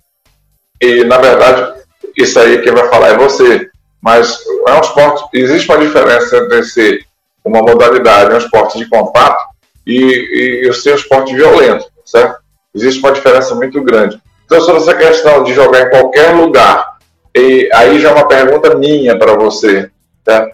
E, 0.81 1.03
na 1.03 1.17
verdade, 1.17 1.78
isso 2.21 2.39
aí 2.39 2.61
quem 2.61 2.73
vai 2.73 2.87
falar 2.89 3.09
é 3.09 3.17
você. 3.17 3.69
Mas 4.01 4.39
é 4.67 4.73
um 4.73 4.81
esporte, 4.81 5.23
existe 5.33 5.69
uma 5.69 5.79
diferença 5.79 6.37
entre 6.37 6.63
ser 6.63 7.05
uma 7.43 7.61
modalidade, 7.61 8.33
um 8.33 8.37
esporte 8.37 8.77
de 8.77 8.87
contato 8.87 9.43
e, 9.85 10.67
e 10.67 10.73
ser 10.73 10.93
um 10.93 10.95
esporte 10.95 11.35
violento, 11.35 11.85
certo? 12.05 12.37
Existe 12.73 12.99
uma 12.99 13.11
diferença 13.11 13.55
muito 13.55 13.83
grande. 13.83 14.21
Então, 14.45 14.61
sobre 14.61 14.81
essa 14.81 14.95
questão 14.95 15.43
de 15.43 15.53
jogar 15.53 15.81
em 15.81 15.89
qualquer 15.89 16.33
lugar, 16.33 16.97
e 17.35 17.69
aí 17.73 17.99
já 17.99 18.09
é 18.09 18.13
uma 18.13 18.27
pergunta 18.27 18.75
minha 18.75 19.17
para 19.17 19.35
você, 19.35 19.91
tá? 20.23 20.47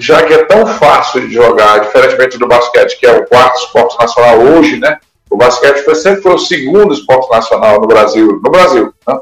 já 0.00 0.22
que 0.22 0.32
é 0.32 0.44
tão 0.44 0.66
fácil 0.66 1.28
de 1.28 1.34
jogar, 1.34 1.80
diferentemente 1.80 2.38
do 2.38 2.48
basquete, 2.48 2.98
que 2.98 3.06
é 3.06 3.12
o 3.12 3.26
quarto 3.26 3.58
esporte 3.58 3.98
nacional 3.98 4.40
hoje, 4.40 4.78
né? 4.78 4.98
O 5.28 5.36
basquete 5.36 5.84
foi, 5.84 5.94
sempre 5.94 6.22
foi 6.22 6.34
o 6.34 6.38
segundo 6.38 6.94
esporte 6.94 7.30
nacional 7.30 7.78
no 7.78 7.86
Brasil, 7.86 8.40
no 8.42 8.50
Brasil, 8.50 8.94
né? 9.06 9.20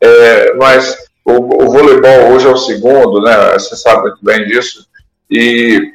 É, 0.00 0.54
mas 0.54 0.96
o, 1.24 1.64
o, 1.64 1.70
voleibol 1.70 2.32
hoje 2.32 2.46
é 2.46 2.50
o 2.50 2.56
segundo, 2.56 3.20
né? 3.22 3.52
Você 3.54 3.76
sabe 3.76 4.02
muito 4.02 4.18
bem 4.22 4.44
disso. 4.46 4.86
E 5.30 5.92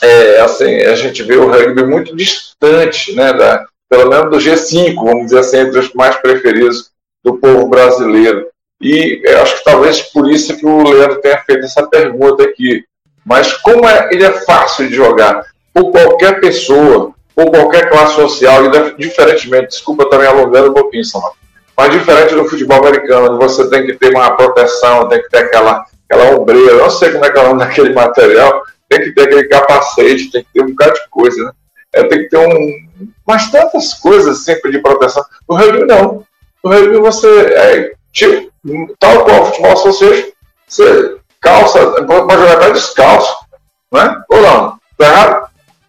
é, 0.00 0.40
assim, 0.40 0.76
a 0.82 0.94
gente 0.94 1.22
vê 1.22 1.36
o 1.36 1.50
rugby 1.50 1.84
muito 1.84 2.14
distante, 2.14 3.14
né? 3.14 3.32
Da, 3.32 3.66
pelo 3.88 4.08
menos 4.08 4.30
do 4.30 4.38
G5, 4.38 4.94
vamos 4.94 5.26
dizer 5.26 5.40
assim, 5.40 5.58
entre 5.58 5.78
os 5.78 5.92
mais 5.92 6.16
preferidos 6.16 6.90
do 7.22 7.36
povo 7.38 7.68
brasileiro. 7.68 8.46
E 8.80 9.22
acho 9.40 9.58
que 9.58 9.64
talvez 9.64 10.02
por 10.02 10.30
isso 10.30 10.56
que 10.56 10.66
o 10.66 10.82
Leandro 10.82 11.20
tenha 11.20 11.38
feito 11.38 11.64
essa 11.64 11.86
pergunta 11.86 12.44
aqui. 12.44 12.84
Mas 13.24 13.54
como 13.54 13.88
é, 13.88 14.08
ele 14.12 14.24
é 14.24 14.32
fácil 14.44 14.88
de 14.88 14.94
jogar 14.94 15.44
por 15.72 15.90
qualquer 15.90 16.40
pessoa, 16.40 17.12
por 17.34 17.50
qualquer 17.50 17.88
classe 17.88 18.14
social, 18.14 18.66
e 18.66 18.96
diferentemente, 18.96 19.68
desculpa 19.68 20.08
também 20.08 20.28
alongando 20.28 20.70
um 20.70 20.74
pouquinho, 20.74 21.04
Samuel, 21.04 21.32
mas 21.76 21.90
diferente 21.90 22.34
do 22.34 22.48
futebol 22.48 22.78
americano, 22.78 23.38
você 23.38 23.68
tem 23.68 23.86
que 23.86 23.94
ter 23.94 24.10
uma 24.10 24.36
proteção, 24.36 25.08
tem 25.08 25.22
que 25.22 25.28
ter 25.28 25.38
aquela, 25.38 25.84
aquela 26.08 26.36
ombreira, 26.36 26.76
não 26.76 26.90
sei 26.90 27.10
como 27.12 27.24
é 27.24 27.30
que 27.30 27.38
é 27.38 27.42
o 27.42 27.48
nome 27.48 27.58
daquele 27.60 27.92
material, 27.92 28.62
tem 28.88 29.00
que 29.00 29.12
ter 29.12 29.22
aquele 29.22 29.48
capacete, 29.48 30.30
tem 30.30 30.44
que 30.44 30.52
ter 30.52 30.62
um 30.62 30.70
bocado 30.70 30.94
de 30.94 31.08
coisa, 31.10 31.44
né? 31.44 31.52
É, 31.92 32.04
tem 32.04 32.18
que 32.20 32.28
ter 32.28 32.38
um, 32.38 32.84
mas 33.26 33.50
tantas 33.50 33.94
coisas 33.94 34.44
sempre 34.44 34.70
de 34.70 34.80
proteção. 34.80 35.24
No 35.48 35.56
rugby, 35.56 35.84
não. 35.84 36.24
No 36.62 36.70
rugby, 36.70 36.98
você, 36.98 37.28
é, 37.28 37.92
tipo, 38.12 38.52
tal 38.98 39.24
qual 39.24 39.42
o 39.42 39.46
futebol 39.46 39.72
association, 39.72 40.28
você 40.66 41.16
calça, 41.40 42.04
pode 42.04 42.40
jogar 42.40 42.54
até 42.54 42.70
descalço, 42.70 43.36
né? 43.92 44.22
Ou 44.30 44.42
não? 44.42 44.78
Tá 44.96 45.06
errado? 45.06 45.48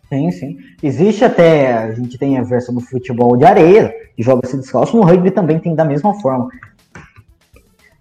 Sim, 0.10 0.32
sim. 0.32 0.58
Existe 0.86 1.26
até, 1.26 1.74
a 1.74 1.92
gente 1.94 2.16
tem 2.16 2.38
a 2.38 2.44
versão 2.44 2.76
do 2.76 2.80
futebol 2.80 3.36
de 3.36 3.44
areia, 3.44 3.92
que 4.16 4.22
joga-se 4.22 4.56
descalço, 4.56 4.96
no 4.96 5.02
rugby 5.02 5.32
também 5.32 5.58
tem 5.58 5.74
da 5.74 5.84
mesma 5.84 6.14
forma. 6.22 6.48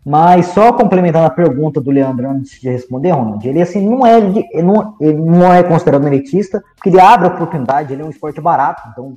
Mas 0.05 0.49
só 0.49 0.71
complementando 0.71 1.25
a 1.25 1.31
pergunta 1.31 1.81
do 1.81 1.91
Leandro 1.91 2.29
antes 2.29 2.61
de 2.61 2.69
responder, 2.69 3.13
Ronald, 3.13 3.49
ele 3.49 3.63
assim 3.63 3.89
não 3.89 4.07
é, 4.07 4.19
ele 4.19 4.63
não, 4.63 4.95
ele 5.01 5.19
não 5.19 5.51
é 5.51 5.63
considerado 5.63 6.07
elitista, 6.07 6.63
porque 6.75 6.91
ele 6.91 7.01
abre 7.01 7.27
a 7.27 7.31
oportunidade, 7.31 7.91
ele 7.91 8.03
é 8.03 8.05
um 8.05 8.11
esporte 8.11 8.39
barato, 8.39 8.83
então 8.93 9.17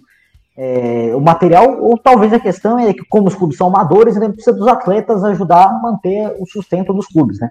é, 0.56 1.12
o 1.14 1.20
material, 1.20 1.78
ou 1.84 1.98
talvez 1.98 2.32
a 2.32 2.40
questão 2.40 2.80
é 2.80 2.94
que 2.94 3.04
como 3.10 3.28
os 3.28 3.36
clubes 3.36 3.58
são 3.58 3.68
amadores, 3.68 4.16
ele 4.16 4.30
precisa 4.30 4.56
dos 4.56 4.66
atletas 4.66 5.26
ajudar 5.26 5.66
a 5.66 5.74
manter 5.74 6.34
o 6.40 6.46
sustento 6.46 6.94
dos 6.94 7.08
clubes, 7.08 7.38
né? 7.38 7.50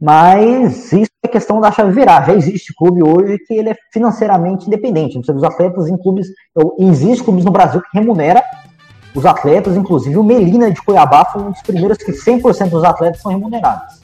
Mas 0.00 0.92
isso 0.92 1.10
é 1.22 1.28
questão 1.28 1.60
da 1.60 1.72
chave 1.72 1.92
virar. 1.92 2.26
Já 2.26 2.34
existe 2.34 2.74
clube 2.74 3.02
hoje 3.02 3.38
que 3.38 3.54
ele 3.54 3.70
é 3.70 3.76
financeiramente 3.92 4.66
independente, 4.66 5.14
não 5.14 5.22
precisa 5.22 5.34
dos 5.34 5.44
atletas 5.44 5.88
em 5.88 5.96
clubes, 5.96 6.28
existe 6.78 7.24
clubes 7.24 7.44
no 7.44 7.50
Brasil 7.50 7.80
que 7.80 7.98
remunera 7.98 8.42
os 9.14 9.24
atletas, 9.24 9.76
inclusive 9.76 10.16
o 10.18 10.22
Melina 10.22 10.70
de 10.70 10.82
Cuiabá 10.82 11.24
foi 11.24 11.42
um 11.42 11.50
dos 11.50 11.62
primeiros 11.62 11.96
que 11.96 12.12
100% 12.12 12.68
dos 12.68 12.84
atletas 12.84 13.22
são 13.22 13.32
remunerados. 13.32 14.00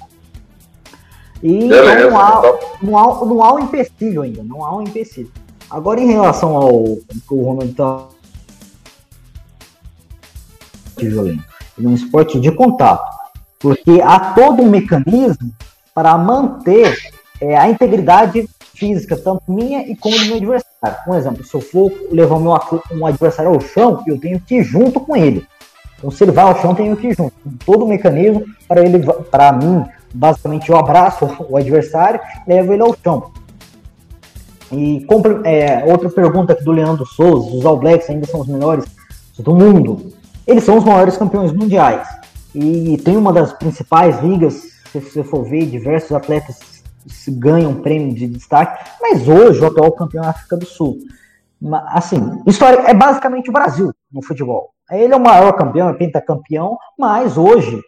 E 1.42 1.68
Beleza, 1.68 2.10
não, 2.10 2.18
há, 2.18 2.38
então. 2.38 2.58
não, 2.82 2.98
há, 2.98 3.24
não 3.26 3.42
há 3.42 3.54
um 3.54 3.58
empecilho 3.58 4.22
ainda, 4.22 4.42
não 4.42 4.64
há 4.64 4.76
um 4.76 4.82
empecilho. 4.82 5.30
Agora, 5.68 6.00
em 6.00 6.06
relação 6.06 6.56
ao 6.56 6.70
que 6.72 7.34
o 7.34 7.44
Ronald 7.44 7.70
está 7.70 8.06
violento, 10.96 11.44
é 11.78 11.86
um 11.86 11.94
esporte 11.94 12.38
de 12.40 12.50
contato, 12.52 13.04
porque 13.58 14.00
há 14.02 14.32
todo 14.34 14.62
um 14.62 14.70
mecanismo 14.70 15.52
para 15.94 16.16
manter 16.16 16.96
é, 17.40 17.56
a 17.56 17.68
integridade 17.68 18.48
física, 18.74 19.16
tanto 19.16 19.42
minha 19.48 19.86
e 19.86 19.96
como 19.96 20.16
do 20.16 20.26
meu 20.26 20.36
adversário. 20.36 20.98
Um 21.06 21.14
exemplo, 21.14 21.44
se 21.44 21.54
eu 21.54 21.60
for 21.60 21.92
levar 22.10 22.38
meu, 22.40 22.58
um 22.92 23.06
adversário 23.06 23.52
ao 23.52 23.60
chão, 23.60 24.02
eu 24.06 24.18
tenho 24.18 24.40
que 24.40 24.56
ir 24.56 24.64
junto 24.64 25.00
com 25.00 25.16
ele. 25.16 25.46
Então, 25.98 26.10
se 26.10 26.24
ele 26.24 26.32
vai 26.32 26.44
ao 26.44 26.60
chão, 26.60 26.70
eu 26.70 26.76
tenho 26.76 26.96
que 26.96 27.08
ir 27.08 27.16
junto. 27.16 27.34
Todo 27.64 27.84
o 27.84 27.88
mecanismo 27.88 28.44
para 28.66 28.80
ele, 28.80 29.04
para 29.30 29.52
mim, 29.52 29.84
basicamente 30.12 30.68
eu 30.68 30.76
abraço 30.76 31.28
o 31.48 31.56
adversário, 31.56 32.20
levo 32.46 32.72
ele 32.72 32.82
ao 32.82 32.96
chão. 33.02 33.30
E 34.72 35.06
é, 35.44 35.84
outra 35.84 36.08
pergunta 36.08 36.54
aqui 36.54 36.64
do 36.64 36.72
Leandro 36.72 37.04
Souza: 37.06 37.54
os 37.54 37.64
All 37.64 37.76
Blacks 37.76 38.08
ainda 38.08 38.26
são 38.26 38.40
os 38.40 38.48
melhores 38.48 38.84
do 39.38 39.54
mundo? 39.54 40.12
Eles 40.46 40.64
são 40.64 40.78
os 40.78 40.84
maiores 40.84 41.16
campeões 41.16 41.52
mundiais. 41.52 42.08
E 42.54 43.00
tem 43.04 43.16
uma 43.16 43.32
das 43.32 43.52
principais 43.52 44.20
ligas, 44.20 44.62
se 45.00 45.10
você 45.10 45.24
for 45.24 45.44
ver, 45.44 45.66
diversos 45.66 46.12
atletas 46.12 46.82
ganha 47.28 47.68
um 47.68 47.80
prêmio 47.80 48.14
de 48.14 48.28
destaque, 48.28 48.84
mas 49.00 49.26
hoje 49.28 49.60
o 49.60 49.66
atual 49.66 49.92
campeão 49.92 50.22
é 50.22 50.26
a 50.26 50.30
África 50.30 50.56
do 50.56 50.66
Sul. 50.66 50.98
Assim, 51.88 52.42
história 52.46 52.78
é 52.88 52.94
basicamente 52.94 53.50
o 53.50 53.52
Brasil 53.52 53.92
no 54.12 54.22
futebol. 54.22 54.70
Ele 54.90 55.12
é 55.12 55.16
o 55.16 55.20
maior 55.20 55.52
campeão, 55.52 55.88
é 55.88 55.94
pentacampeão, 55.94 56.76
mas 56.98 57.38
hoje, 57.38 57.80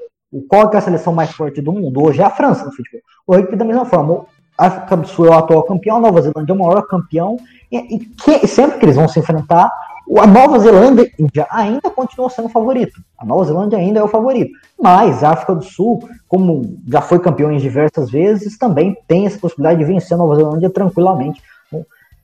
qual 0.49 0.73
é 0.73 0.77
a 0.77 0.81
seleção 0.81 1.13
mais 1.13 1.31
forte 1.33 1.61
do 1.61 1.73
mundo? 1.73 2.03
Hoje 2.03 2.23
é 2.23 2.25
a 2.25 2.31
França 2.31 2.65
no 2.65 2.73
futebol. 2.73 3.01
O 3.27 3.35
rugby 3.35 3.57
da 3.57 3.65
mesma 3.65 3.85
forma, 3.85 4.27
a 4.57 4.67
África 4.67 4.97
do 4.97 5.07
Sul 5.07 5.27
é 5.27 5.31
o 5.31 5.35
atual 5.35 5.65
campeão, 5.65 6.01
Nova 6.01 6.23
Zelândia 6.23 6.53
é 6.53 6.55
o 6.55 6.59
maior 6.59 6.83
campeão, 6.87 7.37
e, 7.71 7.97
e 7.97 7.99
que, 7.99 8.47
sempre 8.47 8.79
que 8.79 8.85
eles 8.85 8.97
vão 8.97 9.09
se 9.09 9.19
enfrentar, 9.19 9.71
a 10.19 10.27
Nova 10.27 10.59
Zelândia 10.59 11.11
ainda 11.51 11.91
continua 11.91 12.29
sendo 12.29 12.47
o 12.47 12.51
favorito. 12.51 13.01
A 13.19 13.25
Nova 13.25 13.45
Zelândia 13.45 13.79
ainda 13.79 14.01
é 14.01 14.03
o 14.03 14.09
favorito. 14.09 14.53
Mas 14.81 15.25
a 15.25 15.31
África 15.31 15.55
do 15.55 15.65
Sul, 15.65 16.07
como 16.29 16.79
já 16.87 17.01
foi 17.01 17.19
campeão 17.19 17.57
diversas 17.57 18.11
vezes, 18.11 18.59
também 18.59 18.97
tem 19.09 19.27
essa 19.27 19.39
possibilidade 19.39 19.79
de 19.79 19.85
vencer 19.85 20.15
a 20.15 20.19
Nova 20.19 20.37
Zelândia 20.37 20.69
tranquilamente. 20.69 21.43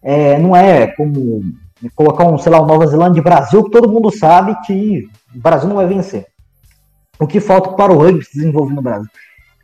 É, 0.02 0.38
não 0.38 0.54
é 0.54 0.86
como 0.88 1.42
colocar 1.94 2.24
um, 2.24 2.36
sei 2.36 2.52
lá, 2.52 2.60
o 2.60 2.66
Nova 2.66 2.86
Zelândia 2.86 3.20
e 3.20 3.24
Brasil, 3.24 3.64
que 3.64 3.70
todo 3.70 3.90
mundo 3.90 4.10
sabe 4.10 4.54
que 4.66 5.08
o 5.34 5.40
Brasil 5.40 5.68
não 5.68 5.76
vai 5.76 5.86
vencer. 5.86 6.26
O 7.18 7.26
que 7.26 7.40
falta 7.40 7.70
para 7.72 7.92
o 7.92 7.98
rugby 7.98 8.24
se 8.24 8.34
desenvolver 8.34 8.74
no 8.74 8.82
Brasil? 8.82 9.08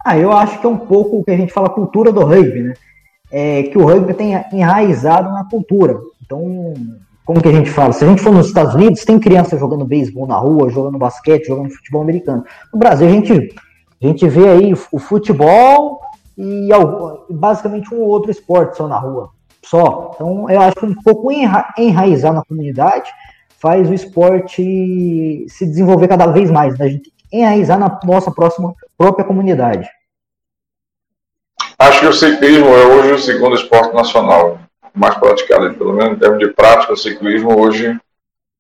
Ah, 0.05 0.17
eu 0.17 0.33
acho 0.33 0.61
que 0.61 0.67
é 0.67 0.69
um 0.69 0.79
pouco 0.79 1.19
o 1.19 1.25
que 1.25 1.31
a 1.31 1.37
gente 1.37 1.53
fala 1.53 1.69
cultura 1.69 2.13
do 2.13 2.25
rugby, 2.25 2.63
né? 2.63 2.75
É 3.31 3.65
que 3.65 3.77
o 3.77 3.85
rugby 3.85 4.15
tem 4.15 4.33
enraizado 4.53 5.31
na 5.31 5.45
cultura. 5.45 5.99
Então, 6.25 6.75
como 7.27 7.43
que 7.43 7.49
a 7.49 7.53
gente 7.53 7.69
fala? 7.69 7.93
Se 7.93 8.05
a 8.05 8.09
gente 8.09 8.23
for 8.23 8.33
nos 8.33 8.47
Estados 8.47 8.73
Unidos, 8.73 9.05
tem 9.05 9.19
criança 9.19 9.59
jogando 9.59 9.85
beisebol 9.85 10.29
na 10.29 10.37
rua, 10.37 10.71
jogando 10.71 10.97
basquete, 10.97 11.49
jogando 11.49 11.75
futebol 11.75 12.01
americano. 12.01 12.45
No 12.73 12.79
Brasil, 12.79 13.09
a 13.09 13.11
gente, 13.11 13.33
a 14.01 14.07
gente 14.07 14.29
vê 14.29 14.49
aí 14.49 14.73
o 14.93 14.99
futebol 14.99 16.01
e 16.39 16.69
basicamente 17.29 17.93
um 17.93 18.03
outro 18.03 18.31
esporte 18.31 18.77
só 18.77 18.87
na 18.87 18.97
rua. 18.97 19.31
Só. 19.61 20.13
Então, 20.15 20.49
eu 20.49 20.61
acho 20.61 20.77
que 20.77 20.87
um 20.87 20.95
pouco 21.03 21.33
enra 21.33 21.75
enraizar 21.77 22.33
na 22.33 22.45
comunidade 22.45 23.11
faz 23.59 23.91
o 23.91 23.95
esporte 23.95 25.47
se 25.49 25.67
desenvolver 25.67 26.07
cada 26.07 26.29
vez 26.29 26.49
mais. 26.49 26.79
Né? 26.79 26.85
A 26.85 26.89
gente 26.89 27.13
enraizar 27.33 27.77
na 27.77 27.99
nossa 28.05 28.31
próxima, 28.31 28.73
própria 28.97 29.25
comunidade. 29.25 29.89
Acho 31.77 32.01
que 32.01 32.07
o 32.07 32.13
ciclismo 32.13 32.69
é 32.69 32.87
hoje 32.87 33.13
o 33.15 33.19
segundo 33.19 33.57
esporte 33.57 33.93
nacional 33.93 34.61
mais 34.97 35.15
praticada, 35.17 35.73
pelo 35.75 35.93
menos 35.93 36.17
em 36.17 36.21
termos 36.21 36.39
de 36.39 36.49
prática, 36.49 36.97
ciclismo 36.97 37.61
hoje 37.61 37.97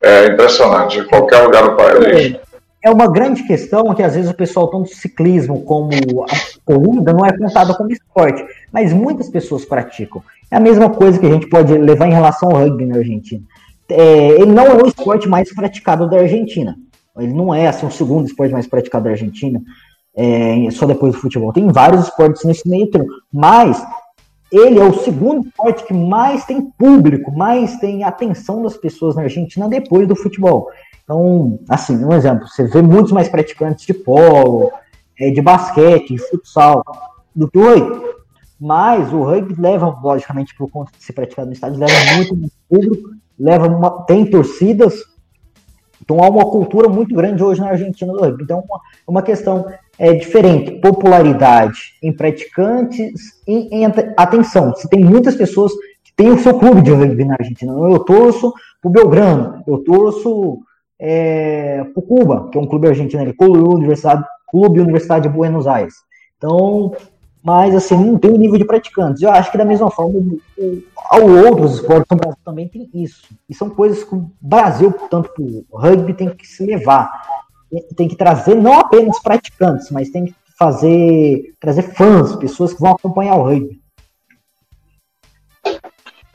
é 0.03 0.27
impressionante, 0.27 0.99
em 0.99 1.05
qualquer 1.05 1.43
lugar 1.43 1.63
do 1.63 1.77
país. 1.77 2.35
É, 2.35 2.41
é 2.85 2.91
uma 2.91 3.11
grande 3.11 3.43
questão 3.45 3.95
que 3.95 4.03
às 4.03 4.15
vezes 4.15 4.31
o 4.31 4.35
pessoal 4.35 4.69
toma 4.69 4.87
ciclismo 4.87 5.63
como 5.63 5.91
a 6.25 6.27
corrida 6.65 7.13
não 7.13 7.25
é 7.25 7.37
contada 7.37 7.75
como 7.75 7.91
esporte, 7.91 8.45
mas 8.71 8.93
muitas 8.93 9.29
pessoas 9.31 9.65
praticam. 9.65 10.23
É 10.51 10.57
a 10.57 10.61
mesma 10.61 10.91
coisa 10.91 11.19
que 11.19 11.27
a 11.27 11.31
gente 11.31 11.49
pode 11.49 11.73
levar 11.73 12.07
em 12.07 12.13
relação 12.13 12.51
ao 12.51 12.59
rugby 12.59 12.85
na 12.87 12.99
Argentina. 12.99 13.43
É, 13.89 14.29
ele 14.31 14.53
não 14.53 14.67
é 14.67 14.75
o 14.75 14.87
esporte 14.87 15.29
mais 15.29 15.53
praticado 15.55 16.09
da 16.09 16.19
Argentina. 16.19 16.77
Ele 17.19 17.33
não 17.33 17.55
é 17.55 17.67
assim, 17.67 17.87
o 17.87 17.91
segundo 17.91 18.27
esporte 18.27 18.53
mais 18.53 18.67
praticado 18.67 19.05
da 19.05 19.11
Argentina, 19.11 19.61
é, 20.15 20.69
só 20.71 20.87
depois 20.87 21.15
do 21.15 21.21
futebol. 21.21 21.53
Tem 21.53 21.67
vários 21.69 22.05
esportes 22.05 22.45
nesse 22.45 22.69
meio 22.69 22.91
termo, 22.91 23.09
mas 23.33 23.83
ele 24.51 24.79
é 24.79 24.85
o 24.85 24.99
segundo 24.99 25.47
esporte 25.47 25.85
que 25.85 25.95
mais 25.95 26.45
tem 26.45 26.71
público, 26.71 27.33
mais 27.33 27.77
tem 27.79 28.05
atenção 28.05 28.63
das 28.63 28.77
pessoas 28.77 29.17
na 29.17 29.23
Argentina 29.23 29.69
depois 29.69 30.07
do 30.07 30.15
futebol. 30.15 30.71
Então, 31.03 31.59
assim, 31.69 32.05
um 32.05 32.13
exemplo, 32.13 32.49
você 32.49 32.65
vê 32.65 32.83
muitos 32.83 33.13
mais 33.13 33.29
praticantes 33.29 33.87
de 33.87 33.95
polo, 33.95 34.73
é, 35.19 35.31
de 35.31 35.41
basquete, 35.41 36.15
de 36.15 36.19
futsal, 36.19 36.83
do 37.35 37.49
que 37.51 37.59
o 37.59 37.65
rugby. 37.65 38.07
Mas 38.59 39.13
o 39.13 39.23
rugby 39.23 39.55
leva, 39.61 39.99
logicamente, 40.03 40.55
por 40.57 40.71
conta 40.71 40.91
de 40.97 41.05
ser 41.05 41.13
praticado 41.13 41.49
no 41.49 41.53
estádio, 41.53 41.79
leva 41.79 42.15
muito 42.17 42.51
público, 42.69 43.11
leva 43.39 43.67
uma, 43.69 44.05
tem 44.05 44.25
torcidas, 44.25 44.95
então 46.03 46.23
há 46.23 46.29
uma 46.29 46.45
cultura 46.45 46.89
muito 46.89 47.15
grande 47.15 47.43
hoje 47.43 47.61
na 47.61 47.69
Argentina 47.69 48.13
do 48.13 48.21
rugby. 48.21 48.45
Então, 48.45 48.65
uma, 48.67 48.81
uma 49.07 49.23
questão 49.23 49.67
é 49.99 50.13
diferente. 50.15 50.73
Popularidade 50.81 51.95
em 52.03 52.13
praticantes 52.13 53.41
e 53.47 53.75
em 53.75 53.85
atenção. 54.17 54.71
Você 54.71 54.89
tem 54.89 55.01
muitas 55.01 55.35
pessoas 55.35 55.73
que 56.05 56.13
têm 56.15 56.31
o 56.31 56.39
seu 56.39 56.59
clube 56.59 56.83
de 56.83 56.93
rugby 56.93 57.25
na 57.25 57.37
Argentina. 57.39 57.73
Eu 57.73 58.01
torço 58.01 58.53
pro 58.81 58.91
Belgrano, 58.91 59.63
eu 59.67 59.79
torço 59.79 60.59
é, 60.99 61.85
pro 61.93 62.03
Cuba, 62.03 62.49
que 62.51 62.59
é 62.59 62.61
um 62.61 62.67
clube 62.67 62.89
argentino, 62.89 63.23
ali, 63.23 63.33
Clube 63.33 63.59
Universidade, 63.59 64.25
Clube 64.47 64.81
Universidade 64.81 65.29
de 65.29 65.35
Buenos 65.35 65.67
Aires. 65.67 65.95
Então, 66.37 66.93
mas 67.43 67.75
assim, 67.75 67.97
não 67.97 68.19
tem 68.19 68.33
o 68.33 68.37
nível 68.37 68.59
de 68.59 68.65
praticantes. 68.65 69.23
Eu 69.23 69.31
acho 69.31 69.51
que 69.51 69.59
da 69.59 69.65
mesma 69.65 69.91
forma, 69.91 70.19
o, 70.19 70.41
o, 70.59 70.83
ao 71.11 71.23
outros 71.23 71.75
esportes 71.75 72.07
no 72.11 72.17
Brasil 72.17 72.39
também 72.45 72.69
tem 72.69 72.91
isso. 72.93 73.23
E 73.49 73.55
são 73.55 73.71
coisas 73.71 74.03
que 74.03 74.15
o 74.15 74.31
Brasil, 74.41 74.91
portanto, 74.91 75.31
o 75.71 75.79
rugby 75.79 76.13
tem 76.15 76.29
que 76.29 76.47
se 76.47 76.65
levar 76.67 77.09
tem 77.97 78.09
que 78.09 78.17
trazer 78.17 78.55
não 78.55 78.81
apenas 78.81 79.21
praticantes, 79.21 79.91
mas 79.91 80.11
tem 80.11 80.27
que 80.27 80.35
fazer 80.59 81.55
trazer 81.61 81.83
fãs, 81.95 82.35
pessoas 82.37 82.73
que 82.73 82.81
vão 82.81 82.93
acompanhar 82.93 83.37
o 83.37 83.43
rugby. 83.43 83.81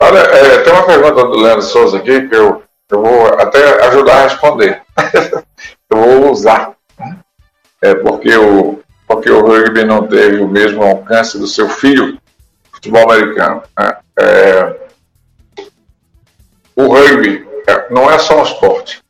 Olha, 0.00 0.18
é, 0.18 0.58
tem 0.62 0.72
uma 0.72 0.86
pergunta 0.86 1.24
do 1.24 1.38
Leandro 1.38 1.62
Souza 1.62 1.98
aqui 1.98 2.28
que 2.28 2.34
eu, 2.34 2.62
eu 2.90 3.02
vou 3.02 3.26
até 3.38 3.86
ajudar 3.86 4.16
a 4.16 4.22
responder. 4.24 4.82
eu 5.90 5.96
vou 5.96 6.30
usar. 6.32 6.74
É 7.80 7.94
porque 7.94 8.36
o, 8.36 8.80
porque 9.06 9.30
o 9.30 9.46
rugby 9.46 9.84
não 9.84 10.06
teve 10.06 10.38
o 10.38 10.48
mesmo 10.48 10.82
alcance 10.82 11.38
do 11.38 11.46
seu 11.46 11.68
filho 11.68 12.18
futebol 12.72 13.10
americano. 13.10 13.62
Né? 13.78 13.96
É, 14.18 14.80
o 16.74 16.86
rugby 16.86 17.46
é, 17.68 17.92
não 17.92 18.10
é 18.10 18.18
só 18.18 18.40
um 18.40 18.44
esporte. 18.44 19.01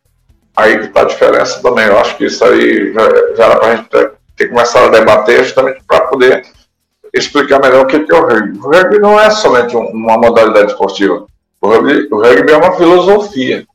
Aí 0.57 0.79
que 0.79 0.87
está 0.87 1.03
a 1.03 1.07
diferença 1.07 1.63
também. 1.63 1.87
Eu 1.87 1.99
acho 1.99 2.17
que 2.17 2.27
isso 2.27 2.45
aí 2.45 2.93
já, 2.93 3.35
já 3.37 3.45
era 3.45 3.57
para 3.57 3.69
a 3.69 3.77
gente 3.77 3.89
ter, 3.89 4.13
ter 4.37 4.49
começado 4.49 4.87
a 4.87 4.99
debater 4.99 5.45
justamente 5.45 5.83
para 5.87 6.03
poder 6.03 6.45
explicar 7.15 7.61
melhor 7.61 7.85
o 7.85 7.87
que 7.87 7.97
é 7.97 8.15
o 8.15 8.27
rugby. 8.27 8.59
O 8.59 8.71
rugby 8.71 8.99
não 8.99 9.21
é 9.21 9.31
somente 9.31 9.77
uma 9.77 10.17
modalidade 10.19 10.73
esportiva. 10.73 11.27
O 11.61 11.69
rugby, 11.69 12.09
o 12.11 12.21
rugby 12.21 12.53
é 12.53 12.57
uma 12.57 12.77
filosofia. 12.77 13.67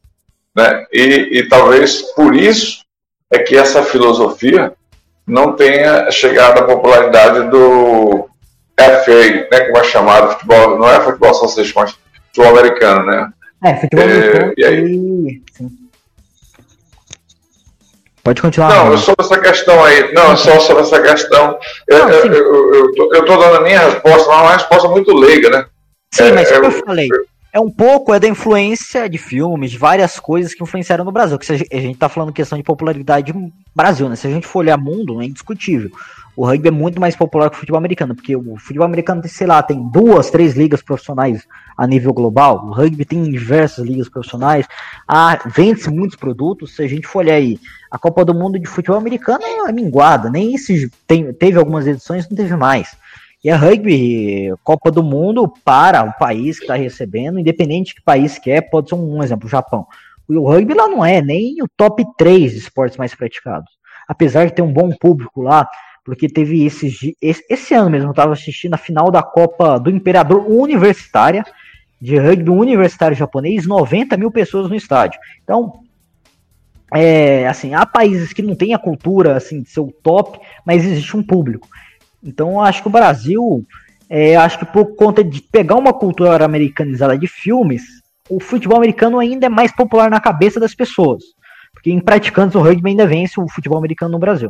Né? 0.56 0.86
E, 0.92 1.40
e 1.40 1.48
talvez 1.48 2.02
por 2.14 2.36
isso 2.36 2.84
é 3.32 3.40
que 3.40 3.56
essa 3.56 3.84
filosofia 3.84 4.74
não 5.26 5.54
tenha 5.54 6.10
chegado 6.10 6.60
à 6.60 6.64
popularidade 6.64 7.50
do 7.50 8.30
FA, 8.80 9.48
né, 9.52 9.66
como 9.66 9.78
é 9.78 9.84
chamado, 9.84 10.32
futebol, 10.34 10.78
não 10.78 10.90
é 10.90 11.02
futebol 11.02 11.32
association, 11.32 11.82
mas 11.82 11.98
futebol 12.28 12.58
americano, 12.58 13.06
né? 13.06 13.30
É, 13.64 13.76
futebol 13.76 14.06
é, 14.06 14.14
americano 14.14 14.54
e, 14.58 14.66
aí... 14.66 15.42
Pode 18.28 18.42
continuar. 18.42 18.68
Não, 18.76 18.92
eu 18.92 18.98
sobre 18.98 19.26
essa 19.26 19.40
questão 19.40 19.82
aí. 19.86 20.14
Não, 20.14 20.36
só 20.36 20.60
sobre 20.60 20.84
essa 20.84 21.02
questão. 21.02 21.58
Eu, 21.88 22.10
eu, 22.10 22.34
eu, 22.34 22.94
eu, 23.14 23.26
tô, 23.26 23.38
dando 23.38 23.56
a 23.56 23.62
minha 23.62 23.80
resposta, 23.80 24.28
mas 24.28 24.38
é 24.38 24.42
uma 24.42 24.52
resposta 24.52 24.88
muito 24.90 25.16
leiga, 25.16 25.50
né? 25.50 25.66
Sim, 26.14 26.24
é, 26.24 26.32
mas 26.34 26.52
como 26.52 26.66
eu 26.66 26.72
falei, 26.72 27.08
é 27.54 27.60
um 27.62 27.72
pouco 27.72 28.14
é 28.14 28.20
da 28.20 28.28
influência 28.28 29.08
de 29.08 29.18
filmes, 29.18 29.72
de 29.72 29.78
várias 29.78 30.20
coisas 30.20 30.54
que 30.54 30.62
influenciaram 30.62 31.06
no 31.06 31.12
Brasil. 31.14 31.40
Que 31.40 31.54
a 31.54 31.80
gente 31.80 31.98
tá 31.98 32.10
falando 32.10 32.34
questão 32.34 32.58
de 32.58 32.66
popularidade 32.66 33.32
no 33.32 33.50
Brasil, 33.74 34.10
né? 34.10 34.18
Se 34.18 34.28
a 34.28 34.30
gente 34.30 34.46
for 34.46 34.60
olhar 34.60 34.78
mundo, 34.78 35.22
é 35.22 35.26
indiscutível. 35.26 35.90
O 36.38 36.46
rugby 36.46 36.68
é 36.68 36.72
muito 36.72 37.02
mais 37.02 37.16
popular 37.16 37.50
que 37.50 37.56
o 37.56 37.60
futebol 37.60 37.80
americano, 37.80 38.14
porque 38.14 38.36
o 38.36 38.58
futebol 38.58 38.86
americano 38.86 39.24
tem, 39.24 39.32
sei 39.32 39.48
lá, 39.48 39.64
tem 39.64 39.82
duas, 39.90 40.30
três 40.30 40.56
ligas 40.56 40.84
profissionais 40.84 41.48
a 41.76 41.88
nível 41.88 42.14
global. 42.14 42.64
O 42.64 42.74
rugby 42.74 43.06
tem 43.06 43.24
diversas 43.24 43.84
ligas 43.84 44.08
profissionais. 44.08 44.68
Ah, 45.08 45.40
vende-se 45.48 45.90
muitos 45.90 46.16
produtos. 46.16 46.76
Se 46.76 46.84
a 46.84 46.88
gente 46.88 47.08
for 47.08 47.20
olhar 47.20 47.34
aí, 47.34 47.58
a 47.98 48.00
Copa 48.00 48.24
do 48.24 48.34
Mundo 48.34 48.60
de 48.60 48.68
futebol 48.68 48.98
americano 48.98 49.44
é 49.68 49.72
minguada. 49.72 50.30
Nem 50.30 50.54
isso 50.54 50.72
tem, 51.08 51.34
teve 51.34 51.58
algumas 51.58 51.88
edições, 51.88 52.30
não 52.30 52.38
teve 52.38 52.56
mais. 52.56 52.96
E 53.44 53.50
a 53.50 53.58
rugby, 53.58 54.54
Copa 54.64 54.92
do 54.92 55.04
Mundo, 55.04 55.52
para 55.66 56.04
o 56.04 56.14
país 56.14 56.58
que 56.58 56.66
está 56.66 56.76
recebendo, 56.76 57.40
independente 57.40 57.90
de 57.90 57.96
que 57.96 58.02
país 58.04 58.38
que 58.38 58.52
é, 58.52 58.62
pode 58.62 58.90
ser 58.90 58.96
um, 58.96 59.24
exemplo, 59.24 59.48
o 59.48 59.50
Japão. 59.50 59.88
O 60.30 60.48
rugby 60.48 60.76
lá 60.76 60.88
não 60.88 61.04
é 61.04 61.22
nem 61.22 61.56
o 61.62 61.68
top 61.76 62.06
3 62.18 62.52
de 62.52 62.58
esportes 62.60 62.98
mais 62.98 63.16
praticados. 63.16 63.72
Apesar 64.08 64.46
de 64.46 64.54
ter 64.54 64.62
um 64.62 64.72
bom 64.72 64.92
público 64.92 65.42
lá, 65.42 65.68
porque 66.06 66.30
teve 66.30 66.66
esse, 66.66 67.16
esse, 67.20 67.44
esse 67.50 67.74
ano 67.74 67.90
mesmo, 67.90 68.10
eu 68.10 68.12
estava 68.12 68.34
assistindo 68.34 68.76
a 68.76 68.78
final 68.78 69.10
da 69.10 69.24
Copa 69.24 69.80
do 69.80 69.90
Imperador 69.90 70.46
Universitária, 70.48 71.44
de 72.00 72.18
rugby 72.18 72.52
universitário 72.52 73.18
japonês, 73.18 73.66
90 73.66 74.16
mil 74.18 74.30
pessoas 74.30 74.70
no 74.70 74.76
estádio. 74.76 75.20
Então, 75.44 75.87
é, 76.94 77.48
assim, 77.48 77.74
há 77.74 77.86
países 77.86 78.32
que 78.32 78.42
não 78.42 78.56
têm 78.56 78.74
a 78.74 78.80
cultura 78.80 79.36
assim, 79.36 79.62
de 79.62 79.70
ser 79.70 79.82
o 79.82 79.92
top, 79.92 80.40
mas 80.66 80.86
existe 80.86 81.16
um 81.18 81.24
público. 81.24 81.68
Então, 82.24 82.62
acho 82.62 82.82
que 82.82 82.88
o 82.88 82.92
Brasil, 82.92 83.66
é, 84.10 84.36
acho 84.36 84.60
que 84.60 84.66
por 84.66 84.96
conta 84.96 85.24
de 85.24 85.42
pegar 85.42 85.76
uma 85.76 85.94
cultura 85.94 86.44
americanizada 86.44 87.18
de 87.18 87.28
filmes, 87.28 87.84
o 88.30 88.40
futebol 88.40 88.78
americano 88.78 89.20
ainda 89.20 89.46
é 89.46 89.50
mais 89.50 89.72
popular 89.72 90.10
na 90.10 90.20
cabeça 90.20 90.60
das 90.60 90.74
pessoas. 90.74 91.24
Porque 91.74 91.92
em 91.92 92.00
praticantes 92.00 92.56
o 92.56 92.62
rugby 92.62 92.90
ainda 92.90 93.06
vence 93.06 93.40
o 93.40 93.48
futebol 93.48 93.78
americano 93.78 94.12
no 94.12 94.20
Brasil. 94.20 94.50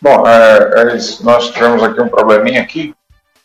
Bom, 0.00 0.26
é, 0.26 0.94
é. 0.94 0.98
Nós 1.22 1.50
tivemos 1.50 1.82
aqui 1.82 2.00
um 2.00 2.08
probleminha 2.08 2.60
aqui, 2.60 2.94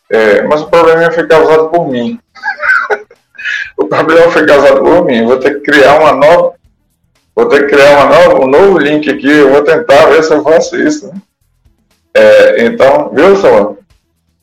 é, 0.09 0.41
mas 0.41 0.61
o 0.61 0.67
probleminha 0.67 1.11
foi 1.11 1.27
causado 1.27 1.69
por 1.69 1.87
mim. 1.87 2.19
O 3.77 3.85
problema 3.85 4.31
foi 4.31 4.45
causado 4.45 4.81
por 4.81 5.05
mim. 5.05 5.25
Vou 5.25 5.39
ter 5.39 5.55
que 5.55 5.71
criar 5.71 5.99
uma 5.99 6.13
nova 6.13 6.57
Vou 7.37 7.47
ter 7.47 7.67
que 7.67 7.75
criar 7.75 8.09
nova, 8.09 8.43
um 8.43 8.47
novo 8.47 8.79
link 8.79 9.07
aqui, 9.07 9.29
eu 9.29 9.51
vou 9.51 9.63
tentar 9.63 10.07
ver 10.07 10.23
se 10.23 10.33
eu 10.33 10.41
faço 10.41 10.75
isso. 10.75 11.07
Né? 11.07 11.21
É, 12.15 12.65
então, 12.65 13.13
viu, 13.13 13.35
Samuel? 13.35 13.77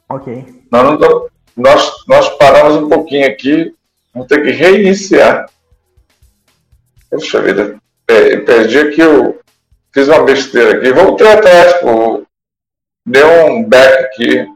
Ok. 0.09 0.45
Nós, 0.71 1.01
tô, 1.01 1.31
nós, 1.57 1.93
nós 2.07 2.29
paramos 2.37 2.77
um 2.77 2.89
pouquinho 2.89 3.27
aqui, 3.27 3.75
vamos 4.13 4.29
ter 4.29 4.45
que 4.45 4.53
reiniciar. 4.53 5.51
Poxa 7.11 7.43
vida, 7.43 7.79
é, 8.07 8.37
perdi 8.37 8.79
aqui, 8.79 9.01
eu 9.01 9.41
fiz 9.93 10.07
uma 10.07 10.23
besteira 10.23 10.79
aqui, 10.79 10.93
voltei 10.93 11.27
atrás, 11.27 11.73
tipo, 11.73 12.25
deu 13.05 13.29
um 13.47 13.69
back 13.69 14.05
aqui. 14.05 14.47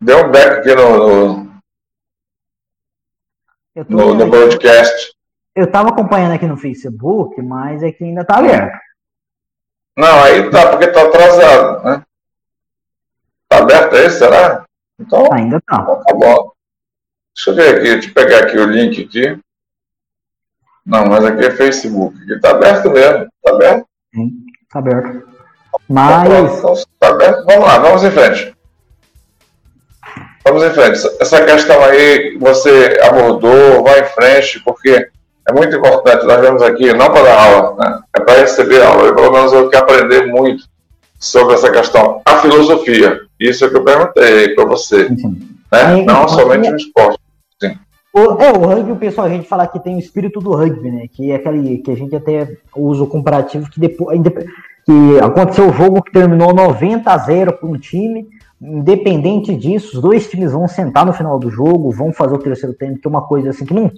Deu 0.00 0.26
um 0.26 0.32
back 0.32 0.58
aqui 0.58 0.74
no, 0.74 0.96
no, 0.96 1.49
no, 3.88 4.14
no 4.14 4.28
broadcast. 4.28 5.12
Eu 5.54 5.70
tava 5.70 5.90
acompanhando 5.90 6.32
aqui 6.32 6.46
no 6.46 6.56
Facebook, 6.56 7.40
mas 7.42 7.82
é 7.82 7.90
que 7.90 8.04
ainda 8.04 8.24
tá 8.24 8.38
aberto. 8.38 8.78
Não, 9.96 10.22
aí 10.22 10.48
tá, 10.50 10.70
porque 10.70 10.88
tá 10.88 11.02
atrasado, 11.02 11.84
né? 11.84 12.02
Tá 13.48 13.58
aberto 13.58 13.96
aí, 13.96 14.10
será? 14.10 14.64
Então, 14.98 15.28
ainda 15.32 15.60
tá. 15.66 15.80
Então 15.82 16.02
tá 16.04 16.14
bom. 16.14 16.52
Deixa 17.34 17.50
eu 17.50 17.54
ver 17.54 17.76
aqui, 17.76 17.82
deixa 17.82 18.08
eu 18.08 18.14
pegar 18.14 18.38
aqui 18.44 18.58
o 18.58 18.64
link 18.64 19.04
aqui. 19.04 19.38
Não, 20.86 21.06
mas 21.06 21.24
aqui 21.24 21.44
é 21.44 21.50
Facebook. 21.50 22.16
Aqui 22.22 22.40
tá 22.40 22.50
aberto 22.50 22.90
mesmo. 22.90 23.28
Tá 23.42 23.50
aberto? 23.52 23.86
Sim, 24.14 24.30
tá 24.70 24.78
aberto. 24.78 25.28
Mas. 25.88 26.58
Então, 26.58 26.74
tá 26.98 27.08
aberto. 27.08 27.44
Vamos 27.44 27.64
lá, 27.64 27.78
vamos 27.78 28.04
em 28.04 28.10
frente. 28.10 28.56
Vamos 30.44 30.62
em 30.62 30.70
frente. 30.70 31.00
Essa 31.20 31.44
questão 31.44 31.82
aí 31.84 32.36
você 32.38 32.98
abordou, 33.02 33.82
vai 33.82 34.00
em 34.00 34.04
frente, 34.04 34.60
porque 34.60 35.08
é 35.48 35.52
muito 35.52 35.76
importante. 35.76 36.24
Nós 36.26 36.40
vemos 36.40 36.62
aqui 36.62 36.92
não 36.92 37.10
para 37.10 37.22
dar 37.22 37.40
aula, 37.40 37.76
né? 37.78 38.00
é 38.16 38.20
para 38.20 38.40
receber 38.40 38.82
aula. 38.82 39.06
Eu, 39.06 39.14
pelo 39.14 39.32
menos, 39.32 39.52
eu 39.52 39.68
quero 39.68 39.84
aprender 39.84 40.26
muito 40.26 40.64
sobre 41.18 41.54
essa 41.54 41.70
questão. 41.70 42.22
A 42.24 42.38
filosofia, 42.38 43.20
isso 43.38 43.64
é 43.64 43.68
que 43.68 43.76
eu 43.76 43.84
perguntei 43.84 44.54
para 44.54 44.64
você. 44.64 45.08
Né? 45.72 46.04
não 46.04 46.26
somente 46.26 46.70
no 46.70 46.76
esporte. 46.76 47.18
Sim. 47.62 47.76
O, 48.12 48.42
é, 48.42 48.52
o 48.52 48.66
rugby, 48.66 48.92
o 48.92 48.96
pessoal, 48.96 49.26
a 49.26 49.30
gente 49.30 49.46
fala 49.46 49.68
que 49.68 49.78
tem 49.78 49.94
o 49.94 50.00
espírito 50.00 50.40
do 50.40 50.52
rugby, 50.52 50.90
né? 50.90 51.06
Que 51.12 51.30
é 51.30 51.36
aquele 51.36 51.78
que 51.78 51.92
a 51.92 51.96
gente 51.96 52.16
até 52.16 52.56
usa 52.74 53.04
o 53.04 53.06
comparativo 53.06 53.70
que 53.70 53.78
depois 53.78 54.18
que 54.84 55.20
aconteceu 55.22 55.68
o 55.68 55.72
jogo 55.72 56.02
que 56.02 56.10
terminou 56.10 56.54
90 56.54 57.08
a 57.08 57.18
0 57.18 57.52
para 57.52 57.68
um 57.68 57.78
time 57.78 58.26
Independente 58.60 59.56
disso, 59.56 59.96
os 59.96 60.02
dois 60.02 60.28
times 60.28 60.52
vão 60.52 60.68
sentar 60.68 61.06
no 61.06 61.14
final 61.14 61.38
do 61.38 61.48
jogo, 61.48 61.90
vão 61.90 62.12
fazer 62.12 62.34
o 62.34 62.38
terceiro 62.38 62.74
tempo, 62.74 63.00
que 63.00 63.06
é 63.06 63.10
uma 63.10 63.26
coisa 63.26 63.50
assim 63.50 63.64
que 63.64 63.72
não, 63.72 63.90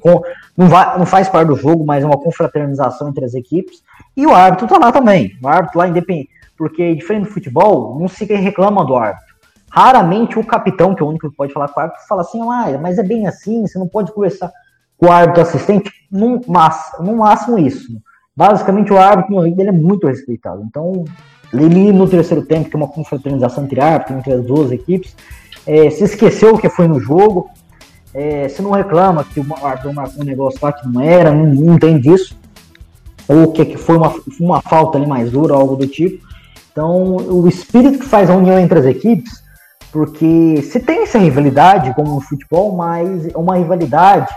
não, 0.57 0.69
vai, 0.69 0.97
não 0.97 1.05
faz 1.05 1.29
parte 1.29 1.49
do 1.49 1.57
jogo, 1.57 1.85
mas 1.85 2.05
é 2.05 2.07
uma 2.07 2.17
confraternização 2.17 3.09
entre 3.09 3.25
as 3.25 3.35
equipes. 3.35 3.83
E 4.17 4.25
o 4.25 4.33
árbitro 4.33 4.69
tá 4.69 4.79
lá 4.79 4.93
também. 4.93 5.33
O 5.43 5.49
árbitro 5.49 5.79
lá 5.79 5.89
independente. 5.89 6.31
Porque, 6.57 6.95
diferente 6.95 7.25
do 7.25 7.33
futebol, 7.33 7.99
não 7.99 8.07
se 8.07 8.25
reclama 8.25 8.85
do 8.85 8.95
árbitro. 8.95 9.35
Raramente 9.69 10.39
o 10.39 10.47
capitão, 10.47 10.95
que 10.95 11.03
é 11.03 11.07
o 11.07 11.09
único 11.09 11.29
que 11.29 11.37
pode 11.37 11.53
falar 11.53 11.67
com 11.69 11.81
o 11.81 11.83
árbitro, 11.83 12.07
fala 12.07 12.21
assim: 12.21 12.41
ah, 12.43 12.79
mas 12.81 12.99
é 12.99 13.03
bem 13.03 13.27
assim, 13.27 13.67
você 13.67 13.79
não 13.79 13.89
pode 13.89 14.13
conversar 14.13 14.53
com 14.97 15.07
o 15.07 15.11
árbitro 15.11 15.43
assistente. 15.43 15.91
No, 16.09 16.41
no 17.01 17.17
máximo 17.17 17.59
isso. 17.59 17.89
Basicamente, 18.37 18.93
o 18.93 18.99
árbitro 18.99 19.35
no 19.35 19.47
ele 19.47 19.71
é 19.71 19.73
muito 19.73 20.07
respeitado. 20.07 20.63
Então, 20.63 21.05
ele 21.53 21.93
no 21.93 22.09
terceiro 22.09 22.45
tempo, 22.45 22.71
que 22.71 22.77
é 22.77 22.79
uma 22.79 22.89
confraternização 22.89 23.65
entre 23.65 23.81
entre 24.11 24.33
as 24.33 24.45
duas 24.45 24.71
equipes, 24.73 25.15
é, 25.67 25.91
se 25.91 26.05
esqueceu 26.05 26.55
o 26.55 26.59
que 26.59 26.69
foi 26.69 26.89
no 26.89 27.01
jogo, 27.01 27.51
é, 28.15 28.49
se 28.49 28.61
não 28.61 28.73
reclama 28.73 29.25
que 29.25 29.41
o 29.41 29.47
árbitro 29.65 29.93
marcou 29.95 30.23
um 30.23 30.25
negócio 30.25 30.59
lá 30.63 30.73
que 30.73 30.87
não 30.89 31.01
era, 31.01 31.33
não, 31.33 31.47
não 31.47 31.79
tem 31.79 31.99
disso, 31.99 32.37
ou 33.29 33.53
que, 33.53 33.65
que 33.65 33.77
foi 33.77 33.97
uma, 33.97 34.15
uma 34.41 34.61
falta 34.61 34.99
ali 34.99 35.07
mais 35.07 35.31
dura, 35.31 35.55
algo 35.55 35.77
do 35.77 35.87
tipo. 35.87 36.25
Então, 36.71 37.17
o 37.17 37.47
espírito 37.49 37.99
que 37.99 38.07
faz 38.07 38.31
a 38.31 38.37
união 38.37 38.59
entre 38.59 38.79
as 38.79 38.87
equipes, 38.87 39.43
porque 39.93 40.63
se 40.63 40.81
tem 40.81 41.03
essa 41.03 41.19
rivalidade, 41.19 41.95
como 41.95 42.15
no 42.15 42.21
futebol, 42.21 42.75
mas 42.75 43.27
é 43.27 43.37
uma 43.37 43.57
rivalidade 43.57 44.29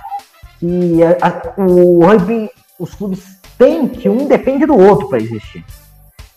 que 0.59 0.99
a, 1.03 1.28
a, 1.28 1.61
o 1.61 2.05
rugby, 2.05 2.49
os 2.78 2.93
clubes 2.93 3.39
têm 3.57 3.88
que 3.88 4.09
um 4.09 4.28
depende 4.28 4.66
do 4.66 4.78
outro 4.78 5.07
para 5.07 5.20
existir. 5.20 5.63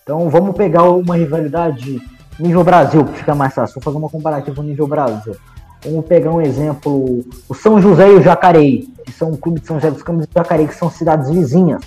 Então 0.08 0.30
vamos 0.30 0.56
pegar 0.56 0.84
uma 0.84 1.16
rivalidade 1.16 2.00
nível 2.40 2.64
Brasil, 2.64 3.04
que 3.04 3.18
fica 3.18 3.34
mais 3.34 3.52
fácil. 3.52 3.74
Vou 3.74 3.82
fazer 3.82 3.98
uma 3.98 4.08
comparativa 4.08 4.62
nível 4.62 4.86
Brasil. 4.86 5.36
Vamos 5.84 6.06
pegar 6.06 6.30
um 6.30 6.40
exemplo, 6.40 7.22
o 7.46 7.54
São 7.54 7.78
José 7.78 8.08
e 8.08 8.14
o 8.14 8.22
Jacareí, 8.22 8.88
que 9.04 9.12
são 9.12 9.32
o 9.32 9.36
clube 9.36 9.60
de 9.60 9.66
São 9.66 9.76
José 9.76 9.90
dos 9.90 10.02
Campos 10.02 10.24
e 10.24 10.28
Jacareí, 10.34 10.66
que 10.66 10.74
são 10.74 10.90
cidades 10.90 11.28
vizinhas. 11.28 11.82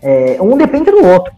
É, 0.00 0.38
um 0.40 0.56
depende 0.56 0.90
do 0.90 1.04
outro. 1.04 1.30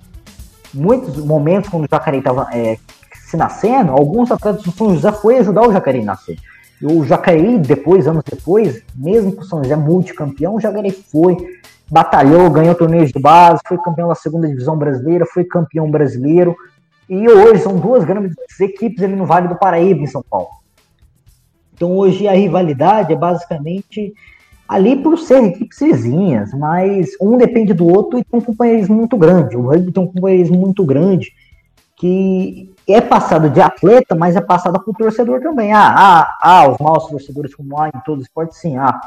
Muitos 0.72 1.16
momentos, 1.24 1.68
quando 1.68 1.86
o 1.86 1.88
Jacareí 1.90 2.20
estava 2.20 2.46
é, 2.52 2.78
se 3.24 3.36
nascendo, 3.36 3.90
alguns 3.90 4.30
atletas 4.30 4.62
do 4.62 4.70
São 4.70 4.94
José 4.94 5.10
foi 5.10 5.38
ajudar 5.38 5.66
o 5.66 5.72
Jacareí 5.72 6.02
a 6.02 6.04
nascer. 6.04 6.38
E 6.80 6.86
o 6.86 7.04
Jacareí, 7.04 7.58
depois, 7.58 8.06
anos 8.06 8.22
depois, 8.22 8.80
mesmo 8.94 9.32
com 9.32 9.42
o 9.42 9.44
São 9.44 9.60
José 9.60 9.74
multicampeão, 9.74 10.54
o 10.54 10.60
Jacareí 10.60 10.92
foi 10.92 11.36
batalhou, 11.90 12.50
ganhou 12.50 12.74
torneios 12.74 13.10
de 13.10 13.18
base, 13.18 13.60
foi 13.66 13.78
campeão 13.78 14.08
da 14.08 14.14
segunda 14.14 14.46
divisão 14.46 14.76
brasileira, 14.76 15.26
foi 15.26 15.44
campeão 15.44 15.90
brasileiro. 15.90 16.56
E 17.08 17.28
hoje 17.28 17.62
são 17.62 17.76
duas 17.76 18.04
grandes 18.04 18.36
equipes 18.60 19.02
ali 19.02 19.16
no 19.16 19.26
Vale 19.26 19.48
do 19.48 19.56
Paraíba, 19.56 20.00
em 20.00 20.06
São 20.06 20.22
Paulo. 20.22 20.48
Então 21.74 21.96
hoje 21.96 22.28
a 22.28 22.32
rivalidade 22.32 23.12
é 23.12 23.16
basicamente 23.16 24.14
ali 24.68 24.94
por 25.02 25.18
ser 25.18 25.42
equipes 25.42 25.80
vizinhas, 25.80 26.54
mas 26.54 27.10
um 27.20 27.36
depende 27.36 27.72
do 27.72 27.88
outro 27.88 28.18
e 28.18 28.24
tem 28.24 28.38
um 28.38 28.42
companheirismo 28.42 28.94
muito 28.94 29.16
grande. 29.16 29.56
O 29.56 29.62
rugby 29.62 29.90
tem 29.90 30.02
um 30.02 30.06
companheirismo 30.06 30.56
muito 30.56 30.84
grande 30.84 31.32
que 31.96 32.72
é 32.86 33.00
passado 33.00 33.50
de 33.50 33.60
atleta, 33.60 34.14
mas 34.14 34.36
é 34.36 34.40
passado 34.40 34.82
por 34.82 34.94
torcedor 34.94 35.40
também. 35.40 35.72
Ah, 35.72 35.94
ah, 35.94 36.38
ah 36.40 36.68
os 36.70 36.78
maus 36.78 37.06
torcedores 37.06 37.54
como 37.54 37.78
há 37.80 37.88
em 37.88 38.00
todo 38.04 38.22
esporte, 38.22 38.56
sim, 38.56 38.76
ah. 38.76 39.00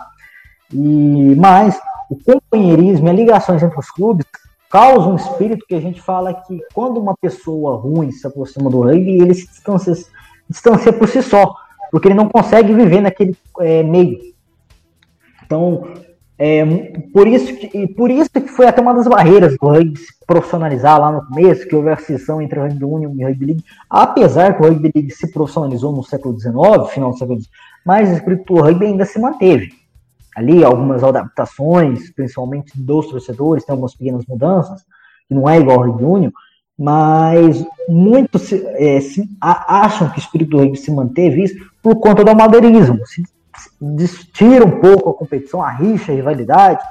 E, 0.73 1.35
mas 1.35 1.79
o 2.09 2.15
companheirismo 2.15 3.07
e 3.07 3.11
as 3.11 3.15
ligações 3.15 3.63
entre 3.63 3.79
os 3.79 3.89
clubes 3.91 4.25
causam 4.69 5.13
um 5.13 5.15
espírito 5.15 5.65
que 5.67 5.75
a 5.75 5.79
gente 5.79 6.01
fala 6.01 6.33
que 6.33 6.59
quando 6.73 6.99
uma 6.99 7.15
pessoa 7.15 7.77
ruim 7.77 8.11
se 8.11 8.25
aproxima 8.25 8.69
do 8.69 8.81
rugby, 8.81 9.21
ele 9.21 9.33
se 9.33 9.47
distancia, 9.47 9.93
distancia 10.49 10.91
por 10.91 11.07
si 11.07 11.21
só, 11.21 11.55
porque 11.91 12.07
ele 12.07 12.15
não 12.15 12.27
consegue 12.27 12.73
viver 12.73 13.01
naquele 13.01 13.37
é, 13.59 13.83
meio. 13.83 14.19
Então, 15.45 15.87
é, 16.39 16.65
por, 17.13 17.27
isso 17.27 17.55
que, 17.55 17.87
por 17.89 18.09
isso 18.09 18.31
que 18.31 18.47
foi 18.47 18.65
até 18.65 18.81
uma 18.81 18.95
das 18.95 19.07
barreiras 19.07 19.55
do 19.55 19.67
rugby 19.67 19.95
se 19.99 20.13
profissionalizar 20.25 20.99
lá 20.99 21.11
no 21.11 21.25
começo, 21.27 21.67
que 21.67 21.75
houve 21.75 21.89
a 21.89 21.97
cisão 21.97 22.41
entre 22.41 22.59
o 22.59 22.63
Rugby 22.63 22.83
Union 22.83 23.13
e 23.15 23.23
o 23.23 23.27
Rugby 23.27 23.45
League, 23.45 23.65
apesar 23.87 24.55
que 24.55 24.63
o 24.63 24.67
Rugby 24.67 24.91
League 24.95 25.11
se 25.11 25.31
profissionalizou 25.31 25.91
no 25.91 26.03
século 26.03 26.39
XIX, 26.39 26.89
final 26.89 27.11
do 27.11 27.17
século 27.17 27.39
XIX, 27.39 27.53
mas 27.85 28.09
o 28.09 28.13
espírito 28.13 28.55
do 28.55 28.61
rugby 28.61 28.87
ainda 28.87 29.05
se 29.05 29.19
manteve. 29.19 29.82
Ali, 30.35 30.63
algumas 30.63 31.03
adaptações, 31.03 32.11
principalmente 32.11 32.71
dos 32.75 33.07
torcedores, 33.07 33.63
tem 33.63 33.73
algumas 33.73 33.95
pequenas 33.95 34.25
mudanças, 34.25 34.81
que 35.27 35.35
não 35.35 35.47
é 35.47 35.59
igual 35.59 35.83
ao 35.83 35.95
Union, 35.95 36.31
mas 36.77 37.63
muitos 37.87 38.51
é, 38.51 38.99
se, 38.99 39.29
acham 39.39 40.09
que 40.09 40.17
o 40.17 40.19
espírito 40.19 40.51
do 40.51 40.57
rugby 40.57 40.77
se 40.77 40.91
manteve 40.91 41.43
isso 41.43 41.55
por 41.81 41.95
conta 41.99 42.23
do 42.23 42.31
amadeirismo. 42.31 42.99
Se 43.05 43.23
tira 44.31 44.65
um 44.65 44.79
pouco 44.79 45.11
a 45.11 45.13
competição, 45.13 45.61
a 45.61 45.69
rixa, 45.69 46.11
a 46.11 46.15
rivalidade, 46.15 46.83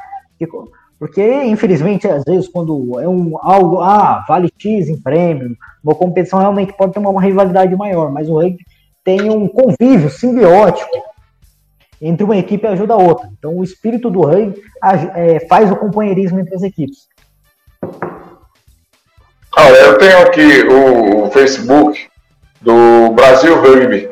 porque 0.99 1.43
infelizmente 1.45 2.07
às 2.07 2.23
vezes 2.25 2.49
quando 2.49 3.01
é 3.01 3.09
um 3.09 3.37
algo, 3.41 3.81
ah, 3.81 4.25
vale 4.29 4.53
X 4.57 4.89
em 4.89 5.01
prêmio, 5.01 5.57
uma 5.83 5.95
competição 5.95 6.39
realmente 6.39 6.73
pode 6.75 6.93
ter 6.93 7.01
uma, 7.01 7.11
uma 7.11 7.23
rivalidade 7.23 7.75
maior, 7.75 8.13
mas 8.13 8.29
o 8.29 8.37
rugby 8.37 8.65
tem 9.05 9.29
um 9.29 9.49
convívio 9.49 10.09
simbiótico 10.09 11.12
entre 12.03 12.25
uma 12.25 12.37
equipe 12.37 12.67
ajuda 12.67 12.95
a 12.95 12.99
outra. 12.99 13.29
Então 13.39 13.57
o 13.57 13.65
espírito 13.65 14.11
do 14.11 14.23
rugby 14.23 14.61
é, 15.15 15.47
faz 15.47 15.71
o 15.71 15.77
companheirismo 15.77 16.41
entre 16.41 16.55
as 16.55 16.63
equipes. 16.63 17.07
Olha, 19.57 19.77
eu 19.77 19.99
tenho 19.99 20.19
aqui 20.19 20.63
o 20.67 21.31
Facebook 21.31 22.09
do 22.61 23.11
Brasil 23.11 23.61
Rugby 23.61 24.11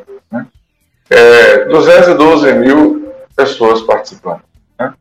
é, 1.11 1.65
212 1.65 2.53
mil 2.55 3.13
pessoas 3.35 3.83
participando. 3.83 4.43
Né? 4.79 4.93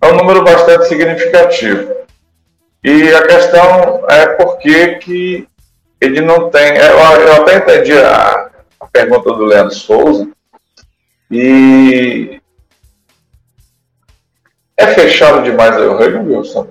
É 0.00 0.06
um 0.08 0.16
número 0.16 0.42
bastante 0.42 0.86
significativo. 0.86 1.94
E 2.82 3.14
a 3.14 3.26
questão 3.26 4.04
é 4.08 4.26
por 4.34 4.58
que, 4.58 4.96
que 4.96 5.48
ele 6.00 6.20
não 6.20 6.50
tem. 6.50 6.72
É, 6.72 6.90
eu, 6.90 6.98
eu 6.98 7.42
até 7.42 7.58
entendi 7.58 7.92
a, 7.92 8.50
a, 8.80 8.86
pergunta 8.86 9.32
do 9.32 9.44
Leandro 9.44 9.74
Souza. 9.74 10.28
E 11.30 12.40
é 14.76 14.86
fechado 14.88 15.42
demais 15.42 15.76
o 15.76 15.96
rugby, 15.96 16.36
Wilson? 16.36 16.66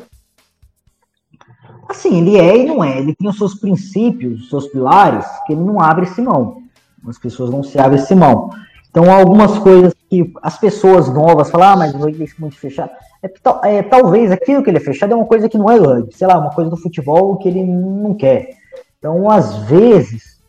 Assim, 1.90 2.20
ele 2.20 2.38
é 2.38 2.58
e 2.58 2.66
não 2.66 2.84
é. 2.84 3.00
Ele 3.00 3.16
tem 3.16 3.30
os 3.30 3.38
seus 3.38 3.56
princípios, 3.56 4.42
os 4.42 4.50
seus 4.50 4.68
pilares, 4.68 5.26
que 5.46 5.54
ele 5.54 5.62
não 5.62 5.80
abre 5.80 6.06
esse 6.06 6.22
mão 6.22 6.68
as 7.10 7.18
pessoas 7.18 7.50
não 7.50 7.64
se 7.64 7.80
abrem 7.80 8.02
esse 8.02 8.16
mão. 8.16 8.50
Então, 8.90 9.12
algumas 9.12 9.58
coisas 9.60 9.94
que 10.10 10.34
as 10.42 10.58
pessoas 10.58 11.08
novas 11.10 11.50
falam, 11.50 11.70
ah, 11.70 11.76
mas 11.76 11.94
o 11.94 11.98
rugby 11.98 12.24
é 12.24 12.28
muito 12.40 12.58
fechado. 12.58 12.92
É, 13.22 13.78
é, 13.78 13.84
talvez 13.84 14.32
aquilo 14.32 14.64
que 14.64 14.70
ele 14.70 14.78
é 14.78 14.82
fechado 14.82 15.14
é 15.14 15.16
uma 15.16 15.26
coisa 15.26 15.50
que 15.50 15.58
não 15.58 15.70
é 15.70 15.78
rugby, 15.78 16.16
sei 16.16 16.28
lá, 16.28 16.38
uma 16.38 16.52
coisa 16.52 16.70
do 16.70 16.78
futebol 16.78 17.38
que 17.38 17.48
ele 17.48 17.64
não 17.64 18.16
quer. 18.16 18.50
Então, 18.98 19.30
às 19.30 19.58
vezes, 19.64 20.42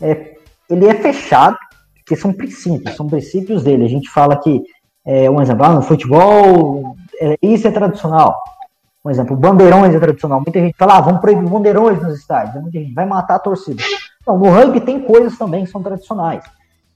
é, 0.00 0.34
ele 0.70 0.86
é 0.86 0.94
fechado, 0.94 1.58
são 2.16 2.32
princípios, 2.32 2.96
são 2.96 3.06
princípios 3.08 3.62
dele. 3.62 3.84
A 3.84 3.88
gente 3.88 4.08
fala 4.10 4.36
que, 4.36 4.62
é, 5.04 5.30
um 5.30 5.40
exemplo, 5.40 5.64
ah, 5.64 5.74
no 5.74 5.82
futebol, 5.82 6.96
é, 7.20 7.36
isso 7.42 7.66
é 7.66 7.70
tradicional. 7.70 8.36
Um 9.04 9.10
exemplo, 9.10 9.36
bandeirões 9.36 9.94
é 9.94 9.98
tradicional. 9.98 10.40
Muita 10.40 10.60
gente 10.60 10.76
fala, 10.76 10.98
ah, 10.98 11.00
vamos 11.00 11.20
proibir 11.20 11.48
bandeirões 11.48 12.00
nos 12.02 12.18
estádios. 12.18 12.62
Muita 12.62 12.78
gente 12.78 12.94
vai 12.94 13.04
matar 13.04 13.36
a 13.36 13.40
torcida. 13.40 13.82
Não, 14.26 14.38
no 14.38 14.50
rugby 14.50 14.80
tem 14.80 15.00
coisas 15.00 15.36
também 15.36 15.64
que 15.64 15.70
são 15.70 15.82
tradicionais. 15.82 16.44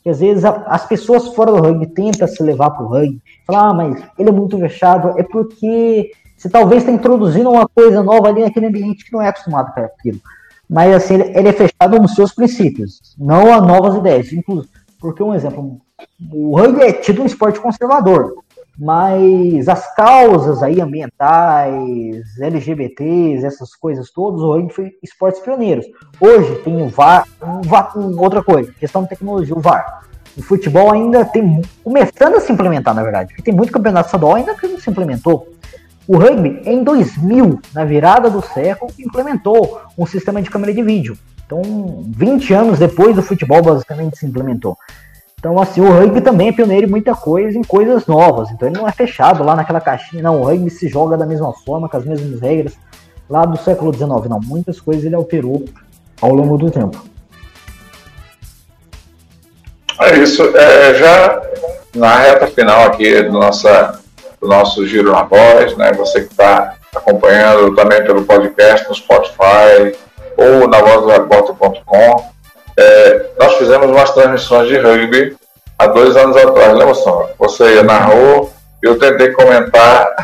Que 0.02 0.10
às 0.10 0.20
vezes 0.20 0.44
a, 0.44 0.50
as 0.66 0.86
pessoas 0.86 1.34
fora 1.34 1.50
do 1.50 1.60
rugby 1.60 1.86
tentam 1.88 2.28
se 2.28 2.42
levar 2.42 2.70
para 2.70 2.84
o 2.84 2.88
rugby, 2.88 3.20
falar, 3.44 3.70
ah, 3.70 3.74
mas 3.74 4.04
ele 4.16 4.28
é 4.28 4.32
muito 4.32 4.56
fechado, 4.58 5.18
é 5.18 5.22
porque 5.24 6.12
você 6.36 6.48
talvez 6.48 6.82
está 6.82 6.92
introduzindo 6.92 7.50
uma 7.50 7.66
coisa 7.66 8.02
nova 8.02 8.28
ali 8.28 8.42
naquele 8.42 8.66
ambiente 8.66 9.04
que 9.04 9.12
não 9.12 9.22
é 9.22 9.28
acostumado 9.28 9.72
com 9.72 9.80
aquilo. 9.80 10.20
Mas 10.68 10.94
assim, 10.94 11.14
ele, 11.14 11.38
ele 11.38 11.48
é 11.48 11.52
fechado 11.52 11.98
nos 12.00 12.14
seus 12.14 12.32
princípios, 12.32 13.16
não 13.18 13.52
a 13.52 13.60
novas 13.60 13.96
ideias. 13.96 14.32
Inclusive, 14.32 14.72
porque 14.98 15.22
um 15.22 15.34
exemplo, 15.34 15.80
o 16.32 16.56
rugby 16.56 16.82
é 16.82 16.92
tido 16.92 17.22
um 17.22 17.26
esporte 17.26 17.60
conservador 17.60 18.34
mas 18.78 19.68
as 19.68 19.94
causas 19.94 20.62
aí 20.62 20.80
ambientais, 20.80 22.38
LGBTs, 22.38 23.44
essas 23.44 23.74
coisas 23.74 24.10
todas, 24.10 24.40
o 24.40 24.52
rugby 24.52 24.72
foi 24.72 24.92
esportes 25.02 25.40
pioneiros. 25.40 25.86
Hoje 26.20 26.56
tem 26.56 26.82
o 26.82 26.88
VAR, 26.88 27.26
um 27.42 27.62
VAR 27.62 27.92
outra 27.96 28.42
coisa, 28.42 28.72
questão 28.72 29.02
de 29.02 29.08
tecnologia, 29.08 29.54
o 29.54 29.60
VAR. 29.60 30.02
O 30.36 30.42
futebol 30.42 30.92
ainda 30.92 31.24
tem 31.24 31.62
começando 31.82 32.34
a 32.34 32.40
se 32.40 32.52
implementar, 32.52 32.94
na 32.94 33.02
verdade, 33.02 33.28
porque 33.28 33.42
tem 33.42 33.54
muito 33.54 33.72
campeonato 33.72 34.08
estadual 34.08 34.34
ainda 34.34 34.54
que 34.54 34.68
não 34.68 34.78
se 34.78 34.90
implementou. 34.90 35.48
O 36.06 36.18
rugby, 36.18 36.60
em 36.64 36.84
2000, 36.84 37.58
na 37.74 37.84
virada 37.84 38.28
do 38.28 38.42
século, 38.42 38.92
implementou 38.98 39.80
um 39.96 40.04
sistema 40.04 40.42
de 40.42 40.50
câmera 40.50 40.74
de 40.74 40.82
vídeo. 40.82 41.16
Então, 41.46 41.62
20 42.08 42.52
anos 42.52 42.78
depois 42.78 43.14
do 43.14 43.22
futebol, 43.22 43.62
basicamente 43.62 44.18
se 44.18 44.26
implementou. 44.26 44.76
Então, 45.38 45.60
assim, 45.60 45.80
o 45.80 45.92
rugby 45.92 46.20
também 46.20 46.48
é 46.48 46.52
pioneiro 46.52 46.86
em 46.86 46.90
muita 46.90 47.14
coisa, 47.14 47.56
em 47.56 47.62
coisas 47.62 48.06
novas. 48.06 48.50
Então, 48.50 48.68
ele 48.68 48.78
não 48.78 48.88
é 48.88 48.90
fechado 48.90 49.44
lá 49.44 49.54
naquela 49.54 49.80
caixinha, 49.80 50.22
não. 50.22 50.40
O 50.40 50.44
rugby 50.44 50.68
se 50.70 50.88
joga 50.88 51.16
da 51.16 51.24
mesma 51.24 51.52
forma, 51.52 51.88
com 51.88 51.96
as 51.96 52.04
mesmas 52.04 52.40
regras, 52.40 52.76
lá 53.30 53.44
do 53.44 53.56
século 53.56 53.94
XIX. 53.94 54.28
Não, 54.28 54.40
muitas 54.40 54.80
coisas 54.80 55.04
ele 55.04 55.14
alterou 55.14 55.64
ao 56.20 56.34
longo 56.34 56.58
do 56.58 56.68
tempo. 56.68 57.04
É 60.00 60.18
isso. 60.18 60.42
É, 60.56 60.94
já 60.94 61.42
na 61.94 62.18
reta 62.18 62.46
final 62.48 62.84
aqui 62.86 63.22
do, 63.22 63.32
nossa, 63.32 64.00
do 64.40 64.48
nosso 64.48 64.86
Giro 64.86 65.12
na 65.12 65.22
Voz, 65.22 65.76
né? 65.76 65.92
Você 65.92 66.22
que 66.22 66.32
está 66.32 66.74
acompanhando 66.94 67.74
também 67.74 68.02
pelo 68.04 68.24
podcast 68.24 68.88
no 68.88 68.94
Spotify 68.94 69.96
ou 70.36 70.68
na 70.68 70.78
vozdorebota.com 70.80 72.36
é, 72.76 73.26
nós 73.38 73.54
fizemos 73.54 73.86
umas 73.86 74.10
transmissões 74.10 74.68
de 74.68 74.78
rugby 74.78 75.36
há 75.78 75.86
dois 75.86 76.16
anos 76.16 76.36
atrás, 76.36 76.74
lembra 76.74 76.94
só? 76.94 77.30
Você 77.38 77.82
narrou, 77.82 78.52
eu 78.82 78.98
tentei 78.98 79.32
comentar, 79.32 80.14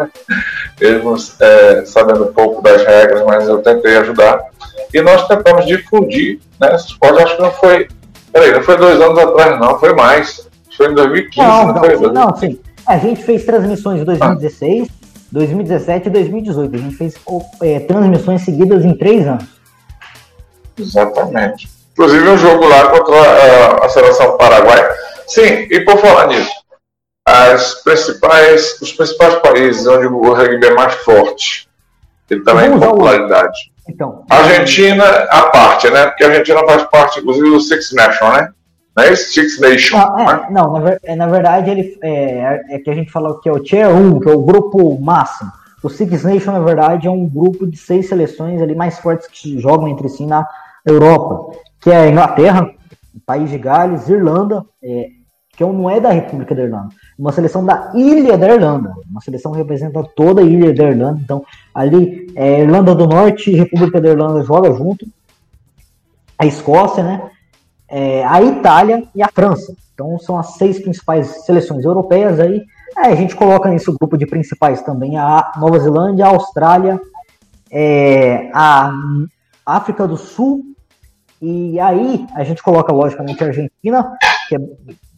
mesmo 0.80 1.16
é, 1.40 1.84
sabendo 1.84 2.24
um 2.24 2.32
pouco 2.32 2.62
das 2.62 2.84
regras, 2.84 3.24
mas 3.24 3.48
eu 3.48 3.58
tentei 3.58 3.96
ajudar. 3.96 4.40
E 4.94 5.02
nós 5.02 5.26
tentamos 5.26 5.66
difundir, 5.66 6.40
né? 6.60 6.74
Esse 6.74 6.88
esporte 6.88 7.22
acho 7.22 7.36
que 7.36 7.42
não 7.42 7.50
foi. 7.50 7.88
Peraí, 8.32 8.52
não 8.52 8.62
foi 8.62 8.76
dois 8.76 9.00
anos 9.00 9.18
atrás, 9.18 9.60
não, 9.60 9.78
foi 9.78 9.92
mais. 9.92 10.48
Foi 10.76 10.90
em 10.90 10.94
2015, 10.94 11.48
não, 11.48 11.66
não, 11.66 11.74
não 11.74 11.84
foi? 11.84 12.12
Não, 12.12 12.36
sim. 12.36 12.60
A 12.86 12.96
gente 12.96 13.22
fez 13.22 13.44
transmissões 13.44 14.00
em 14.00 14.04
2016, 14.04 14.88
ah. 14.88 14.97
2017 15.30 16.08
e 16.08 16.10
2018. 16.10 16.74
A 16.74 16.78
gente 16.78 16.96
fez 16.96 17.14
é, 17.62 17.80
transmissões 17.80 18.42
seguidas 18.42 18.84
em 18.84 18.96
três 18.96 19.26
anos. 19.26 19.46
Exatamente. 20.78 21.68
Inclusive 21.92 22.28
um 22.28 22.38
jogo 22.38 22.66
lá 22.66 22.90
contra 22.90 23.14
a, 23.14 23.86
a 23.86 23.88
seleção 23.88 24.36
paraguaia. 24.36 24.88
Sim, 25.26 25.66
e 25.70 25.80
por 25.80 25.98
falar 25.98 26.28
nisso, 26.28 26.50
as 27.26 27.82
principais, 27.82 28.80
os 28.80 28.92
principais 28.92 29.34
países 29.36 29.86
onde 29.86 30.06
o 30.06 30.32
rugby 30.32 30.66
é 30.66 30.74
mais 30.74 30.94
forte, 30.94 31.68
ele 32.30 32.42
também 32.42 32.70
tem 32.70 32.78
popularidade. 32.78 33.72
Então, 33.88 34.24
Argentina, 34.30 35.04
a 35.30 35.42
parte, 35.48 35.90
né? 35.90 36.06
Porque 36.06 36.24
a 36.24 36.28
Argentina 36.28 36.60
faz 36.64 36.84
parte, 36.84 37.20
inclusive, 37.20 37.50
do 37.50 37.60
Six 37.60 37.92
Nations, 37.92 38.32
né? 38.32 38.48
Não 38.98 39.04
é 39.04 39.16
Six 39.16 39.60
Nations? 39.60 39.92
Não, 39.92 40.30
é, 40.30 40.50
não 40.50 40.72
na, 40.72 40.96
é, 41.04 41.16
na, 41.16 41.26
verdade, 41.26 41.70
ele, 41.70 41.98
é, 42.02 42.64
é, 42.70 42.78
que 42.78 42.90
a 42.90 42.94
gente 42.94 43.10
falou 43.10 43.38
que 43.38 43.48
é 43.48 43.52
o 43.52 43.60
Tier 43.60 43.88
1, 43.88 44.20
que 44.20 44.28
é 44.28 44.32
o 44.32 44.42
grupo 44.42 45.00
máximo. 45.00 45.50
O 45.82 45.88
Six 45.88 46.24
Nations, 46.24 46.46
na 46.46 46.60
verdade, 46.60 47.06
é 47.06 47.10
um 47.10 47.28
grupo 47.28 47.66
de 47.66 47.76
seis 47.76 48.08
seleções 48.08 48.60
ali 48.60 48.74
mais 48.74 48.98
fortes 48.98 49.28
que 49.28 49.60
jogam 49.60 49.88
entre 49.88 50.08
si 50.08 50.26
na 50.26 50.46
Europa 50.84 51.56
que 51.80 51.90
é 51.90 51.96
a 51.96 52.08
Inglaterra, 52.08 52.70
País 53.24 53.50
de 53.50 53.58
Gales, 53.58 54.08
Irlanda, 54.08 54.64
é, 54.82 55.08
que 55.56 55.64
não 55.64 55.90
é 55.90 56.00
da 56.00 56.10
República 56.10 56.54
da 56.54 56.62
Irlanda, 56.62 56.88
uma 57.18 57.32
seleção 57.32 57.64
da 57.64 57.92
Ilha 57.94 58.38
da 58.38 58.54
Irlanda, 58.54 58.92
uma 59.10 59.20
seleção 59.20 59.52
que 59.52 59.58
representa 59.58 60.02
toda 60.14 60.40
a 60.40 60.44
Ilha 60.44 60.72
da 60.72 60.84
Irlanda, 60.84 61.20
então 61.22 61.44
ali 61.74 62.32
é, 62.36 62.60
Irlanda 62.62 62.94
do 62.94 63.06
Norte 63.06 63.50
e 63.50 63.56
República 63.56 64.00
da 64.00 64.10
Irlanda 64.10 64.42
joga 64.44 64.72
junto, 64.72 65.06
a 66.38 66.46
Escócia, 66.46 67.02
né? 67.02 67.30
É, 67.90 68.24
a 68.24 68.42
Itália 68.42 69.02
e 69.14 69.22
a 69.22 69.28
França. 69.28 69.74
Então 69.94 70.18
são 70.18 70.38
as 70.38 70.54
seis 70.54 70.78
principais 70.78 71.44
seleções 71.44 71.84
europeias 71.84 72.38
aí. 72.38 72.62
É, 72.96 73.06
a 73.06 73.14
gente 73.14 73.34
coloca 73.34 73.68
nesse 73.68 73.86
grupo 73.86 74.16
de 74.16 74.26
principais 74.26 74.82
também 74.82 75.18
a 75.18 75.52
Nova 75.56 75.78
Zelândia, 75.78 76.26
a 76.26 76.30
Austrália, 76.30 77.00
é, 77.70 78.50
a 78.52 78.92
África 79.64 80.06
do 80.06 80.16
Sul, 80.16 80.62
e 81.40 81.78
aí 81.78 82.26
a 82.34 82.42
gente 82.44 82.62
coloca 82.62 82.92
logicamente 82.92 83.42
a 83.42 83.48
Argentina, 83.48 84.12
que 84.48 84.56
é 84.56 84.58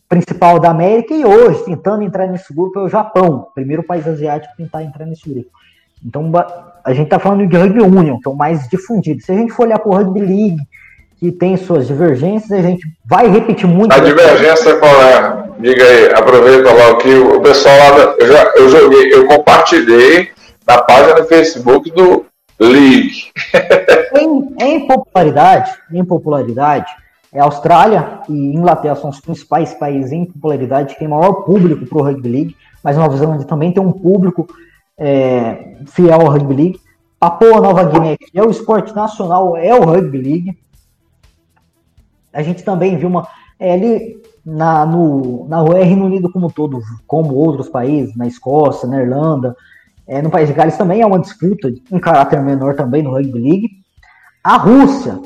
principal 0.08 0.58
da 0.58 0.70
América, 0.70 1.14
e 1.14 1.24
hoje, 1.24 1.64
tentando 1.64 2.02
entrar 2.02 2.26
nesse 2.26 2.52
grupo, 2.52 2.80
é 2.80 2.82
o 2.82 2.88
Japão, 2.88 3.46
primeiro 3.54 3.82
país 3.84 4.06
asiático 4.06 4.52
a 4.52 4.56
tentar 4.56 4.82
entrar 4.82 5.06
nesse 5.06 5.28
grupo. 5.28 5.50
Então 6.04 6.32
a 6.84 6.92
gente 6.92 7.04
está 7.04 7.18
falando 7.18 7.46
de 7.46 7.56
Rugby 7.56 7.80
Union, 7.80 8.18
que 8.18 8.28
é 8.28 8.30
o 8.30 8.36
mais 8.36 8.68
difundido. 8.68 9.22
Se 9.22 9.32
a 9.32 9.36
gente 9.36 9.52
for 9.52 9.66
olhar 9.66 9.78
para 9.78 9.88
o 9.88 9.94
Rugby 9.94 10.20
League, 10.20 10.58
que 11.20 11.30
tem 11.30 11.54
suas 11.58 11.86
divergências, 11.86 12.50
a 12.50 12.62
gente 12.62 12.82
vai 13.04 13.28
repetir 13.28 13.68
muito. 13.68 13.92
A 13.92 13.98
divergência 13.98 14.76
qual 14.76 15.02
é? 15.02 15.44
Diga 15.60 15.84
aí, 15.84 16.06
aproveita 16.14 16.72
lá 16.72 16.92
o 16.92 16.96
que 16.96 17.14
o 17.14 17.40
pessoal 17.42 17.76
lá. 17.76 18.14
Eu, 18.18 18.26
já, 18.26 18.52
eu 18.56 18.68
joguei, 18.70 19.14
eu 19.14 19.28
compartilhei 19.28 20.30
na 20.66 20.80
página 20.80 21.20
do 21.20 21.26
Facebook 21.26 21.90
do 21.90 22.24
League. 22.58 23.24
em, 24.18 24.54
em 24.58 24.86
popularidade, 24.86 25.70
em 25.92 26.02
popularidade, 26.02 26.90
é 27.32 27.40
Austrália 27.40 28.20
e 28.26 28.56
Inglaterra 28.56 28.96
são 28.96 29.10
os 29.10 29.20
principais 29.20 29.74
países 29.74 30.12
em 30.12 30.24
popularidade, 30.24 30.94
que 30.94 31.00
tem 31.00 31.08
maior 31.08 31.44
público 31.44 31.84
para 31.84 31.98
o 31.98 32.02
Rugby 32.02 32.28
League, 32.28 32.56
mas 32.82 32.96
Nova 32.96 33.16
Zelândia 33.16 33.46
também 33.46 33.72
tem 33.72 33.82
um 33.82 33.92
público 33.92 34.48
é, 34.98 35.76
fiel 35.86 36.20
ao 36.20 36.32
Rugby 36.32 36.54
League. 36.54 36.80
Papua 37.18 37.60
Nova 37.60 37.84
Guiné, 37.84 38.16
que 38.16 38.38
é 38.38 38.42
o 38.42 38.50
esporte 38.50 38.94
nacional, 38.94 39.54
é 39.54 39.74
o 39.74 39.84
Rugby 39.84 40.18
League. 40.18 40.58
A 42.32 42.42
gente 42.42 42.62
também 42.62 42.96
viu 42.96 43.08
uma. 43.08 43.26
É, 43.58 43.72
ali 43.72 44.20
na, 44.44 44.86
no, 44.86 45.46
na 45.48 45.62
Reino 45.62 46.06
Unido 46.06 46.32
como 46.32 46.50
todo, 46.50 46.80
como 47.06 47.34
outros 47.34 47.68
países, 47.68 48.16
na 48.16 48.26
Escócia, 48.26 48.88
na 48.88 49.02
Irlanda, 49.02 49.54
é, 50.06 50.20
no 50.20 50.30
País 50.30 50.48
de 50.48 50.54
Gales 50.54 50.76
também 50.76 51.02
é 51.02 51.06
uma 51.06 51.20
disputa 51.20 51.68
em 51.68 51.98
caráter 52.00 52.42
menor 52.42 52.74
também 52.74 53.02
no 53.02 53.12
Rugby 53.12 53.38
League. 53.38 53.68
A 54.42 54.56
Rússia 54.56 55.20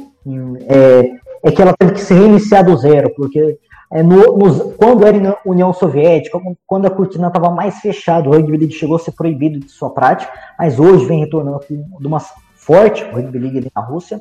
é, 0.68 1.10
é 1.42 1.50
que 1.50 1.62
ela 1.62 1.72
teve 1.78 1.92
que 1.92 2.00
se 2.00 2.12
reiniciar 2.12 2.64
do 2.64 2.76
zero, 2.76 3.10
porque 3.16 3.58
é, 3.90 4.02
no, 4.02 4.36
nos, 4.36 4.74
quando 4.74 5.06
era 5.06 5.38
União 5.46 5.72
Soviética, 5.72 6.38
quando 6.66 6.86
a 6.86 6.90
cortina 6.90 7.28
estava 7.28 7.50
mais 7.50 7.78
fechada, 7.78 8.28
o 8.28 8.32
Rugby 8.32 8.58
League 8.58 8.74
chegou 8.74 8.96
a 8.96 8.98
ser 8.98 9.12
proibido 9.12 9.60
de 9.60 9.70
sua 9.70 9.90
prática, 9.90 10.30
mas 10.58 10.78
hoje 10.78 11.06
vem 11.06 11.20
retornando 11.20 11.60
de 11.68 12.06
uma 12.06 12.20
forte 12.54 13.04
Rugby 13.04 13.38
League 13.38 13.72
na 13.74 13.82
Rússia. 13.82 14.20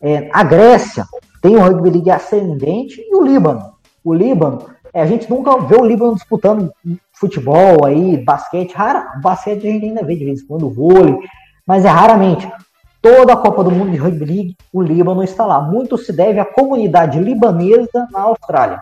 É, 0.00 0.28
a 0.32 0.44
Grécia 0.44 1.06
tem 1.42 1.56
o 1.56 1.60
Rugby 1.60 1.90
League 1.90 2.10
ascendente 2.10 3.00
e 3.00 3.14
o 3.14 3.22
Líbano. 3.22 3.72
O 4.04 4.14
Líbano, 4.14 4.64
é, 4.94 5.02
a 5.02 5.06
gente 5.06 5.28
nunca 5.28 5.58
vê 5.58 5.76
o 5.76 5.84
Líbano 5.84 6.14
disputando 6.14 6.72
futebol 7.12 7.84
aí, 7.84 8.16
basquete, 8.16 8.72
rara, 8.72 9.14
basquete 9.20 9.66
a 9.66 9.70
gente 9.70 9.86
ainda 9.86 10.04
vê 10.04 10.14
de 10.14 10.24
vez 10.24 10.40
em 10.40 10.46
quando, 10.46 10.70
vôlei, 10.70 11.18
mas 11.66 11.84
é 11.84 11.88
raramente. 11.88 12.50
Toda 13.02 13.32
a 13.32 13.36
Copa 13.36 13.64
do 13.64 13.70
Mundo 13.72 13.90
de 13.90 13.96
Rugby 13.96 14.24
League, 14.24 14.56
o 14.72 14.80
Líbano 14.80 15.24
está 15.24 15.44
lá. 15.44 15.60
Muito 15.60 15.98
se 15.98 16.12
deve 16.12 16.38
à 16.38 16.44
comunidade 16.44 17.18
libanesa 17.18 18.06
na 18.12 18.20
Austrália. 18.20 18.80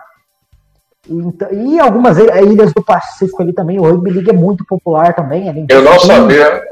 E, 1.09 1.79
algumas 1.79 2.19
ilhas 2.19 2.71
do 2.71 2.83
Pacífico 2.83 3.41
ali 3.41 3.51
também, 3.51 3.79
o 3.79 3.83
Rugby 3.83 4.11
League 4.11 4.29
é 4.29 4.33
muito 4.33 4.63
popular 4.63 5.15
também. 5.15 5.47
Eu 5.67 5.81
não 5.81 5.99
sabia. 5.99 6.63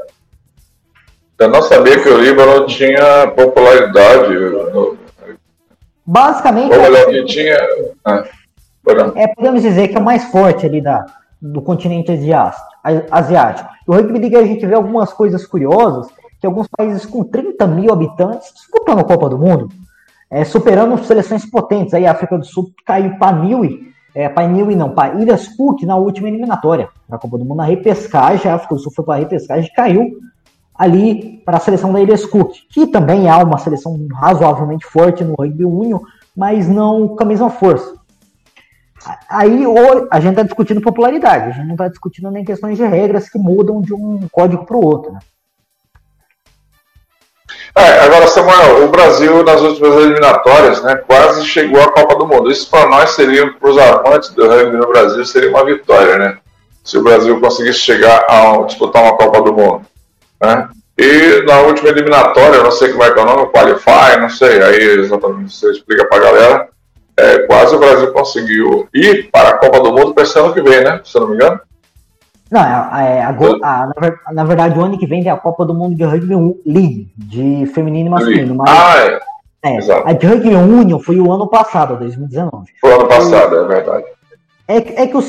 Eu 1.40 1.48
não 1.48 1.62
sabia 1.62 1.98
que 2.00 2.08
o 2.08 2.18
Líbano 2.18 2.66
tinha 2.66 3.26
popularidade. 3.34 4.36
Basicamente. 6.06 6.70
Melhor, 6.70 7.06
que 7.06 7.24
tinha. 7.24 7.58
Ah, 8.04 8.24
é, 9.14 9.28
podemos 9.28 9.62
dizer 9.62 9.88
que 9.88 9.96
é 9.96 10.00
o 10.00 10.04
mais 10.04 10.24
forte 10.24 10.66
ali 10.66 10.80
da, 10.80 11.06
do 11.40 11.60
continente 11.62 12.10
asiático. 13.10 13.68
O 13.86 13.94
Rugby 13.94 14.18
League 14.18 14.36
a 14.36 14.44
gente 14.44 14.66
vê 14.66 14.74
algumas 14.74 15.12
coisas 15.12 15.46
curiosas, 15.46 16.08
que 16.40 16.46
alguns 16.46 16.66
países 16.68 17.04
com 17.04 17.22
30 17.24 17.66
mil 17.66 17.92
habitantes 17.92 18.52
disputando 18.54 19.00
a 19.00 19.04
Copa 19.04 19.28
do 19.28 19.38
Mundo, 19.38 19.68
é, 20.30 20.44
superando 20.44 21.02
seleções 21.04 21.44
potentes. 21.44 21.92
Aí 21.92 22.06
a 22.06 22.12
África 22.12 22.38
do 22.38 22.44
Sul 22.44 22.70
caiu 22.86 23.16
para 23.18 23.36
Niue, 23.36 23.90
é, 24.14 24.28
para 24.28 24.48
Niue 24.48 24.74
não, 24.74 24.90
para 24.90 25.20
Ilhas 25.20 25.48
Cook 25.48 25.82
na 25.82 25.96
última 25.96 26.28
eliminatória 26.28 26.88
da 27.08 27.18
Copa 27.18 27.36
do 27.36 27.44
Mundo, 27.44 27.58
na 27.58 27.64
repescagem, 27.64 28.50
a 28.50 28.54
África 28.54 28.74
do 28.74 28.80
Sul 28.80 28.92
foi 28.92 29.04
para 29.04 29.14
a 29.14 29.18
repescagem 29.18 29.70
e 29.70 29.74
caiu 29.74 30.10
ali 30.80 31.42
para 31.44 31.58
a 31.58 31.60
seleção 31.60 31.92
da 31.92 32.00
Cook, 32.26 32.54
que 32.70 32.86
também 32.86 33.28
há 33.28 33.36
uma 33.36 33.58
seleção 33.58 33.98
razoavelmente 34.14 34.86
forte 34.86 35.22
no 35.22 35.34
Rugby 35.34 35.66
Union, 35.66 36.00
mas 36.34 36.66
não 36.66 37.06
com 37.06 37.22
a 37.22 37.26
mesma 37.26 37.50
força. 37.50 38.00
Aí 39.28 39.62
a 40.10 40.20
gente 40.20 40.30
está 40.30 40.42
discutindo 40.42 40.80
popularidade, 40.80 41.50
a 41.50 41.52
gente 41.52 41.66
não 41.66 41.74
está 41.74 41.86
discutindo 41.86 42.30
nem 42.30 42.46
questões 42.46 42.78
de 42.78 42.86
regras 42.86 43.28
que 43.28 43.38
mudam 43.38 43.82
de 43.82 43.92
um 43.92 44.26
código 44.32 44.64
para 44.64 44.76
o 44.76 44.82
outro. 44.82 45.12
Né? 45.12 45.18
É, 47.76 48.00
agora, 48.00 48.26
Samuel, 48.26 48.84
o 48.84 48.88
Brasil 48.88 49.44
nas 49.44 49.60
últimas 49.60 49.94
eliminatórias 49.96 50.82
né, 50.82 50.96
quase 50.96 51.44
chegou 51.44 51.82
à 51.82 51.92
Copa 51.92 52.16
do 52.16 52.26
Mundo. 52.26 52.50
Isso 52.50 52.70
para 52.70 52.88
nós 52.88 53.10
seria, 53.10 53.52
para 53.52 53.68
os 53.68 53.76
amantes 53.76 54.30
do 54.30 54.48
rugby 54.48 54.78
no 54.78 54.88
Brasil, 54.88 55.26
seria 55.26 55.50
uma 55.50 55.64
vitória, 55.64 56.16
né? 56.16 56.38
Se 56.82 56.96
o 56.96 57.02
Brasil 57.02 57.38
conseguisse 57.38 57.80
chegar 57.80 58.24
a 58.30 58.62
disputar 58.62 59.02
uma 59.02 59.16
Copa 59.18 59.42
do 59.42 59.52
Mundo. 59.52 59.90
Né? 60.42 60.68
E 60.98 61.42
na 61.46 61.60
última 61.60 61.88
eliminatória, 61.88 62.62
não 62.62 62.70
sei 62.70 62.90
como 62.90 63.04
é 63.04 63.10
que 63.10 63.18
é 63.18 63.22
o 63.22 63.26
nome, 63.26 63.50
Qualify, 63.50 64.20
não 64.20 64.28
sei, 64.28 64.62
aí 64.62 65.00
exatamente 65.00 65.54
você 65.54 65.70
explica 65.70 66.06
para 66.06 66.18
a 66.18 66.20
galera, 66.20 66.68
é, 67.16 67.38
quase 67.46 67.74
o 67.74 67.78
Brasil 67.78 68.12
conseguiu 68.12 68.88
ir 68.94 69.30
para 69.30 69.50
a 69.50 69.58
Copa 69.58 69.80
do 69.80 69.92
Mundo 69.92 70.14
para 70.14 70.24
esse 70.24 70.38
ano 70.38 70.52
que 70.52 70.60
vem, 70.60 70.82
né? 70.82 71.00
Se 71.04 71.16
eu 71.16 71.22
não 71.22 71.28
me 71.28 71.36
engano. 71.36 71.60
Não, 72.50 72.60
é, 72.60 73.18
é 73.18 73.22
a, 73.22 73.30
a, 73.62 73.92
a, 74.26 74.32
na 74.32 74.44
verdade, 74.44 74.78
o 74.78 74.82
ano 74.82 74.98
que 74.98 75.06
vem 75.06 75.22
tem 75.22 75.30
a 75.30 75.36
Copa 75.36 75.64
do 75.64 75.72
Mundo 75.72 75.96
de 75.96 76.04
Rugby 76.04 76.34
League, 76.66 77.12
de 77.16 77.66
feminino 77.66 78.08
e 78.08 78.10
masculino. 78.10 78.54
Mas, 78.56 78.68
ah, 78.68 79.20
é. 79.62 79.76
é 79.76 79.78
a 80.04 80.12
de 80.12 80.26
Rugby 80.26 80.54
Union 80.54 80.98
foi 80.98 81.20
o 81.20 81.32
ano 81.32 81.46
passado, 81.46 81.96
2019. 81.96 82.72
Foi 82.80 82.90
o 82.90 82.94
ano 82.94 83.08
passado, 83.08 83.56
é 83.56 83.64
verdade. 83.68 84.04
É, 84.70 85.02
é, 85.02 85.06
que 85.08 85.16
o, 85.16 85.22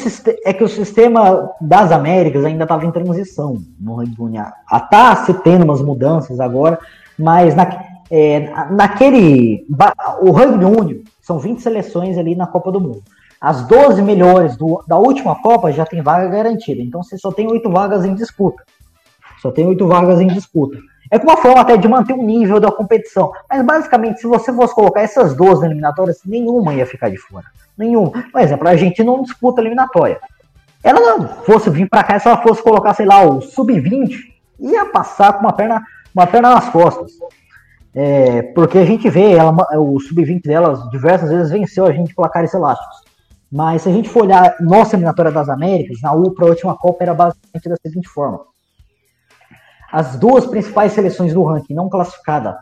é 0.46 0.54
que 0.54 0.64
o 0.64 0.68
sistema 0.68 1.52
das 1.60 1.92
Américas 1.92 2.46
ainda 2.46 2.62
estava 2.62 2.86
em 2.86 2.92
transição 2.92 3.58
no 3.80 3.96
Union. 3.96 4.46
Está 4.72 5.16
se 5.16 5.34
tendo 5.34 5.66
umas 5.66 5.82
mudanças 5.82 6.40
agora, 6.40 6.78
mas 7.18 7.56
na, 7.56 7.68
é, 8.12 8.52
naquele. 8.70 9.66
O 10.22 10.30
Rugby 10.30 10.64
Union 10.64 11.00
são 11.20 11.40
20 11.40 11.60
seleções 11.60 12.20
ali 12.20 12.36
na 12.36 12.46
Copa 12.46 12.72
do 12.72 12.80
Mundo. 12.80 13.02
As 13.42 13.66
12 13.66 14.04
melhores 14.04 14.56
do, 14.56 14.84
da 14.88 15.00
última 15.00 15.34
Copa 15.42 15.72
já 15.72 15.88
tem 15.88 16.04
vaga 16.04 16.28
garantida. 16.28 16.80
Então 16.80 17.02
você 17.02 17.18
só 17.18 17.32
tem 17.32 17.48
oito 17.48 17.68
vagas 17.68 18.06
em 18.06 18.14
disputa. 18.14 18.64
Só 19.42 19.50
tem 19.50 19.66
oito 19.66 19.88
vagas 19.88 20.22
em 20.22 20.28
disputa. 20.28 20.78
É 21.10 21.18
uma 21.18 21.36
forma 21.38 21.62
até 21.62 21.76
de 21.78 21.88
manter 21.88 22.14
o 22.14 22.22
nível 22.22 22.60
da 22.60 22.72
competição. 22.72 23.32
Mas 23.50 23.66
basicamente, 23.66 24.20
se 24.22 24.28
você 24.28 24.54
fosse 24.54 24.76
colocar 24.76 25.02
essas 25.02 25.36
12 25.36 25.66
eliminatórias, 25.66 26.22
nenhuma 26.24 26.76
ia 26.76 26.86
ficar 26.86 27.10
de 27.10 27.18
fora. 27.18 27.46
Nenhuma. 27.82 28.12
Por 28.32 28.40
exemplo, 28.40 28.68
a 28.68 28.76
gente 28.76 29.04
não 29.04 29.24
disputa 29.24 29.60
eliminatória. 29.60 30.20
Ela 30.84 31.00
não 31.00 31.28
fosse 31.28 31.68
vir 31.70 31.90
para 31.90 32.04
cá, 32.04 32.20
se 32.20 32.28
ela 32.28 32.38
fosse 32.38 32.62
colocar, 32.62 32.94
sei 32.94 33.08
lá, 33.08 33.24
o 33.24 33.42
sub-20, 33.42 34.18
ia 34.60 34.86
passar 34.86 35.34
com 35.34 35.40
uma 35.40 35.54
perna, 35.54 35.84
uma 36.14 36.28
perna 36.28 36.52
nas 36.52 36.70
costas. 36.70 37.12
É, 37.94 38.44
porque 38.54 38.78
a 38.78 38.86
gente 38.86 39.10
vê, 39.10 39.32
ela, 39.32 39.52
o 39.80 40.00
sub-20 40.00 40.44
delas 40.44 40.90
diversas 40.92 41.30
vezes 41.30 41.52
venceu 41.52 41.88
a 41.88 41.92
gente 41.92 42.14
placares 42.14 42.54
elásticos. 42.54 43.02
Mas 43.52 43.82
se 43.82 43.90
a 43.90 43.92
gente 43.92 44.08
for 44.08 44.24
olhar 44.24 44.56
nossa 44.60 44.96
eliminatória 44.96 45.32
das 45.32 45.50
Américas, 45.50 46.00
na 46.02 46.14
UPA, 46.14 46.46
a 46.46 46.50
última 46.50 46.78
Copa 46.78 47.04
era 47.04 47.14
basicamente 47.16 47.68
da 47.68 47.76
seguinte 47.82 48.08
forma. 48.08 48.42
As 49.92 50.16
duas 50.16 50.46
principais 50.46 50.94
seleções 50.94 51.34
do 51.34 51.44
ranking 51.44 51.74
não 51.74 51.90
classificada 51.90 52.58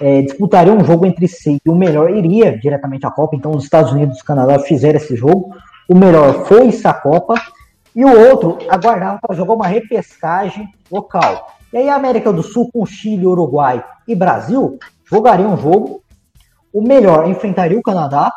é, 0.00 0.22
disputariam 0.22 0.76
um 0.76 0.84
jogo 0.84 1.06
entre 1.06 1.26
si 1.28 1.58
e 1.64 1.70
o 1.70 1.74
melhor 1.74 2.10
iria 2.10 2.58
diretamente 2.58 3.06
à 3.06 3.10
Copa. 3.10 3.36
Então, 3.36 3.52
os 3.52 3.64
Estados 3.64 3.92
Unidos 3.92 4.18
e 4.18 4.22
o 4.22 4.24
Canadá 4.24 4.58
fizeram 4.58 4.96
esse 4.96 5.16
jogo. 5.16 5.56
O 5.88 5.94
melhor 5.94 6.46
foi 6.46 6.68
essa 6.68 6.92
Copa. 6.92 7.34
E 7.94 8.04
o 8.04 8.28
outro 8.28 8.58
aguardava 8.68 9.18
para 9.20 9.34
jogar 9.34 9.54
uma 9.54 9.66
repescagem 9.66 10.68
local. 10.90 11.52
E 11.72 11.78
aí, 11.78 11.88
a 11.88 11.94
América 11.96 12.32
do 12.32 12.42
Sul, 12.42 12.70
com 12.70 12.84
Chile, 12.84 13.26
Uruguai 13.26 13.82
e 14.06 14.14
Brasil, 14.14 14.78
jogariam 15.04 15.54
um 15.54 15.56
jogo. 15.56 16.02
O 16.72 16.82
melhor 16.82 17.28
enfrentaria 17.28 17.78
o 17.78 17.82
Canadá 17.82 18.30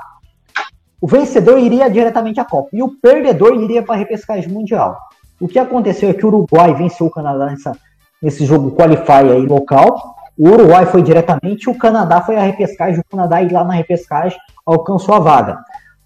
o 1.02 1.08
vencedor 1.08 1.58
iria 1.60 1.90
diretamente 1.90 2.40
à 2.40 2.46
Copa 2.46 2.70
e 2.74 2.84
o 2.84 3.00
perdedor 3.00 3.56
iria 3.56 3.82
para 3.82 3.96
a 3.96 3.98
repescagem 3.98 4.52
mundial. 4.52 4.98
O 5.40 5.48
que 5.48 5.58
aconteceu 5.58 6.10
é 6.10 6.14
que 6.14 6.26
o 6.26 6.28
Uruguai 6.28 6.74
venceu 6.74 7.08
o 7.08 7.12
Canadá 7.12 7.46
nessa, 7.46 7.72
nesse 8.22 8.46
jogo 8.46 8.72
qualify 8.72 9.32
aí 9.32 9.46
local. 9.46 10.18
O 10.40 10.52
Uruguai 10.52 10.86
foi 10.86 11.04
diretamente, 11.04 11.70
o 11.70 11.78
Canadá 11.78 12.22
foi 12.22 12.38
a 12.38 12.44
repescagem, 12.44 13.02
o 13.02 13.04
Canadá 13.04 13.42
ir 13.44 13.52
lá 13.52 13.62
na 13.66 13.74
repescagem 13.74 14.40
alcançou 14.66 15.14
a 15.14 15.20
vaga. 15.20 15.60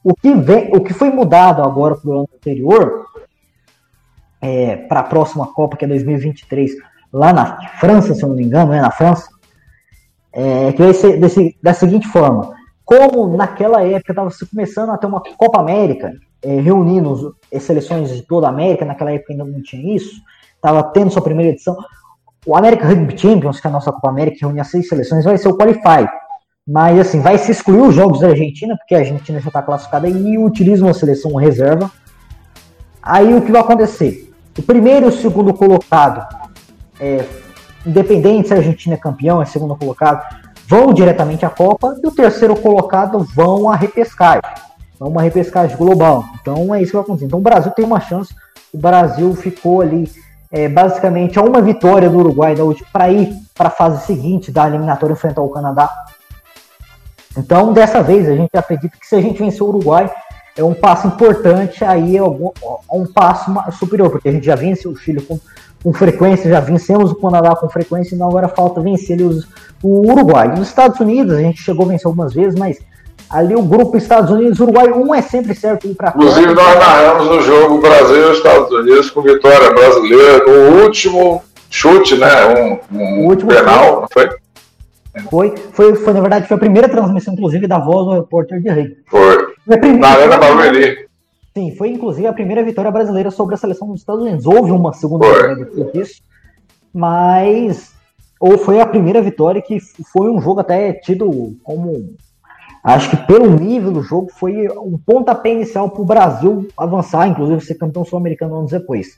O 0.04 0.16
que, 0.16 0.34
vem, 0.34 0.72
o 0.76 0.82
que 0.82 0.92
foi 0.92 1.12
mudado 1.12 1.62
agora 1.62 1.96
para 1.96 2.10
o 2.10 2.14
ano 2.14 2.30
anterior, 2.36 3.06
é, 4.42 4.76
para 4.76 5.02
a 5.02 5.04
próxima 5.04 5.46
Copa, 5.54 5.78
que 5.78 5.86
é 5.86 5.88
2023, 5.88 6.72
lá 7.14 7.32
na 7.32 7.62
França, 7.80 8.16
se 8.16 8.24
eu 8.24 8.30
não 8.30 8.36
me 8.36 8.44
engano, 8.44 8.74
é 8.74 8.82
na 8.82 8.90
França, 8.90 9.30
é, 10.32 10.72
que 10.72 10.82
vai 10.82 10.96
ser 10.96 11.20
desse, 11.20 11.56
da 11.62 11.76
seguinte 11.76 12.08
forma: 12.08 12.56
como 12.84 13.38
naquela 13.38 13.84
época 13.84 14.14
estava 14.14 14.32
se 14.32 14.48
começando 14.48 14.90
a 14.90 14.98
ter 14.98 15.06
uma 15.06 15.22
Copa 15.22 15.60
América, 15.60 16.12
é, 16.42 16.60
reunindo 16.60 17.36
as 17.54 17.62
seleções 17.62 18.10
de 18.10 18.24
toda 18.24 18.48
a 18.48 18.50
América, 18.50 18.84
naquela 18.84 19.12
época 19.12 19.32
ainda 19.32 19.46
não 19.46 19.62
tinha 19.62 19.96
isso, 19.96 20.24
estava 20.56 20.82
tendo 20.82 21.12
sua 21.12 21.22
primeira 21.22 21.52
edição. 21.52 21.78
O 22.46 22.56
América 22.56 22.88
Rugby 22.88 23.18
Champions, 23.18 23.60
que 23.60 23.68
é 23.68 23.70
a 23.70 23.74
nossa 23.74 23.92
Copa 23.92 24.10
América, 24.10 24.38
que 24.38 24.46
reúne 24.46 24.60
as 24.60 24.68
seis 24.68 24.88
seleções, 24.88 25.24
vai 25.24 25.38
ser 25.38 25.48
o 25.48 25.58
Qualify. 25.58 26.08
Mas, 26.68 27.00
assim, 27.00 27.22
vai 27.22 27.38
se 27.38 27.52
excluir 27.52 27.82
os 27.82 27.96
jogos 27.96 28.20
da 28.20 28.28
Argentina, 28.28 28.76
porque 28.78 28.96
a 28.96 29.00
Argentina 29.00 29.40
já 29.40 29.48
está 29.48 29.62
classificada 29.62 30.08
e 30.08 30.38
utiliza 30.38 30.84
uma 30.84 30.94
seleção 30.94 31.36
reserva. 31.36 31.92
Aí 33.02 33.34
o 33.34 33.42
que 33.42 33.52
vai 33.52 33.62
acontecer? 33.62 34.34
O 34.58 34.62
primeiro 34.62 35.06
e 35.06 35.10
o 35.10 35.12
segundo 35.12 35.54
colocado, 35.54 36.26
é, 37.00 37.26
independente 37.86 38.48
se 38.48 38.54
a 38.54 38.58
Argentina 38.58 38.96
é 38.96 38.98
campeão, 38.98 39.42
é 39.42 39.46
segundo 39.46 39.76
colocado, 39.76 40.24
vão 40.68 40.94
diretamente 40.94 41.46
à 41.46 41.50
Copa 41.50 41.98
e 42.02 42.08
o 42.08 42.12
terceiro 42.12 42.56
colocado 42.56 43.20
vão 43.20 43.70
à 43.70 43.76
repescagem. 43.76 44.42
É 45.00 45.04
uma 45.04 45.22
repescagem 45.22 45.76
global. 45.76 46.24
Então 46.42 46.74
é 46.74 46.82
isso 46.82 46.92
que 46.92 46.98
vai 46.98 47.04
acontecer. 47.04 47.26
Então 47.26 47.40
o 47.40 47.42
Brasil 47.42 47.72
tem 47.72 47.84
uma 47.84 48.00
chance. 48.00 48.34
O 48.74 48.78
Brasil 48.78 49.36
ficou 49.36 49.82
ali 49.82 50.10
é, 50.54 50.70
basicamente 50.70 51.40
a 51.40 51.42
uma 51.42 51.60
vitória 51.64 52.08
do 52.08 52.20
Uruguai 52.20 52.56
da 52.56 52.64
última 52.64 52.88
para 52.94 53.10
ir 53.10 53.34
para 53.56 53.70
a 53.70 53.72
fase 53.72 54.06
seguinte 54.06 54.52
da 54.52 54.68
eliminatória 54.68 55.14
enfrentar 55.14 55.42
o 55.42 55.50
Canadá. 55.50 55.90
Então 57.36 57.74
dessa 57.74 58.04
vez 58.04 58.30
a 58.30 58.36
gente 58.36 58.52
acredita 58.56 58.96
que 58.96 59.08
se 59.08 59.16
a 59.16 59.22
gente 59.22 59.40
vencer 59.40 59.64
o 59.64 59.70
Uruguai 59.70 60.10
é 60.56 60.64
um 60.64 60.76
passo 60.76 61.08
importante, 61.08 61.84
aí 61.84 62.16
é 62.16 62.20
algum, 62.20 62.52
um 62.92 63.12
passo 63.12 63.52
superior, 63.72 64.12
porque 64.12 64.30
a 64.30 64.32
gente 64.32 64.46
já 64.46 64.54
venceu 64.54 64.92
o 64.92 64.96
Chile 64.96 65.22
com, 65.22 65.40
com 65.84 65.92
frequência, 65.92 66.48
já 66.48 66.60
vencemos 66.60 67.10
o 67.10 67.16
Canadá 67.16 67.56
com 67.56 67.68
frequência, 67.68 68.14
então 68.14 68.28
agora 68.28 68.48
falta 68.48 68.80
vencer 68.80 69.20
os, 69.20 69.48
o 69.82 70.12
Uruguai. 70.12 70.54
Os 70.54 70.68
Estados 70.68 71.00
Unidos, 71.00 71.34
a 71.34 71.42
gente 71.42 71.60
chegou 71.60 71.88
a 71.88 71.90
vencer 71.90 72.06
algumas 72.06 72.36
vezes, 72.36 72.54
mas 72.54 72.78
ali 73.34 73.56
o 73.56 73.64
grupo 73.64 73.98
Estados 73.98 74.30
Unidos 74.30 74.60
Uruguai, 74.60 74.92
um 74.92 75.14
é 75.14 75.22
sempre 75.22 75.56
certo 75.56 75.88
ir 75.88 75.96
para 75.96 76.10
Inclusive, 76.10 76.54
nós 76.54 76.76
narramos 76.80 77.28
o 77.28 77.42
jogo 77.42 77.82
Brasil 77.82 78.30
e 78.30 78.34
Estados 78.34 78.72
Unidos 78.72 79.10
com 79.10 79.22
vitória 79.24 79.72
brasileira 79.72 80.46
no 80.46 80.84
último 80.84 81.42
chute, 81.70 82.16
né? 82.16 82.80
Um, 82.92 82.98
um 82.98 83.26
último 83.26 83.50
penal, 83.50 84.02
não 84.02 84.08
foi? 84.14 84.30
Foi, 85.30 85.56
foi, 85.74 85.96
foi, 85.96 86.14
na 86.14 86.22
verdade, 86.22 86.48
foi 86.48 86.58
a 86.58 86.60
primeira 86.60 86.88
transmissão, 86.88 87.34
inclusive, 87.34 87.68
da 87.68 87.80
voz 87.80 88.06
do 88.06 88.14
repórter 88.22 88.62
de 88.62 88.70
rei. 88.70 88.98
Foi. 89.08 89.54
Na 89.98 90.10
Arena 90.10 90.38
Barueri. 90.38 91.08
Sim, 91.56 91.76
foi 91.76 91.90
inclusive 91.90 92.28
a 92.28 92.34
primeira 92.34 92.64
vitória 92.64 92.92
brasileira 92.92 93.30
sobre 93.32 93.56
a 93.56 93.58
seleção 93.58 93.88
dos 93.88 94.00
Estados 94.00 94.24
Unidos. 94.24 94.46
Houve 94.46 94.72
uma 94.72 94.94
segunda 94.94 95.28
vitória 95.28 95.56
depois 95.56 95.92
disso, 95.94 96.22
mas 96.94 97.94
ou 98.40 98.58
foi 98.58 98.82
a 98.82 98.86
primeira 98.86 99.22
vitória 99.22 99.62
que 99.62 99.80
foi 100.12 100.30
um 100.30 100.42
jogo 100.42 100.60
até 100.60 100.94
tido 100.94 101.56
como 101.64 102.16
acho 102.84 103.10
que 103.10 103.18
pelo 103.18 103.50
nível 103.50 103.92
do 103.92 104.04
jogo 104.04 104.30
foi 104.32 104.68
um 104.70 104.98
pontapé 104.98 105.52
inicial 105.52 105.90
para 105.90 106.02
o 106.02 106.06
Brasil 106.06 106.68
avançar, 106.78 107.28
inclusive 107.28 107.62
ser 107.62 107.76
campeão 107.76 108.04
sul-americano 108.04 108.58
anos 108.58 108.72
depois. 108.72 109.18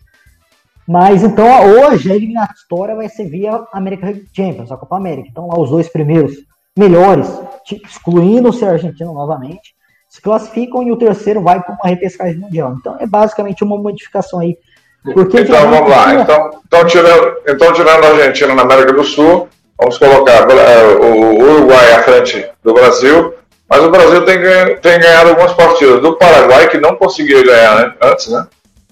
Mas 0.87 1.23
então 1.23 1.47
hoje 1.65 2.11
a 2.11 2.15
eliminatória 2.15 2.95
vai 2.95 3.09
ser 3.09 3.27
via 3.27 3.65
América 3.73 4.13
Champions, 4.35 4.71
a 4.71 4.77
Copa 4.77 4.97
América. 4.97 5.29
Então 5.31 5.47
lá 5.47 5.59
os 5.59 5.71
dois 5.71 5.89
primeiros 5.89 6.33
melhores, 6.77 7.27
excluindo-se 7.83 8.63
a 8.63 8.71
Argentina 8.71 9.11
novamente, 9.11 9.73
se 10.07 10.21
classificam 10.21 10.83
e 10.83 10.91
o 10.91 10.97
terceiro 10.97 11.41
vai 11.41 11.61
para 11.61 11.73
uma 11.73 11.89
repescagem 11.89 12.37
mundial. 12.37 12.75
Então 12.79 12.97
é 12.99 13.07
basicamente 13.07 13.63
uma 13.63 13.77
modificação 13.77 14.39
aí. 14.39 14.57
Porque 15.13 15.41
então 15.41 15.69
vamos 15.69 15.89
lá. 15.89 16.15
Então, 16.15 16.49
então, 16.65 16.85
tirando, 16.85 17.35
então 17.47 17.73
tirando 17.73 18.03
a 18.03 18.09
Argentina 18.09 18.53
na 18.53 18.61
América 18.63 18.93
do 18.93 19.03
Sul, 19.03 19.47
vamos 19.77 19.97
colocar 19.97 20.47
é, 20.49 20.85
o 20.95 21.39
Uruguai 21.39 21.93
à 21.93 22.03
frente 22.03 22.47
do 22.63 22.73
Brasil, 22.73 23.33
mas 23.69 23.83
o 23.83 23.89
Brasil 23.89 24.23
tem, 24.25 24.37
tem 24.77 24.99
ganhado 24.99 25.29
algumas 25.29 25.53
partidas 25.53 26.01
do 26.01 26.17
Paraguai, 26.17 26.69
que 26.69 26.77
não 26.77 26.95
conseguiu 26.95 27.43
ganhar 27.43 27.75
né, 27.75 27.93
antes, 28.01 28.27
né? 28.27 28.47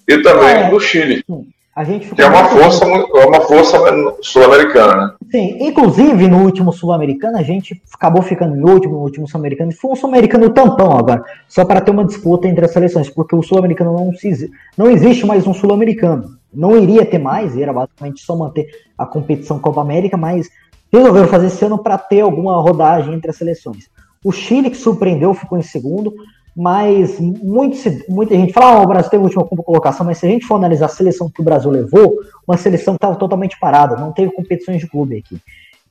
E 0.07 0.17
também 0.19 0.49
é, 0.49 0.69
do 0.69 0.79
Chile. 0.79 1.23
Sim. 1.25 1.47
A 1.75 1.83
gente 1.83 2.13
que 2.13 2.21
é 2.21 2.27
uma 2.27 2.45
força, 2.45 2.85
é 2.85 3.25
uma 3.25 3.41
força 3.41 3.77
sul-americana, 4.21 4.95
né? 4.95 5.13
Sim, 5.31 5.57
inclusive 5.59 6.27
no 6.27 6.43
último 6.43 6.71
sul-americano 6.71 7.35
a 7.35 7.41
gente 7.41 7.81
acabou 7.91 8.21
ficando 8.21 8.55
no 8.55 8.71
último, 8.71 8.93
no 8.93 9.01
último 9.01 9.27
sul-americano 9.27 9.71
e 9.71 9.75
foi 9.75 9.91
um 9.91 9.95
sul-americano 9.95 10.51
tampão 10.51 10.95
agora, 10.95 11.23
só 11.47 11.65
para 11.65 11.81
ter 11.81 11.89
uma 11.89 12.05
disputa 12.05 12.47
entre 12.47 12.63
as 12.63 12.71
seleções, 12.71 13.09
porque 13.09 13.35
o 13.35 13.41
sul-americano 13.41 13.91
não, 13.91 14.13
se, 14.13 14.51
não 14.77 14.87
existe 14.87 15.25
mais 15.25 15.47
um 15.47 15.53
sul-americano. 15.53 16.37
Não 16.53 16.77
iria 16.77 17.03
ter 17.03 17.17
mais, 17.17 17.57
era 17.57 17.73
basicamente 17.73 18.21
só 18.21 18.35
manter 18.35 18.67
a 18.95 19.07
competição 19.07 19.57
Copa 19.57 19.81
América, 19.81 20.15
mas 20.15 20.51
resolveram 20.91 21.27
fazer 21.27 21.47
esse 21.47 21.65
ano 21.65 21.79
para 21.79 21.97
ter 21.97 22.21
alguma 22.21 22.55
rodagem 22.61 23.15
entre 23.15 23.31
as 23.31 23.37
seleções. 23.37 23.89
O 24.23 24.31
Chile, 24.31 24.69
que 24.69 24.77
surpreendeu, 24.77 25.33
ficou 25.33 25.57
em 25.57 25.63
segundo 25.63 26.13
mas 26.55 27.19
muito, 27.19 27.77
muita 28.07 28.35
gente 28.35 28.53
fala, 28.53 28.79
ah, 28.79 28.83
o 28.83 28.87
Brasil 28.87 29.09
tem 29.09 29.19
a 29.19 29.23
última 29.23 29.43
colocação, 29.43 30.05
mas 30.05 30.19
se 30.19 30.25
a 30.25 30.29
gente 30.29 30.45
for 30.45 30.55
analisar 30.55 30.85
a 30.85 30.89
seleção 30.89 31.29
que 31.29 31.41
o 31.41 31.43
Brasil 31.43 31.71
levou, 31.71 32.19
uma 32.47 32.57
seleção 32.57 32.93
que 32.93 32.97
estava 32.97 33.15
totalmente 33.15 33.59
parada, 33.59 33.95
não 33.95 34.11
teve 34.11 34.31
competições 34.31 34.79
de 34.79 34.87
clube 34.87 35.17
aqui. 35.17 35.39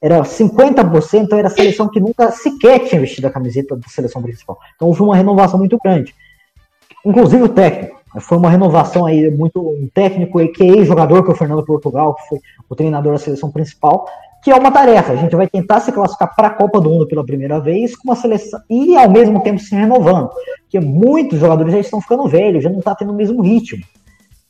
Era 0.01 0.23
50%, 0.23 1.33
era 1.33 1.49
a 1.49 1.51
seleção 1.51 1.89
que 1.89 2.01
nunca 2.01 2.31
sequer 2.31 2.81
tinha 2.81 3.01
vestido 3.01 3.27
a 3.27 3.31
camiseta 3.31 3.77
da 3.77 3.89
seleção 3.89 4.23
principal. 4.23 4.59
Então 4.75 4.89
houve 4.89 5.03
uma 5.03 5.17
renovação 5.17 5.59
muito 5.59 5.79
grande. 5.83 6.15
Inclusive 7.05 7.43
o 7.43 7.49
técnico. 7.49 8.01
Foi 8.21 8.37
uma 8.37 8.51
renovação 8.51 9.07
aí, 9.07 9.31
muito 9.31 9.59
um 9.61 9.89
técnico 9.93 10.39
que 10.53 10.63
é 10.63 10.67
ex-jogador, 10.67 11.23
que 11.23 11.31
é 11.31 11.33
o 11.33 11.37
Fernando 11.37 11.65
Portugal, 11.65 12.15
que 12.15 12.29
foi 12.29 12.41
o 12.69 12.75
treinador 12.75 13.13
da 13.13 13.19
seleção 13.19 13.51
principal, 13.51 14.07
que 14.43 14.51
é 14.51 14.55
uma 14.55 14.73
tarefa. 14.73 15.13
A 15.13 15.17
gente 15.17 15.37
vai 15.37 15.47
tentar 15.47 15.81
se 15.81 15.93
classificar 15.93 16.35
para 16.35 16.49
a 16.49 16.55
Copa 16.55 16.81
do 16.81 16.91
Mundo 16.91 17.07
pela 17.07 17.25
primeira 17.25 17.61
vez 17.61 17.97
com 17.97 18.09
uma 18.09 18.17
seleção 18.17 18.61
e 18.69 18.97
ao 18.97 19.09
mesmo 19.09 19.41
tempo 19.43 19.61
se 19.61 19.75
renovando, 19.75 20.31
porque 20.63 20.81
muitos 20.81 21.39
jogadores 21.39 21.73
já 21.73 21.79
estão 21.79 22.01
ficando 22.01 22.27
velhos, 22.27 22.65
já 22.65 22.69
não 22.69 22.81
está 22.81 22.95
tendo 22.95 23.13
o 23.13 23.17
mesmo 23.17 23.41
ritmo. 23.41 23.83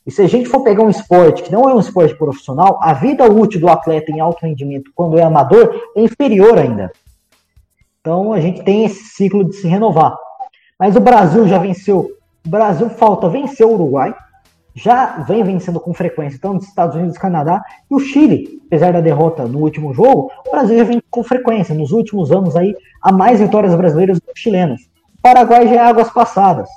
E 0.05 0.11
se 0.11 0.23
a 0.23 0.27
gente 0.27 0.49
for 0.49 0.65
pegar 0.65 0.83
um 0.83 0.91
esporte 0.91 1.43
que 1.43 1.53
não 1.53 1.69
é 1.69 1.75
um 1.75 1.79
esporte 1.79 2.15
profissional, 2.17 2.79
a 2.83 2.93
vida 2.93 3.25
útil 3.31 3.61
do 3.61 3.69
atleta 3.69 4.11
em 4.11 4.19
alto 4.19 4.45
rendimento, 4.45 4.91
quando 4.95 5.19
é 5.19 5.23
amador, 5.23 5.81
é 5.95 6.01
inferior 6.01 6.59
ainda. 6.59 6.91
Então 8.01 8.33
a 8.33 8.41
gente 8.41 8.65
tem 8.65 8.85
esse 8.85 9.05
ciclo 9.05 9.45
de 9.45 9.55
se 9.55 9.69
renovar. 9.69 10.17
Mas 10.79 10.97
o 10.97 11.01
Brasil 11.01 11.47
já 11.47 11.59
venceu. 11.59 12.11
O 12.45 12.49
Brasil 12.49 12.91
falta 12.91 13.29
vencer 13.29 13.65
o 13.65 13.75
Uruguai, 13.75 14.13
já 14.75 15.19
vem 15.19 15.45
vencendo 15.45 15.79
com 15.79 15.93
frequência, 15.93 16.39
tanto 16.41 16.59
os 16.59 16.69
Estados 16.69 16.97
Unidos, 16.97 17.19
Canadá 17.19 17.63
e 17.91 17.95
o 17.95 18.01
Chile, 18.01 18.61
apesar 18.67 18.93
da 18.93 19.01
derrota 19.01 19.47
no 19.47 19.59
último 19.59 19.93
jogo, 19.93 20.31
o 20.47 20.51
Brasil 20.51 20.79
já 20.79 20.85
vem 20.85 21.03
com 21.11 21.23
frequência, 21.23 21.75
nos 21.75 21.93
últimos 21.93 22.33
anos 22.33 22.57
aí, 22.57 22.75
há 23.01 23.13
mais 23.13 23.41
vitórias 23.41 23.75
brasileiras 23.75 24.19
do 24.19 24.33
que 24.33 24.41
chilenas. 24.41 24.81
O 25.19 25.23
Paraguai 25.23 25.69
já 25.69 25.75
é 25.75 25.79
águas 25.79 26.11
passadas. 26.11 26.69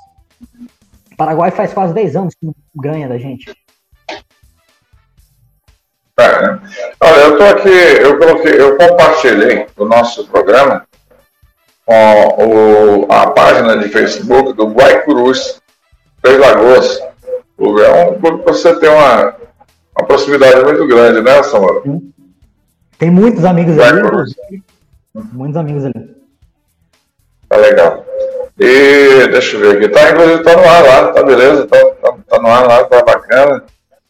O 1.11 1.15
Paraguai 1.17 1.51
faz 1.51 1.73
quase 1.73 1.93
10 1.93 2.15
anos 2.15 2.35
que 2.35 2.45
não 2.45 2.53
ganha 2.75 3.07
da 3.07 3.17
gente. 3.17 3.53
É, 6.17 6.59
olha, 7.01 7.19
eu 7.23 7.37
tô 7.37 7.43
aqui, 7.43 7.69
eu 7.69 8.17
coloquei, 8.17 8.59
eu 8.59 8.77
compartilhei 8.77 9.67
o 9.77 9.85
nosso 9.85 10.27
programa 10.27 10.85
com 11.85 13.03
o, 13.03 13.11
a 13.11 13.31
página 13.31 13.77
de 13.77 13.89
Facebook 13.89 14.53
do 14.53 14.67
Guaicurus 14.67 15.61
Três 16.21 16.39
Lagoas 16.39 16.99
é 17.57 18.09
um 18.09 18.19
clube 18.19 18.43
que 18.43 18.51
você 18.51 18.75
tem 18.79 18.89
uma, 18.89 19.35
uma 19.97 20.07
proximidade 20.07 20.63
muito 20.63 20.85
grande, 20.87 21.21
né, 21.21 21.41
Samara? 21.43 21.81
Tem 22.97 23.09
muitos 23.09 23.45
amigos 23.45 23.77
ali. 23.79 24.01
Muitos 25.13 25.57
amigos 25.57 25.85
ali. 25.85 26.15
Tá 27.47 27.57
legal. 27.57 28.05
E 28.59 29.27
deixa 29.27 29.55
eu 29.55 29.61
ver 29.61 29.77
aqui. 29.77 29.89
Tá, 29.89 30.11
inclusive, 30.11 30.43
tá 30.43 30.55
no 30.55 30.63
ar 30.63 30.83
lá, 30.83 31.11
tá 31.11 31.23
beleza? 31.23 31.67
Tá, 31.67 31.77
tá, 31.77 32.17
tá 32.27 32.41
no 32.41 32.47
ar 32.47 32.67
lá, 32.67 32.83
tá 32.85 33.03
bacana. 33.03 33.63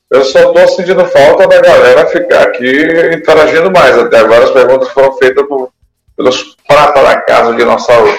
Eu 0.09 0.23
só 0.23 0.53
tô 0.53 0.67
sentindo 0.67 1.05
falta 1.05 1.47
da 1.47 1.61
galera 1.61 2.05
ficar 2.05 2.43
aqui 2.43 2.83
interagindo 3.15 3.71
mais. 3.71 3.97
Até 3.97 4.19
agora 4.19 4.45
as 4.45 4.51
perguntas 4.51 4.89
foram 4.89 5.13
feitas 5.13 5.45
por, 5.47 5.71
pelos 6.16 6.55
prata 6.68 7.03
da 7.03 7.22
casa, 7.22 7.51
o 7.51 7.55
dinossauro 7.55 8.09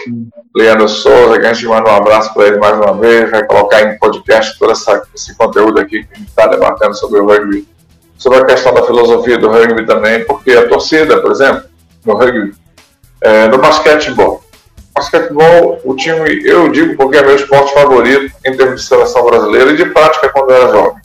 Leandro 0.54 0.88
Souza, 0.88 1.38
que 1.38 1.46
a 1.46 1.52
gente 1.52 1.66
manda 1.66 1.90
um 1.90 1.96
abraço 1.96 2.32
para 2.32 2.46
ele 2.46 2.58
mais 2.58 2.76
uma 2.76 2.94
vez, 2.94 3.30
vai 3.30 3.44
colocar 3.44 3.82
em 3.82 3.98
podcast 3.98 4.58
todo 4.58 4.72
essa, 4.72 5.02
esse 5.14 5.34
conteúdo 5.36 5.80
aqui 5.80 6.04
que 6.04 6.14
a 6.14 6.18
gente 6.18 6.28
está 6.28 6.46
debatendo 6.46 6.94
sobre 6.94 7.20
o 7.20 7.26
rugby, 7.26 7.66
sobre 8.16 8.38
a 8.38 8.44
questão 8.44 8.72
da 8.72 8.82
filosofia 8.82 9.38
do 9.38 9.50
rugby 9.50 9.86
também, 9.86 10.24
porque 10.24 10.52
a 10.52 10.68
torcida, 10.68 11.20
por 11.20 11.30
exemplo, 11.30 11.64
no 12.04 12.14
rugby, 12.14 12.54
é, 13.20 13.48
no 13.48 13.58
basquetebol. 13.58 14.42
Basquetebol, 14.94 15.80
o 15.84 15.94
time, 15.94 16.42
eu 16.44 16.70
digo 16.70 16.96
porque 16.96 17.18
é 17.18 17.22
meu 17.22 17.36
esporte 17.36 17.72
favorito 17.74 18.34
em 18.46 18.56
termos 18.56 18.80
de 18.80 18.86
seleção 18.86 19.24
brasileira 19.24 19.72
e 19.72 19.76
de 19.76 19.86
prática 19.86 20.28
quando 20.30 20.50
eu 20.50 20.56
era 20.56 20.72
jovem. 20.72 21.02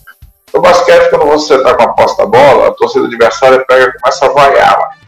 No 0.53 0.61
basquete, 0.61 1.09
quando 1.09 1.25
você 1.25 1.55
está 1.55 1.73
com 1.73 1.83
a 1.83 1.93
posse 1.93 2.17
da 2.17 2.25
bola, 2.25 2.67
a 2.67 2.71
torcida 2.71 3.05
adversária 3.05 3.65
pega 3.65 3.85
e 3.85 3.99
começa 3.99 4.25
a 4.25 4.29
vaiar 4.29 5.00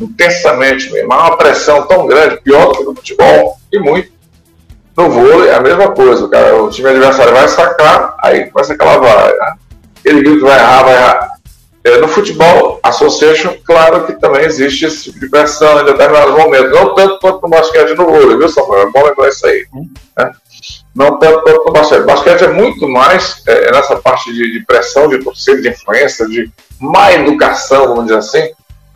intensamente 0.00 0.90
mesmo. 0.92 1.12
Há 1.12 1.28
uma 1.28 1.36
pressão 1.36 1.86
tão 1.86 2.06
grande, 2.06 2.40
pior 2.40 2.72
que 2.72 2.84
no 2.84 2.94
futebol, 2.94 3.56
e 3.72 3.78
muito. 3.78 4.10
No 4.96 5.08
vôlei 5.08 5.48
é 5.48 5.54
a 5.54 5.60
mesma 5.60 5.92
coisa, 5.92 6.28
cara. 6.28 6.62
O 6.62 6.68
time 6.68 6.88
adversário 6.90 7.32
vai 7.32 7.48
sacar, 7.48 8.16
aí 8.22 8.50
começa 8.50 8.74
aquela 8.74 8.98
vaia. 8.98 9.34
Né? 9.34 9.54
Ele 10.04 10.22
viu 10.22 10.38
que 10.38 10.44
vai 10.44 10.58
errar, 10.58 10.82
vai 10.82 10.94
errar. 10.94 11.30
É, 11.82 11.96
no 11.96 12.08
futebol 12.08 12.78
association, 12.82 13.54
claro 13.64 14.04
que 14.04 14.12
também 14.20 14.44
existe 14.44 14.84
esse 14.84 15.04
tipo 15.04 15.18
de 15.18 15.30
pressão 15.30 15.80
em 15.80 15.84
determinados 15.86 16.34
momentos. 16.34 16.72
Não 16.72 16.94
tanto 16.94 17.18
quanto 17.18 17.40
no 17.42 17.48
basquete 17.48 17.96
no 17.96 18.04
vôlei, 18.04 18.36
viu, 18.36 18.48
Samuel? 18.50 18.82
É 18.82 18.90
bom 18.90 19.02
lembrar 19.02 19.28
isso 19.28 19.46
aí. 19.46 19.64
Né? 20.18 20.30
Não 20.94 21.18
tanto 21.18 21.42
quanto 21.42 21.64
no 21.64 21.72
basquete. 21.72 22.04
Basquete 22.04 22.44
é 22.44 22.48
muito 22.48 22.86
mais 22.86 23.42
é, 23.46 23.72
nessa 23.72 23.96
parte 23.96 24.30
de, 24.34 24.52
de, 24.52 24.66
pressão, 24.66 25.08
de 25.08 25.18
torcida, 25.24 25.62
de 25.62 25.70
influência, 25.70 26.26
de 26.26 26.50
má 26.78 27.12
educação, 27.12 27.88
vamos 27.88 28.04
dizer 28.04 28.18
assim, 28.18 28.52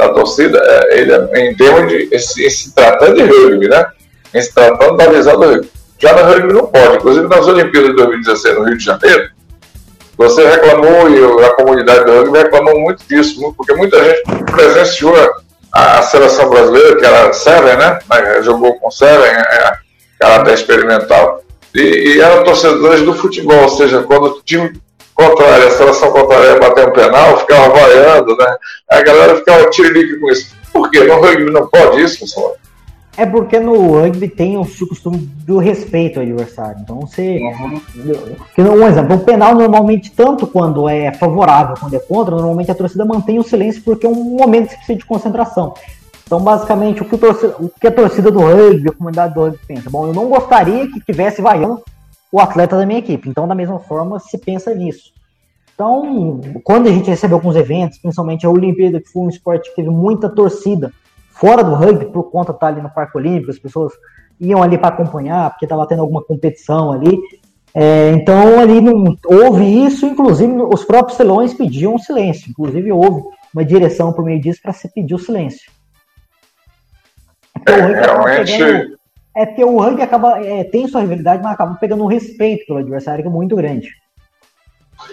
da 0.09 0.15
torcida. 0.15 0.59
É, 0.63 1.01
ele 1.01 1.13
é, 1.13 1.49
em 1.49 1.55
termos 1.57 1.89
de. 1.89 2.09
Esse, 2.13 2.49
se 2.51 2.75
tratando 2.75 3.15
de 3.15 3.23
rugby, 3.23 3.69
né? 3.69 3.87
Em 4.33 4.41
se 4.41 4.55
tratando 4.55 4.97
da 4.97 5.07
visão 5.07 5.39
do 5.39 5.47
rugby. 5.47 5.71
Já 5.99 6.13
no 6.15 6.33
rugby 6.33 6.53
não 6.53 6.67
pode. 6.67 6.97
Inclusive 6.97 7.29
nas 7.29 7.47
Olimpíadas 7.47 7.91
de 7.91 7.97
2016 7.97 8.55
no 8.57 8.65
Rio 8.65 8.79
de 8.79 8.85
Janeiro, 8.85 9.31
você 10.17 10.47
reclamou 10.47 11.11
e 11.11 11.45
a 11.45 11.51
comunidade 11.55 12.05
do 12.05 12.13
rugby 12.13 12.39
reclamou 12.39 12.79
muito 12.81 13.05
disso, 13.09 13.55
porque 13.57 13.75
muita 13.75 14.03
gente 14.05 14.23
presenciou 14.53 15.15
a, 15.73 15.99
a 15.99 16.03
seleção 16.03 16.49
brasileira, 16.49 16.97
que 16.97 17.05
era 17.05 17.33
Seven, 17.33 17.77
né? 17.77 17.99
Jogou 18.43 18.79
com 18.79 18.91
Seven, 18.91 19.31
é, 19.31 19.73
até 20.23 20.55
experimental. 20.55 21.43
E, 21.75 21.81
e 21.81 22.21
eram 22.21 22.45
torcedores 22.45 23.03
do 23.03 23.15
futebol, 23.15 23.63
ou 23.63 23.69
seja, 23.69 24.03
quando 24.03 24.27
o 24.27 24.43
time 24.43 24.73
contrário, 25.15 25.67
a 25.67 25.71
seleção 25.71 26.11
contrária 26.11 26.53
ia 26.53 26.61
bater 26.61 26.89
um 26.89 26.93
penal, 26.93 27.39
ficava 27.39 27.69
vaiando, 27.69 28.37
né? 28.37 28.57
A 28.91 29.03
galera 29.03 29.37
ficava 29.37 29.71
tiririca 29.71 30.19
com 30.21 30.31
isso. 30.31 30.55
Por 30.73 30.91
quê? 30.91 31.05
No 31.05 31.21
rugby 31.21 31.51
não 31.51 31.67
pode 31.69 32.03
isso, 32.03 32.21
pessoal? 32.21 32.57
É 33.17 33.25
porque 33.25 33.61
no 33.61 33.93
rugby 33.93 34.29
tem 34.29 34.57
o 34.57 34.67
costume 34.89 35.19
do 35.19 35.59
respeito 35.59 36.19
ao 36.19 36.27
adversário. 36.27 36.81
Então 36.83 37.01
você. 37.01 37.39
Uhum. 37.39 38.81
Um 38.81 38.89
exemplo, 38.89 39.17
o 39.17 39.21
penal 39.21 39.55
normalmente, 39.55 40.11
tanto 40.11 40.49
quando 40.49 40.89
é 40.89 41.13
favorável, 41.13 41.77
quando 41.79 41.95
é 41.95 42.01
contra, 42.01 42.35
normalmente 42.35 42.73
a 42.73 42.75
torcida 42.75 43.05
mantém 43.05 43.39
o 43.39 43.45
silêncio 43.45 43.83
porque 43.85 44.05
é 44.05 44.09
um 44.09 44.15
momento 44.15 44.65
que 44.65 44.73
você 44.73 44.77
precisa 44.79 44.99
de 44.99 45.07
concentração. 45.07 45.75
Então, 46.27 46.41
basicamente, 46.41 47.03
o 47.03 47.05
que, 47.05 47.15
o 47.15 47.71
que 47.81 47.87
a 47.87 47.93
torcida 47.93 48.31
do 48.31 48.41
rugby, 48.41 48.89
a 48.89 48.93
comunidade 48.93 49.35
do 49.35 49.43
rugby 49.43 49.61
pensa? 49.67 49.91
Bom, 49.91 50.09
eu 50.09 50.15
não 50.15 50.29
gostaria 50.29 50.89
que 50.89 51.01
tivesse 51.01 51.41
vaiando 51.41 51.83
o 52.35 52.41
atleta 52.41 52.77
da 52.77 52.85
minha 52.85 52.99
equipe. 52.99 53.29
Então, 53.29 53.47
da 53.47 53.55
mesma 53.55 53.79
forma, 53.79 54.19
se 54.19 54.37
pensa 54.37 54.75
nisso. 54.75 55.13
Então, 55.73 56.41
quando 56.65 56.89
a 56.89 56.91
gente 56.91 57.09
recebe 57.09 57.33
alguns 57.33 57.55
eventos, 57.55 57.99
principalmente 57.99 58.45
a 58.45 58.51
Olimpíada, 58.51 59.01
que 59.01 59.09
foi 59.09 59.23
um 59.23 59.29
esporte 59.29 59.71
que 59.71 59.77
teve 59.77 59.89
muita 59.89 60.29
torcida, 60.29 60.93
fora 61.31 61.63
do 61.63 61.75
rugby, 61.75 62.07
por 62.07 62.33
conta 62.33 62.51
de 62.51 62.57
estar 62.57 62.67
ali 62.67 62.83
no 62.83 62.91
Parque 62.91 63.17
Olímpico, 63.17 63.53
as 63.53 63.59
pessoas 63.61 63.93
iam 64.41 64.61
ali 64.61 64.77
para 64.77 64.89
acompanhar, 64.89 65.49
porque 65.51 65.65
estava 65.65 65.87
tendo 65.87 66.01
alguma 66.01 66.25
competição 66.25 66.91
ali. 66.91 67.17
É, 67.73 68.11
então, 68.11 68.59
ali 68.59 68.81
não, 68.81 69.17
houve 69.27 69.87
isso, 69.87 70.05
inclusive 70.05 70.61
os 70.61 70.85
próprios 70.85 71.17
telões 71.17 71.55
pediam 71.55 71.97
silêncio. 71.99 72.51
Inclusive, 72.51 72.91
houve 72.91 73.23
uma 73.55 73.65
direção 73.65 74.13
por 74.13 74.25
meio 74.25 74.41
disso 74.41 74.59
para 74.61 74.73
se 74.73 74.93
pedir 74.93 75.15
o 75.15 75.21
silêncio. 75.21 75.71
É, 77.65 77.81
realmente. 77.81 78.59
Pegando, 78.59 79.04
é 79.37 79.47
porque 79.47 79.65
o 79.65 79.79
rugby 79.79 80.03
acaba, 80.03 80.39
é, 80.41 80.65
tem 80.65 80.87
sua 80.87 81.01
rivalidade, 81.01 81.43
mas 81.43 81.53
acaba 81.53 81.75
pegando 81.75 82.05
um 82.05 82.09
respeito 82.09 82.67
pelo 82.67 82.79
adversário 82.79 83.23
que 83.23 83.29
é 83.29 83.33
muito 83.33 83.57
grande. 83.57 83.89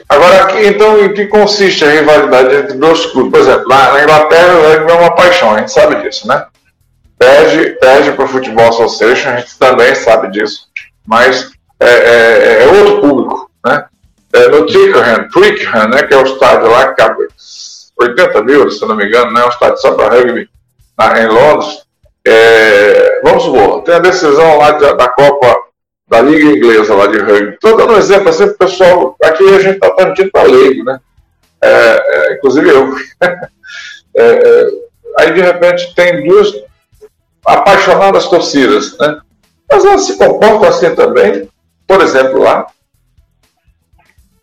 Agora, 0.07 0.63
então, 0.63 1.03
em 1.03 1.13
que 1.13 1.25
consiste 1.27 1.83
a 1.83 1.89
rivalidade 1.89 2.55
entre 2.55 2.77
dois 2.77 3.05
clubes? 3.07 3.31
Por 3.31 3.39
exemplo, 3.39 3.67
lá 3.67 3.93
na 3.93 4.03
Inglaterra, 4.03 4.55
o 4.55 4.61
rugby 4.61 4.91
é 4.91 4.95
uma 4.95 5.15
paixão, 5.15 5.53
a 5.53 5.59
gente 5.59 5.71
sabe 5.71 5.95
disso, 6.01 6.27
né? 6.27 6.45
Perde, 7.17 7.71
perde 7.79 8.11
para 8.11 8.25
o 8.25 8.27
Futebol 8.27 8.69
Association, 8.69 9.29
a 9.29 9.37
gente 9.37 9.57
também 9.57 9.93
sabe 9.95 10.29
disso, 10.29 10.67
mas 11.05 11.51
é, 11.79 11.89
é, 11.89 12.63
é 12.63 12.67
outro 12.67 13.01
público, 13.01 13.51
né? 13.65 13.85
É, 14.33 14.47
no 14.47 14.65
Twickenham, 14.65 15.27
Twickenham, 15.29 15.89
né, 15.89 16.03
que 16.03 16.13
é 16.13 16.17
o 16.17 16.23
estádio 16.23 16.69
lá 16.69 16.87
que 16.87 16.95
cabe 16.95 17.27
80 17.99 18.43
mil, 18.43 18.71
se 18.71 18.85
não 18.85 18.95
me 18.95 19.05
engano, 19.05 19.31
né, 19.33 19.43
um 19.43 19.49
estádio 19.49 19.77
só 19.77 19.93
para 19.93 20.15
rugby 20.15 20.49
na, 20.97 21.21
em 21.21 21.27
Londres. 21.27 21.85
É, 22.27 23.21
vamos 23.23 23.43
supor, 23.43 23.81
tem 23.83 23.95
a 23.95 23.99
decisão 23.99 24.57
lá 24.57 24.71
de, 24.71 24.93
da 24.95 25.09
Copa 25.09 25.57
da 26.07 26.21
Liga 26.21 26.43
Inglesa 26.43 26.93
lá 26.93 27.07
de 27.07 27.19
rugby. 27.19 27.53
Estou 27.53 27.77
dando 27.77 27.93
um 27.93 27.97
exemplo 27.97 28.29
assim 28.29 28.45
para 28.45 28.53
o 28.53 28.57
pessoal. 28.57 29.15
Aqui 29.23 29.43
a 29.43 29.59
gente 29.59 29.75
está 29.75 29.89
transmitindo 29.91 30.31
para 30.31 30.43
leigo, 30.43 30.83
né? 30.83 30.99
É, 31.61 31.69
é, 31.69 32.33
inclusive 32.35 32.69
eu. 32.69 32.93
É, 34.13 34.23
é, 34.23 34.67
aí 35.19 35.33
de 35.33 35.39
repente 35.39 35.95
tem 35.95 36.27
duas 36.27 36.53
apaixonadas 37.45 38.27
torcidas, 38.27 38.97
né? 38.97 39.21
Mas 39.71 39.85
elas 39.85 40.01
se 40.01 40.17
comportam 40.17 40.67
assim 40.67 40.93
também, 40.93 41.49
por 41.87 42.01
exemplo, 42.01 42.41
lá. 42.41 42.67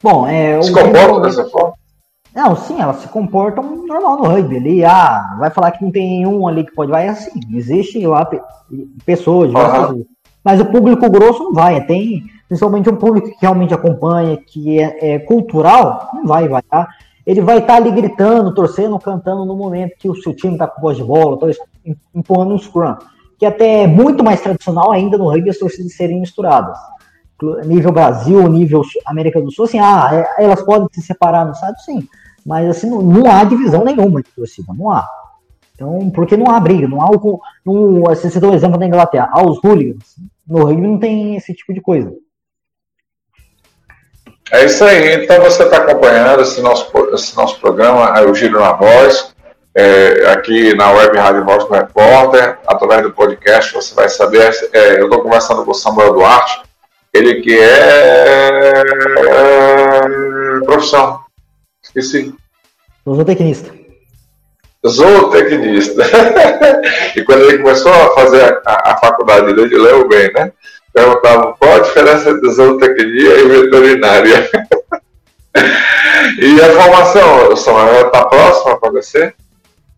Bom, 0.03 0.27
é, 0.27 0.63
se 0.63 0.73
comportam 0.73 1.21
dessa 1.21 1.45
forma? 1.51 1.75
Não, 2.39 2.55
sim, 2.55 2.81
elas 2.81 2.99
se 2.99 3.09
comportam 3.09 3.85
normal 3.85 4.17
no 4.17 4.29
rugby 4.29 4.59
ali. 4.59 4.85
Ah, 4.85 5.35
vai 5.41 5.51
falar 5.51 5.73
que 5.73 5.83
não 5.83 5.91
tem 5.91 6.09
nenhum 6.09 6.47
ali 6.47 6.65
que 6.65 6.73
pode 6.73 6.89
vai 6.89 7.09
assim. 7.09 7.33
Existe 7.53 8.07
lá 8.07 8.31
pessoas, 9.05 9.49
diversas 9.49 9.91
uhum. 9.91 10.07
Mas 10.45 10.61
o 10.61 10.67
público 10.67 11.11
grosso 11.11 11.43
não 11.43 11.53
vai. 11.53 11.85
Tem 11.85 12.23
principalmente 12.47 12.89
um 12.89 12.95
público 12.95 13.29
que 13.31 13.37
realmente 13.41 13.75
acompanha, 13.75 14.37
que 14.37 14.79
é, 14.79 15.15
é 15.15 15.19
cultural, 15.19 16.11
não 16.15 16.27
vai 16.27 16.47
vai 16.47 16.63
tá? 16.63 16.87
Ele 17.27 17.41
vai 17.41 17.59
estar 17.59 17.73
tá 17.73 17.77
ali 17.77 17.91
gritando, 17.91 18.55
torcendo, 18.55 18.97
cantando 19.01 19.45
no 19.45 19.57
momento 19.57 19.97
que 19.99 20.09
o 20.09 20.15
seu 20.15 20.33
time 20.33 20.53
está 20.53 20.69
com 20.69 20.81
voz 20.81 20.97
de 20.97 21.03
bola, 21.03 21.41
tá 21.41 21.49
empurrando 22.15 22.55
um 22.55 22.59
scrum. 22.59 22.95
Que 23.37 23.47
até 23.47 23.83
é 23.83 23.87
muito 23.89 24.23
mais 24.23 24.41
tradicional 24.41 24.93
ainda 24.93 25.19
no 25.19 25.29
rugby 25.29 25.51
as 25.51 25.59
torcidas 25.59 25.93
serem 25.97 26.21
misturadas. 26.21 26.79
Nível 27.67 27.91
Brasil, 27.91 28.49
nível 28.49 28.83
América 29.07 29.41
do 29.41 29.51
Sul, 29.51 29.65
assim, 29.65 29.81
ah, 29.81 30.09
é, 30.13 30.45
elas 30.45 30.63
podem 30.63 30.87
se 30.93 31.03
separar 31.03 31.45
no 31.45 31.51
estado, 31.51 31.75
sim. 31.81 32.07
Mas 32.49 32.67
assim, 32.67 32.89
não, 32.89 33.03
não 33.03 33.31
há 33.31 33.45
divisão 33.45 33.85
nenhuma 33.85 34.23
de 34.23 34.31
torcida, 34.31 34.73
não 34.73 34.91
há. 34.91 35.07
Então, 35.75 36.11
porque 36.11 36.35
não 36.35 36.51
há 36.51 36.59
briga, 36.59 36.89
não 36.89 37.03
há 37.03 37.11
o. 37.11 37.41
Não, 37.63 38.01
você 38.05 38.31
citou 38.31 38.53
o 38.53 38.55
exemplo 38.55 38.79
da 38.79 38.87
Inglaterra, 38.87 39.29
há 39.31 39.43
os 39.47 39.63
hooligans. 39.63 40.17
No 40.47 40.65
rugby 40.65 40.81
não 40.81 40.99
tem 40.99 41.37
esse 41.37 41.53
tipo 41.53 41.75
de 41.75 41.83
coisa. 41.83 42.11
É 44.51 44.65
isso 44.65 44.83
aí. 44.83 45.23
Então 45.23 45.43
você 45.43 45.63
está 45.63 45.77
acompanhando 45.77 46.41
esse 46.41 46.63
nosso, 46.63 46.91
esse 47.13 47.37
nosso 47.37 47.61
programa, 47.61 48.19
é 48.19 48.25
o 48.25 48.35
Giro 48.35 48.59
na 48.59 48.73
Voz, 48.73 49.35
é, 49.75 50.31
aqui 50.31 50.75
na 50.75 50.91
Web 50.91 51.19
Rádio 51.19 51.45
Voz 51.45 51.65
do 51.65 51.75
Repórter, 51.75 52.59
através 52.67 53.03
do 53.03 53.13
podcast, 53.13 53.75
você 53.75 53.95
vai 53.95 54.09
saber. 54.09 54.51
É, 54.73 54.99
eu 54.99 55.05
estou 55.05 55.21
conversando 55.21 55.67
com 55.67 55.73
o 55.73 55.75
Samuel 55.75 56.15
Duarte, 56.15 56.63
ele 57.13 57.43
que 57.43 57.59
é, 57.59 58.83
é 59.19 60.65
profissão. 60.65 61.28
Esqueci. 61.89 62.35
Zootecnista 63.09 63.79
zootecnista. 64.87 66.03
e 67.17 67.25
quando 67.25 67.43
ele 67.43 67.59
começou 67.59 67.93
a 67.93 68.15
fazer 68.15 68.61
a, 68.67 68.93
a 68.93 68.97
faculdade 68.99 69.53
dele, 69.55 69.77
leu 69.77 70.09
bem, 70.09 70.33
né? 70.33 70.53
Perguntava 70.93 71.55
qual 71.59 71.77
a 71.77 71.81
diferença 71.81 72.31
entre 72.31 72.51
zootecnia 72.51 73.39
e 73.39 73.49
veterinária. 73.49 74.51
e 76.39 76.61
a 76.61 76.73
formação, 76.73 77.57
Samuel, 77.57 78.07
está 78.07 78.27
próxima 78.27 78.79
para 78.79 78.91
você? 78.91 79.33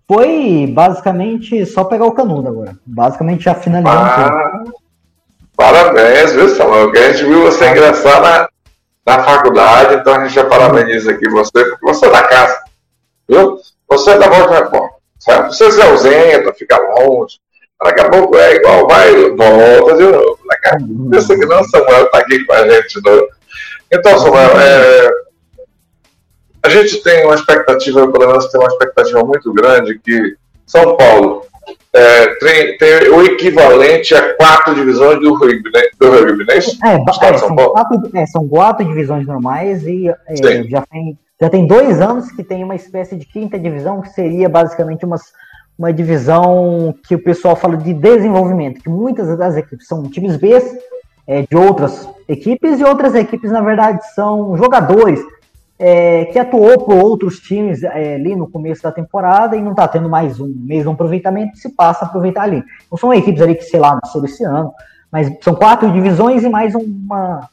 Foi 0.06 0.66
basicamente 0.74 1.64
só 1.66 1.84
pegar 1.84 2.06
o 2.06 2.12
canudo 2.12 2.48
agora. 2.48 2.76
Basicamente 2.84 3.44
já 3.44 3.54
finalizando 3.54 3.96
ah, 3.96 4.64
Parabéns, 5.56 6.32
viu, 6.32 6.48
Samuel? 6.48 6.90
Que 6.90 6.98
a 6.98 7.12
gente 7.12 7.24
viu 7.24 7.42
você 7.42 7.70
ingressar 7.70 8.20
na, 8.20 8.48
na 9.06 9.22
faculdade, 9.22 9.94
então 9.96 10.14
a 10.14 10.24
gente 10.24 10.34
já 10.34 10.44
parabeniza 10.44 11.12
aqui 11.12 11.28
você, 11.28 11.64
porque 11.64 11.86
você 11.86 12.06
é 12.06 12.10
da 12.10 12.22
casa. 12.22 12.62
Viu? 13.28 13.58
Você 13.88 14.18
dá 14.18 14.28
volta 14.28 14.54
repórter, 14.54 14.98
certo? 15.18 15.52
Você 15.52 15.70
se 15.72 15.82
ausenta, 15.82 16.52
fica 16.54 16.78
longe. 16.78 17.38
Daqui 17.82 18.00
a 18.00 18.10
pouco 18.10 18.36
é 18.36 18.56
igual, 18.56 18.86
vai, 18.86 19.12
volta 19.30 19.96
de 19.96 20.04
novo. 20.04 20.38
Daqui 20.48 20.68
a 20.68 20.78
pouco, 20.78 21.10
pensa 21.10 21.34
que 21.34 21.46
não, 21.46 21.64
Samuel 21.64 22.04
está 22.04 22.18
aqui 22.18 22.44
com 22.44 22.52
a 22.52 22.68
gente 22.68 23.00
de 23.00 23.10
novo. 23.10 23.28
Então, 23.92 24.18
Samuel, 24.18 24.60
é, 24.60 25.10
a 26.62 26.68
gente 26.68 27.02
tem 27.02 27.24
uma 27.24 27.34
expectativa, 27.34 28.06
pelo 28.10 28.26
menos 28.26 28.46
tem 28.50 28.60
uma 28.60 28.68
expectativa 28.68 29.24
muito 29.24 29.52
grande 29.52 29.98
que 29.98 30.36
São 30.66 30.96
Paulo 30.96 31.46
é, 31.92 32.26
tem, 32.36 32.78
tem, 32.78 33.08
o 33.10 33.22
equivalente 33.22 34.14
a 34.14 34.34
quatro 34.34 34.74
divisões 34.74 35.20
do 35.20 35.34
rugby, 35.34 35.70
né? 35.72 35.82
Do 35.98 36.10
rugby, 36.10 36.44
não 36.44 36.54
é? 36.54 36.58
É, 36.58 37.30
é 37.30 37.38
são, 37.38 37.56
quatro, 37.56 38.10
é, 38.14 38.26
são 38.26 38.48
quatro 38.48 38.86
divisões 38.86 39.26
normais 39.26 39.86
e 39.86 40.08
é, 40.08 40.64
já 40.68 40.82
tem 40.82 41.18
já 41.40 41.48
tem 41.48 41.66
dois 41.66 42.02
anos 42.02 42.30
que 42.30 42.44
tem 42.44 42.62
uma 42.62 42.74
espécie 42.74 43.16
de 43.16 43.24
quinta 43.24 43.58
divisão, 43.58 44.02
que 44.02 44.10
seria 44.10 44.46
basicamente 44.46 45.06
uma, 45.06 45.16
uma 45.78 45.90
divisão 45.90 46.94
que 47.08 47.14
o 47.14 47.22
pessoal 47.22 47.56
fala 47.56 47.78
de 47.78 47.94
desenvolvimento, 47.94 48.82
que 48.82 48.90
muitas 48.90 49.38
das 49.38 49.56
equipes 49.56 49.86
são 49.86 50.02
times 50.02 50.36
B 50.36 50.50
é, 51.26 51.42
de 51.42 51.56
outras 51.56 52.06
equipes, 52.28 52.78
e 52.78 52.84
outras 52.84 53.14
equipes, 53.14 53.50
na 53.50 53.62
verdade, 53.62 54.00
são 54.14 54.54
jogadores 54.58 55.18
é, 55.82 56.26
que 56.26 56.38
atuou 56.38 56.84
por 56.84 56.94
outros 56.94 57.40
times 57.40 57.82
é, 57.82 58.16
ali 58.16 58.36
no 58.36 58.46
começo 58.46 58.82
da 58.82 58.92
temporada 58.92 59.56
e 59.56 59.62
não 59.62 59.70
está 59.70 59.88
tendo 59.88 60.10
mais 60.10 60.38
um 60.38 60.46
mesmo 60.54 60.92
aproveitamento, 60.92 61.56
se 61.56 61.70
passa 61.70 62.04
a 62.04 62.08
aproveitar 62.08 62.42
ali. 62.42 62.62
Não 62.92 62.98
são 62.98 63.14
equipes 63.14 63.40
ali 63.40 63.54
que, 63.54 63.64
sei 63.64 63.80
lá, 63.80 63.98
nasceram 64.00 64.26
esse 64.26 64.44
ano, 64.44 64.74
mas 65.10 65.32
são 65.40 65.54
quatro 65.54 65.90
divisões 65.90 66.44
e 66.44 66.50
mais 66.50 66.74
uma 66.74 67.48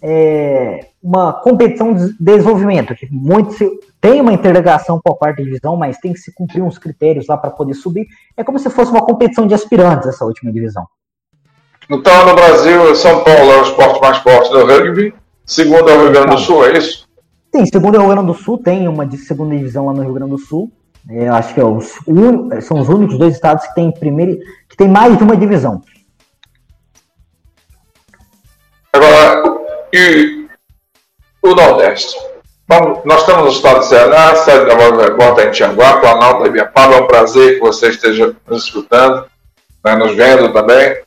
é, 0.00 0.86
uma 1.02 1.32
competição 1.32 1.92
de 1.92 2.12
desenvolvimento, 2.18 2.94
que 2.94 3.08
muito 3.10 3.52
se, 3.54 3.68
tem 4.00 4.20
uma 4.20 4.32
interligação 4.32 5.00
com 5.02 5.12
a 5.12 5.16
quarta 5.16 5.42
divisão, 5.42 5.76
mas 5.76 5.98
tem 5.98 6.12
que 6.12 6.20
se 6.20 6.32
cumprir 6.32 6.62
uns 6.62 6.78
critérios 6.78 7.26
lá 7.26 7.36
para 7.36 7.50
poder 7.50 7.74
subir. 7.74 8.06
É 8.36 8.44
como 8.44 8.60
se 8.60 8.70
fosse 8.70 8.92
uma 8.92 9.04
competição 9.04 9.44
de 9.44 9.54
aspirantes 9.54 10.08
essa 10.08 10.24
última 10.24 10.52
divisão. 10.52 10.86
Então, 11.90 12.26
no 12.26 12.34
Brasil, 12.34 12.94
São 12.94 13.24
Paulo 13.24 13.50
é 13.52 13.58
o 13.58 13.62
esporte 13.62 14.00
mais 14.00 14.18
forte 14.18 14.50
do 14.50 14.64
rugby, 14.66 15.12
segundo 15.44 15.88
é 15.88 15.94
o 15.96 16.02
Rio 16.02 16.12
Grande 16.12 16.30
do 16.30 16.38
Sul, 16.38 16.64
é 16.64 16.78
isso? 16.78 17.01
Sim, 17.54 17.66
segundo 17.66 17.96
o 17.96 18.00
Rio 18.00 18.08
Grande 18.08 18.26
do 18.26 18.34
Sul, 18.34 18.58
tem 18.58 18.88
uma 18.88 19.04
de 19.04 19.18
segunda 19.18 19.54
divisão 19.54 19.86
lá 19.86 19.92
no 19.92 20.02
Rio 20.02 20.14
Grande 20.14 20.30
do 20.30 20.38
Sul. 20.38 20.72
É, 21.10 21.28
acho 21.28 21.52
que 21.52 21.60
é 21.60 21.64
os, 21.64 21.98
são 22.62 22.80
os 22.80 22.88
únicos 22.88 23.18
dois 23.18 23.34
estados 23.34 23.66
que 23.66 23.74
tem 23.74 23.90
primeiro, 23.92 24.38
que 24.68 24.76
tem 24.76 24.88
mais 24.88 25.18
de 25.18 25.24
uma 25.24 25.36
divisão. 25.36 25.82
Agora, 28.92 29.42
e 29.92 30.46
o 31.42 31.54
Nordeste? 31.54 32.16
nós 33.04 33.20
estamos 33.20 33.42
no 33.42 33.50
estado 33.50 33.80
de 33.80 33.86
Ceará, 33.86 34.34
sede 34.36 34.64
da 34.64 34.90
do 34.90 35.02
Repórter 35.02 35.48
em 35.48 35.50
Tianguá, 35.50 35.98
Planalto 35.98 36.42
da 36.42 36.48
Ibiapaba. 36.48 36.94
É 36.94 37.00
um 37.00 37.06
prazer 37.06 37.54
que 37.54 37.60
você 37.60 37.88
esteja 37.88 38.34
nos 38.46 38.64
escutando, 38.64 39.26
né, 39.84 39.94
nos 39.96 40.14
vendo 40.14 40.52
também. 40.52 41.02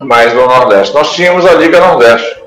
Mas 0.00 0.32
no 0.32 0.46
Nordeste. 0.46 0.94
Nós 0.94 1.12
tínhamos 1.12 1.44
a 1.44 1.54
Liga 1.54 1.80
Nordeste. 1.80 2.37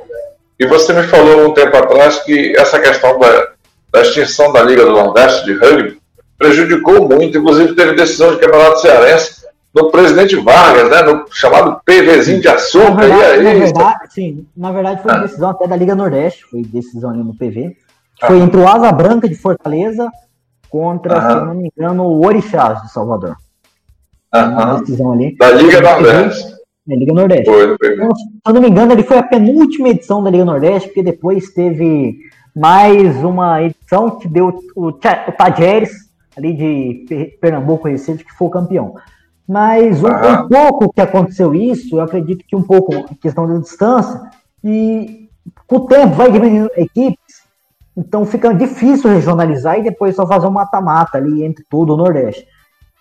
E 0.62 0.68
você 0.68 0.94
me 0.94 1.02
falou 1.02 1.50
um 1.50 1.54
tempo 1.56 1.76
atrás 1.76 2.20
que 2.20 2.56
essa 2.56 2.80
questão 2.80 3.18
da, 3.18 3.48
da 3.92 4.02
extinção 4.04 4.54
da 4.54 4.62
Liga 4.62 4.86
do 4.86 4.92
Nordeste 4.92 5.44
de 5.44 5.54
rugby 5.54 6.00
prejudicou 6.38 7.10
muito, 7.10 7.36
inclusive 7.36 7.74
teve 7.74 7.96
decisão 7.96 8.30
de 8.30 8.40
campeonato 8.40 8.80
cearense 8.80 9.44
no 9.74 9.90
presidente 9.90 10.36
Vargas, 10.36 10.88
né, 10.92 11.02
no 11.02 11.26
chamado 11.32 11.82
PVzinho 11.84 12.42
de 12.42 12.48
açúcar. 12.48 12.92
Na 12.92 13.08
verdade, 13.08 13.44
e 13.44 13.48
aí, 13.48 13.60
na 13.60 13.66
verdade, 13.66 14.14
sim, 14.14 14.48
na 14.56 14.72
verdade 14.72 15.02
foi 15.02 15.12
ah. 15.12 15.18
decisão 15.18 15.50
até 15.50 15.68
da 15.68 15.76
Liga 15.76 15.96
Nordeste, 15.96 16.46
foi 16.46 16.62
decisão 16.62 17.10
ali 17.10 17.24
no 17.24 17.34
PV. 17.34 17.76
Foi 18.20 18.40
ah. 18.40 18.44
entre 18.44 18.60
o 18.60 18.68
Asa 18.68 18.92
Branca 18.92 19.28
de 19.28 19.34
Fortaleza 19.34 20.12
contra, 20.70 21.18
ah. 21.18 21.40
se 21.40 21.46
não 21.48 21.56
me 21.56 21.72
engano, 21.76 22.04
o 22.04 22.24
Orixás 22.24 22.84
de 22.84 22.92
Salvador. 22.92 23.36
Uma 24.32 24.80
decisão 24.80 25.12
ali. 25.12 25.36
Da 25.38 25.50
Liga 25.54 25.82
Nordeste. 25.82 26.61
É, 26.92 26.96
Liga 26.96 27.14
Nordeste. 27.14 27.46
Foi, 27.46 27.78
foi. 27.78 27.94
Então, 27.94 28.16
se 28.16 28.24
eu 28.46 28.54
não 28.54 28.62
me 28.62 28.70
engano, 28.70 28.92
ele 28.92 29.04
foi 29.04 29.18
a 29.18 29.24
penúltima 29.24 29.90
edição 29.90 30.22
da 30.22 30.30
Liga 30.30 30.44
Nordeste, 30.44 30.90
porque 30.90 31.04
depois 31.04 31.50
teve 31.54 32.20
mais 32.54 33.24
uma 33.24 33.64
edição 33.64 34.20
que 34.20 34.28
deu 34.28 34.60
o, 34.76 34.88
o 34.88 34.92
Tajeres, 34.92 35.92
ali 36.36 36.54
de 36.54 37.38
Pernambuco 37.40 37.88
Recife, 37.88 38.26
que 38.26 38.34
foi 38.34 38.48
o 38.48 38.52
campeão. 38.52 38.96
Mas 39.48 40.04
um, 40.04 40.08
um, 40.08 40.48
pouco 40.48 40.94
que 40.94 41.02
aconteceu 41.02 41.56
isso, 41.56 41.96
eu 41.96 42.02
acredito 42.02 42.44
que 42.46 42.56
um 42.56 42.64
pouco 42.64 42.94
a 42.94 43.16
questão 43.22 43.48
da 43.48 43.60
distância, 43.60 44.22
e 44.64 45.30
com 45.66 45.78
o 45.78 45.88
tempo 45.88 46.14
vai 46.16 46.32
diminuindo 46.32 46.70
equipes, 46.76 47.42
então 47.96 48.26
fica 48.26 48.54
difícil 48.54 49.10
regionalizar 49.10 49.80
e 49.80 49.84
depois 49.84 50.16
só 50.16 50.26
fazer 50.26 50.48
um 50.48 50.52
mata-mata 50.52 51.18
ali 51.18 51.44
entre 51.44 51.66
todo 51.70 51.94
o 51.94 51.98
Nordeste. 51.98 52.46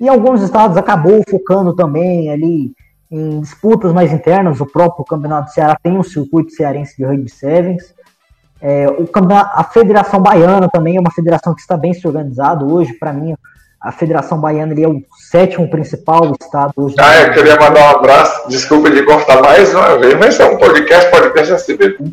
E 0.01 0.09
alguns 0.09 0.43
estados 0.43 0.77
acabou 0.77 1.23
focando 1.29 1.75
também 1.75 2.31
ali 2.31 2.73
em 3.11 3.41
disputas 3.41 3.93
mais 3.93 4.13
internas, 4.13 4.61
o 4.61 4.67
próprio 4.67 5.05
Campeonato 5.05 5.49
do 5.49 5.53
Ceará 5.53 5.77
tem 5.83 5.99
um 5.99 6.03
circuito 6.03 6.53
cearense 6.53 6.97
de 6.97 7.05
rugby 7.05 7.29
sevens, 7.29 7.95
é, 8.63 8.87
o 8.89 9.09
a 9.33 9.65
Federação 9.65 10.21
Baiana 10.21 10.69
também 10.69 10.97
é 10.97 11.01
uma 11.01 11.11
federação 11.11 11.55
que 11.55 11.63
está 11.63 11.77
bem 11.79 11.95
se 11.95 12.07
organizado 12.07 12.73
hoje. 12.73 12.93
Para 12.93 13.13
mim, 13.13 13.35
a 13.81 13.91
Federação 13.91 14.39
Baiana 14.39 14.73
ele 14.73 14.85
é 14.85 14.89
o 14.89 15.03
sétimo 15.31 15.69
principal 15.71 16.31
estado 16.39 16.73
hoje. 16.77 16.95
Ah, 16.99 17.23
eu 17.23 17.33
queria 17.33 17.59
mandar 17.59 17.81
um 17.81 17.99
abraço. 17.99 18.49
Desculpa 18.51 18.91
de 18.91 19.03
cortar 19.03 19.41
mais 19.41 19.73
uma 19.75 19.97
vez, 19.99 20.15
mas 20.19 20.39
é 20.39 20.45
um 20.45 20.59
podcast, 20.59 21.11
podcast 21.11 21.53
assim 21.55 21.77
mesmo. 21.79 22.13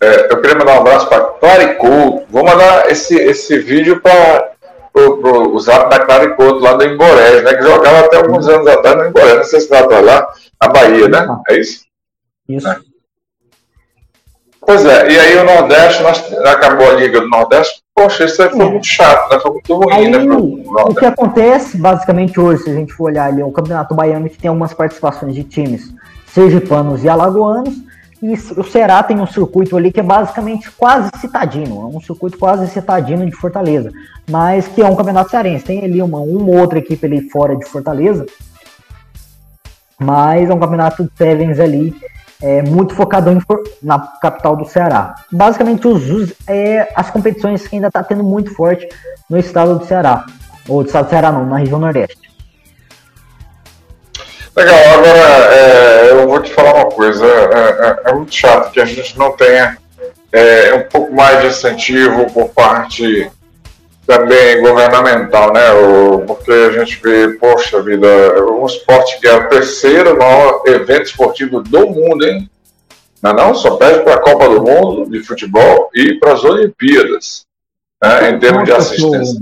É, 0.00 0.32
eu 0.32 0.40
queria 0.40 0.56
mandar 0.56 0.76
um 0.76 0.80
abraço 0.80 1.08
para 1.08 1.24
Claricouto. 1.24 2.26
Vou 2.30 2.44
mandar 2.44 2.88
esse, 2.88 3.16
esse 3.16 3.58
vídeo 3.58 4.00
para 4.00 4.52
o 4.94 5.58
zap 5.60 5.90
da 5.90 6.04
Claricouto, 6.04 6.60
lá 6.60 6.74
do 6.74 6.84
Emborés, 6.84 7.44
né? 7.44 7.54
Que 7.54 7.62
jogava 7.62 8.00
até 8.00 8.16
alguns 8.16 8.48
anos 8.48 8.66
atrás 8.66 8.96
no 8.96 9.06
Emborés, 9.06 9.36
não 9.36 9.44
sei 9.44 9.60
se 9.60 9.72
está 9.72 10.00
lá, 10.00 10.28
a 10.60 10.68
Bahia, 10.68 11.08
né? 11.08 11.26
É 11.48 11.58
isso? 11.58 11.84
Isso. 12.48 12.68
É. 12.68 12.76
Pois 14.60 14.84
é, 14.84 15.10
e 15.10 15.18
aí 15.18 15.36
o 15.38 15.44
Nordeste, 15.44 16.02
nós, 16.02 16.22
acabou 16.44 16.90
a 16.90 16.92
Liga 16.92 17.20
do 17.22 17.28
Nordeste, 17.30 17.80
poxa, 17.94 18.26
isso 18.26 18.42
aí 18.42 18.50
foi 18.50 18.66
é. 18.66 18.70
muito 18.70 18.86
chato, 18.86 19.30
né? 19.32 19.40
Foi 19.40 19.52
muito 19.52 19.74
ruim, 19.74 19.92
aí, 19.94 20.10
né? 20.10 20.18
O 20.86 20.94
que 20.94 21.06
acontece, 21.06 21.78
basicamente, 21.78 22.38
hoje, 22.38 22.64
se 22.64 22.70
a 22.70 22.74
gente 22.74 22.92
for 22.92 23.04
olhar 23.04 23.28
ali, 23.28 23.40
é 23.40 23.44
o 23.44 23.50
Campeonato 23.50 23.94
Baiano 23.94 24.28
que 24.28 24.36
tem 24.36 24.48
algumas 24.48 24.74
participações 24.74 25.34
de 25.34 25.42
times 25.42 25.94
sergipanos 26.26 27.02
e 27.02 27.08
alagoanos, 27.08 27.74
e 28.22 28.32
o 28.32 28.64
Ceará 28.64 29.02
tem 29.02 29.20
um 29.20 29.26
circuito 29.26 29.76
ali 29.76 29.92
que 29.92 30.00
é 30.00 30.02
basicamente 30.02 30.70
quase 30.72 31.10
citadino, 31.20 31.82
é 31.82 31.96
um 31.96 32.00
circuito 32.00 32.36
quase 32.36 32.66
citadino 32.68 33.24
de 33.24 33.32
Fortaleza, 33.32 33.92
mas 34.28 34.66
que 34.66 34.82
é 34.82 34.86
um 34.86 34.96
campeonato 34.96 35.30
cearense. 35.30 35.64
Tem 35.64 35.84
ali 35.84 36.02
uma, 36.02 36.18
uma 36.18 36.60
outra 36.60 36.78
equipe 36.78 37.06
ali 37.06 37.30
fora 37.30 37.56
de 37.56 37.64
Fortaleza, 37.64 38.26
mas 39.98 40.50
é 40.50 40.54
um 40.54 40.58
campeonato 40.58 41.04
de 41.04 41.10
sevens 41.16 41.60
ali 41.60 41.94
é, 42.42 42.62
muito 42.62 42.94
focado 42.94 43.30
em, 43.30 43.40
na 43.82 43.98
capital 43.98 44.56
do 44.56 44.64
Ceará. 44.64 45.14
Basicamente, 45.30 45.86
os, 45.86 46.32
é, 46.46 46.92
as 46.94 47.10
competições 47.10 47.66
que 47.66 47.76
ainda 47.76 47.88
está 47.88 48.02
tendo 48.02 48.22
muito 48.22 48.54
forte 48.54 48.88
no 49.28 49.38
estado 49.38 49.78
do 49.78 49.84
Ceará. 49.84 50.24
Ou 50.68 50.82
do 50.82 50.86
estado 50.86 51.06
do 51.06 51.10
Ceará, 51.10 51.32
não, 51.32 51.46
na 51.46 51.58
região 51.58 51.78
Nordeste. 51.78 52.27
Legal, 54.58 54.98
agora 54.98 55.54
é, 55.54 56.10
eu 56.10 56.28
vou 56.28 56.42
te 56.42 56.52
falar 56.52 56.74
uma 56.74 56.90
coisa. 56.90 57.24
É, 57.24 58.08
é, 58.08 58.10
é 58.10 58.12
muito 58.12 58.34
chato 58.34 58.72
que 58.72 58.80
a 58.80 58.84
gente 58.84 59.16
não 59.16 59.30
tenha 59.36 59.78
é, 60.32 60.74
um 60.74 60.82
pouco 60.88 61.14
mais 61.14 61.40
de 61.40 61.46
incentivo 61.46 62.28
por 62.32 62.48
parte 62.48 63.30
também 64.04 64.60
governamental, 64.60 65.52
né? 65.52 65.72
O, 65.74 66.24
porque 66.26 66.50
a 66.50 66.72
gente 66.72 67.00
vê, 67.00 67.28
poxa 67.34 67.80
vida, 67.82 68.08
um 68.42 68.66
esporte 68.66 69.20
que 69.20 69.28
é 69.28 69.34
o 69.34 69.48
terceiro 69.48 70.18
maior 70.18 70.62
evento 70.66 71.04
esportivo 71.04 71.62
do 71.62 71.86
mundo, 71.86 72.26
hein? 72.26 72.50
Não, 73.22 73.32
não 73.34 73.54
só 73.54 73.76
pede 73.76 74.02
para 74.02 74.14
a 74.14 74.20
Copa 74.20 74.48
do 74.48 74.62
Mundo 74.62 75.08
de 75.08 75.20
futebol 75.22 75.88
e 75.94 76.14
para 76.14 76.32
as 76.32 76.42
Olimpíadas, 76.42 77.44
né, 78.02 78.30
em 78.30 78.38
termos 78.40 78.64
de 78.64 78.72
assistência. 78.72 79.40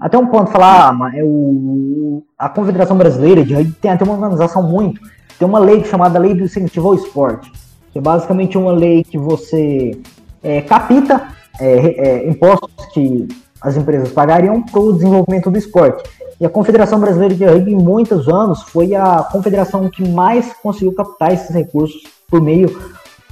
Até 0.00 0.16
um 0.16 0.26
ponto 0.26 0.50
falar, 0.50 0.90
ah, 0.90 1.10
é 1.14 1.22
o, 1.22 2.22
a 2.38 2.48
Confederação 2.48 2.96
Brasileira 2.96 3.44
de 3.44 3.54
Rugby 3.54 3.72
tem 3.72 3.90
até 3.90 4.04
uma 4.04 4.14
organização 4.14 4.62
muito. 4.62 5.00
Tem 5.38 5.46
uma 5.46 5.58
lei 5.58 5.84
chamada 5.84 6.18
Lei 6.18 6.34
do 6.34 6.44
Incentivo 6.44 6.88
ao 6.88 6.94
Esporte, 6.94 7.52
que 7.92 7.98
é 7.98 8.02
basicamente 8.02 8.56
uma 8.56 8.72
lei 8.72 9.04
que 9.04 9.18
você 9.18 9.98
é, 10.42 10.62
capita 10.62 11.28
é, 11.60 11.68
é, 11.68 12.28
impostos 12.28 12.86
que 12.92 13.28
as 13.60 13.76
empresas 13.76 14.10
pagariam 14.12 14.62
para 14.62 14.80
o 14.80 14.92
desenvolvimento 14.92 15.50
do 15.50 15.58
esporte. 15.58 16.08
E 16.40 16.44
a 16.44 16.50
Confederação 16.50 17.00
Brasileira 17.00 17.34
de 17.34 17.44
Rugby, 17.44 17.72
em 17.72 17.76
muitos 17.76 18.28
anos, 18.28 18.62
foi 18.62 18.94
a 18.94 19.22
confederação 19.22 19.88
que 19.88 20.06
mais 20.06 20.52
conseguiu 20.62 20.92
captar 20.92 21.32
esses 21.32 21.50
recursos 21.54 22.02
por 22.28 22.40
meio, 22.40 22.78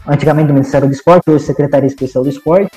antigamente, 0.07 0.49
do 0.49 0.55
Ministério 0.55 0.89
do 0.89 0.95
Esporte, 0.95 1.31
hoje 1.31 1.45
Secretaria 1.45 1.87
Especial 1.87 2.25
do 2.25 2.31
Esporte, 2.31 2.71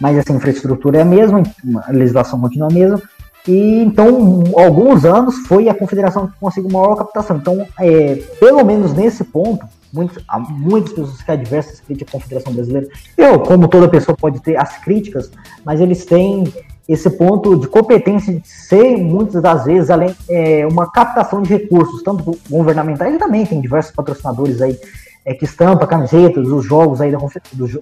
mas 0.00 0.16
essa 0.16 0.32
infraestrutura 0.32 0.98
é 0.98 1.02
a 1.02 1.04
mesma, 1.04 1.42
a 1.86 1.92
legislação 1.92 2.40
continua 2.40 2.68
a 2.68 2.72
mesma. 2.72 3.02
E 3.46 3.80
então, 3.80 4.42
alguns 4.56 5.04
anos, 5.04 5.36
foi 5.46 5.68
a 5.68 5.74
confederação 5.74 6.26
que 6.26 6.34
conseguiu 6.38 6.70
maior 6.70 6.96
captação. 6.96 7.36
Então, 7.36 7.66
é, 7.78 8.16
pelo 8.40 8.64
menos 8.64 8.92
nesse 8.92 9.22
ponto, 9.22 9.64
muitas, 9.92 10.22
há 10.26 10.38
muitas 10.38 10.92
pessoas 10.92 11.22
que 11.22 11.30
adversas 11.30 11.80
críticas 11.80 12.08
à 12.08 12.18
Confederação 12.18 12.52
Brasileira. 12.52 12.88
Eu, 13.16 13.40
como 13.40 13.68
toda 13.68 13.88
pessoa, 13.88 14.16
pode 14.16 14.40
ter 14.40 14.56
as 14.56 14.78
críticas, 14.78 15.30
mas 15.64 15.80
eles 15.80 16.04
têm 16.04 16.44
esse 16.88 17.10
ponto 17.10 17.56
de 17.56 17.66
competência 17.66 18.34
de 18.34 18.48
ser, 18.48 18.96
muitas 18.96 19.42
das 19.42 19.64
vezes, 19.64 19.90
além 19.90 20.14
é, 20.28 20.66
uma 20.66 20.90
captação 20.90 21.42
de 21.42 21.48
recursos, 21.48 22.02
tanto 22.02 22.38
governamentais, 22.48 23.14
e 23.14 23.18
também 23.18 23.44
tem 23.44 23.60
diversos 23.60 23.92
patrocinadores 23.92 24.60
aí 24.60 24.78
é, 25.24 25.34
que 25.34 25.44
estampa 25.44 25.86
camisetas, 25.86 26.46
os 26.46 26.64
jogos 26.64 27.00
aí 27.00 27.10
da, 27.10 27.18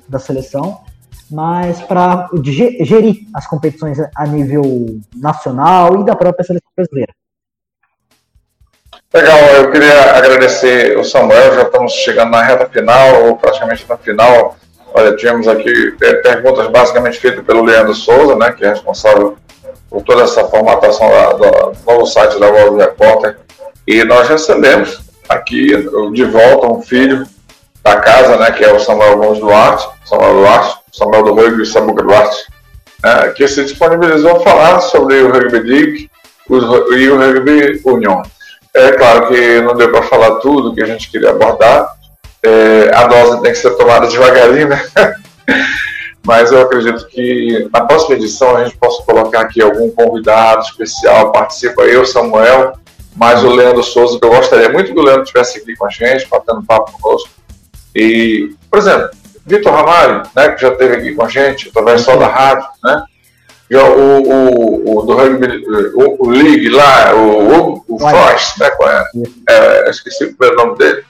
da 0.08 0.18
seleção, 0.18 0.78
mas 1.30 1.80
para 1.82 2.28
gerir 2.42 3.26
as 3.34 3.46
competições 3.46 3.98
a 4.14 4.26
nível 4.26 4.62
nacional 5.14 6.00
e 6.00 6.04
da 6.04 6.14
própria 6.16 6.44
seleção 6.44 6.68
brasileira. 6.76 7.12
Legal, 9.12 9.38
eu 9.56 9.70
queria 9.70 10.16
agradecer 10.16 10.98
o 10.98 11.04
Samuel, 11.04 11.54
já 11.54 11.62
estamos 11.62 11.92
chegando 11.92 12.30
na 12.30 12.42
reta 12.42 12.68
final, 12.68 13.26
ou 13.26 13.36
praticamente 13.36 13.86
na 13.88 13.96
final 13.96 14.56
Olha, 14.96 15.16
tínhamos 15.16 15.48
aqui 15.48 15.96
é, 16.00 16.14
perguntas 16.14 16.68
basicamente 16.68 17.18
feitas 17.18 17.44
pelo 17.44 17.64
Leandro 17.64 17.92
Souza, 17.94 18.36
né, 18.36 18.52
que 18.52 18.64
é 18.64 18.68
responsável 18.68 19.36
por 19.90 20.02
toda 20.02 20.22
essa 20.22 20.44
formatação 20.44 21.10
da, 21.10 21.32
do 21.32 21.76
novo 21.84 22.06
site 22.06 22.38
da 22.38 22.48
World 22.48 22.78
Repórter. 22.78 23.38
E 23.88 24.04
nós 24.04 24.28
recebemos 24.28 25.00
aqui 25.28 25.70
de 26.12 26.24
volta 26.24 26.68
um 26.68 26.80
filho 26.80 27.26
da 27.82 27.96
casa, 27.96 28.36
né, 28.36 28.52
que 28.52 28.64
é 28.64 28.72
o 28.72 28.78
Samuel 28.78 29.18
Gomes 29.18 29.40
Duarte, 29.40 29.88
Samuel 30.04 30.34
Duarte, 30.34 30.78
Samuel 30.96 31.24
do 31.24 31.34
Rugby 31.34 31.66
Samuca 31.66 32.04
Duarte, 32.04 32.44
né, 33.02 33.32
que 33.36 33.46
se 33.48 33.64
disponibilizou 33.64 34.36
a 34.36 34.40
falar 34.40 34.80
sobre 34.80 35.20
o 35.22 35.32
Rugby 35.32 35.58
League 35.58 36.10
e 36.48 37.08
o 37.08 37.18
Rugby 37.18 37.80
Union. 37.84 38.22
É 38.72 38.92
claro 38.92 39.28
que 39.28 39.60
não 39.60 39.74
deu 39.74 39.90
para 39.90 40.02
falar 40.02 40.36
tudo 40.36 40.74
que 40.74 40.82
a 40.82 40.86
gente 40.86 41.10
queria 41.10 41.30
abordar, 41.30 41.94
É, 42.46 42.90
a 42.94 43.06
dose 43.06 43.40
tem 43.40 43.52
que 43.52 43.58
ser 43.58 43.70
tomada 43.70 44.06
devagarinho, 44.06 44.68
né? 44.68 44.82
Mas 46.26 46.52
eu 46.52 46.60
acredito 46.60 47.06
que 47.06 47.68
na 47.72 47.82
próxima 47.86 48.16
edição 48.16 48.56
a 48.56 48.64
gente 48.64 48.76
possa 48.76 49.02
colocar 49.02 49.40
aqui 49.40 49.62
algum 49.62 49.90
convidado 49.90 50.60
especial, 50.60 51.32
participa 51.32 51.82
eu, 51.82 52.04
Samuel, 52.04 52.74
mais 53.16 53.42
o 53.42 53.48
Leandro 53.48 53.82
Souza, 53.82 54.18
que 54.18 54.24
eu 54.26 54.30
gostaria 54.30 54.68
muito 54.68 54.92
que 54.92 54.98
o 54.98 55.02
Leandro 55.02 55.22
estivesse 55.22 55.58
aqui 55.58 55.74
com 55.74 55.86
a 55.86 55.90
gente, 55.90 56.28
batendo 56.28 56.62
papo 56.62 56.92
conosco. 57.00 57.30
E, 57.94 58.54
por 58.70 58.78
exemplo, 58.78 59.10
Vitor 59.46 59.72
Ramalho, 59.72 60.22
né, 60.34 60.50
que 60.50 60.62
já 60.62 60.68
esteve 60.68 60.96
aqui 60.96 61.14
com 61.14 61.24
a 61.24 61.28
gente, 61.28 61.68
através 61.68 62.02
só 62.02 62.16
da 62.16 62.26
rádio, 62.26 62.66
né? 62.82 63.02
O, 63.72 63.76
o, 63.76 64.98
o 64.98 65.02
do 65.02 65.14
rugby, 65.14 65.64
o, 65.94 66.26
o 66.26 66.30
League 66.30 66.68
lá, 66.68 67.14
o, 67.14 67.72
o, 67.72 67.84
o 67.88 67.98
Frost, 67.98 68.58
né? 68.58 68.70
É, 69.48 69.86
é, 69.86 69.90
esqueci 69.90 70.24
o 70.24 70.36
primeiro 70.36 70.64
nome 70.64 70.78
dele. 70.78 71.02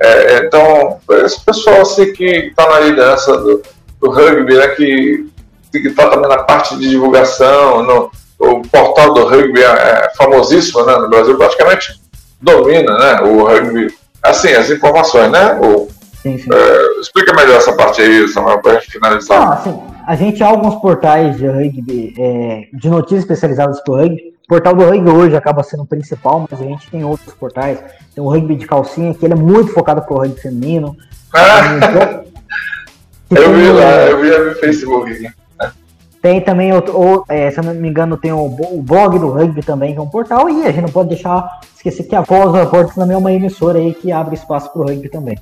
É, 0.00 0.38
então, 0.44 0.98
esse 1.24 1.42
pessoal 1.44 1.80
assim 1.80 2.12
que 2.12 2.24
está 2.24 2.68
na 2.68 2.80
liderança 2.80 3.36
do, 3.38 3.62
do 4.00 4.10
rugby, 4.10 4.56
né, 4.56 4.68
que 4.68 5.30
está 5.72 6.08
também 6.08 6.28
na 6.28 6.42
parte 6.42 6.76
de 6.76 6.90
divulgação, 6.90 7.82
no, 7.82 8.10
o 8.38 8.62
portal 8.62 9.14
do 9.14 9.24
rugby 9.24 9.62
é, 9.62 9.64
é 9.64 10.12
famosíssimo 10.16 10.84
né, 10.84 10.96
no 10.96 11.08
Brasil, 11.08 11.36
praticamente 11.36 12.00
domina 12.40 12.98
né, 12.98 13.20
o 13.22 13.44
rugby, 13.44 13.94
assim, 14.20 14.52
as 14.52 14.68
informações, 14.68 15.30
né? 15.30 15.58
O, 15.62 15.88
sim, 16.22 16.38
sim. 16.38 16.48
É, 16.52 17.00
explica 17.00 17.34
melhor 17.34 17.56
essa 17.56 17.72
parte 17.72 18.00
aí, 18.00 18.26
Samuel, 18.28 18.60
para 18.60 18.72
a 18.72 18.74
gente 18.76 18.92
finalizar. 18.92 19.42
Ah, 19.42 19.54
assim, 19.54 19.80
a 20.06 20.14
gente 20.14 20.38
tem 20.38 20.46
alguns 20.46 20.76
portais 20.76 21.36
de 21.36 21.46
rugby, 21.46 22.14
é, 22.18 22.68
de 22.72 22.88
notícias 22.88 23.20
especializadas 23.20 23.80
para 23.80 23.92
o 23.92 23.96
rugby. 23.96 24.32
O 24.44 24.48
portal 24.48 24.74
do 24.74 24.84
rugby 24.84 25.10
hoje 25.10 25.36
acaba 25.36 25.62
sendo 25.62 25.82
o 25.82 25.86
principal, 25.86 26.46
mas 26.50 26.60
a 26.60 26.64
gente 26.64 26.90
tem 26.90 27.04
outros 27.04 27.34
portais. 27.34 27.78
Tem 28.14 28.22
o 28.22 28.28
rugby 28.28 28.56
de 28.56 28.66
calcinha, 28.66 29.14
que 29.14 29.24
ele 29.24 29.34
é 29.34 29.36
muito 29.36 29.72
focado 29.72 30.02
para 30.02 30.14
o 30.14 30.18
rugby 30.18 30.40
feminino. 30.40 30.96
Ah. 31.32 32.22
eu 33.30 33.54
vi 33.54 33.68
lá, 33.70 33.92
eu 34.08 34.20
vi 34.20 34.30
no 34.30 34.54
Facebook 34.56 35.12
aqui. 35.12 35.42
Tem 36.22 36.40
também, 36.40 36.72
ou, 36.72 37.24
é, 37.28 37.50
se 37.50 37.58
eu 37.58 37.64
não 37.64 37.74
me 37.74 37.88
engano, 37.88 38.16
tem 38.16 38.30
o, 38.30 38.44
o, 38.44 38.80
blog 38.80 39.18
do 39.18 39.30
rugby 39.30 39.60
também, 39.60 39.92
que 39.92 39.98
é 39.98 40.02
um 40.02 40.08
portal, 40.08 40.48
e 40.48 40.64
a 40.64 40.70
gente 40.70 40.82
não 40.82 40.88
pode 40.88 41.08
deixar 41.08 41.60
esquecer 41.74 42.04
que 42.04 42.14
a 42.14 42.20
Voz 42.20 42.54
Repórter 42.54 42.94
também 42.94 43.16
é 43.16 43.18
uma 43.18 43.32
emissora 43.32 43.80
aí 43.80 43.92
que 43.92 44.12
abre 44.12 44.36
espaço 44.36 44.72
para 44.72 44.82
o 44.82 44.84
rugby 44.86 45.08
também. 45.08 45.36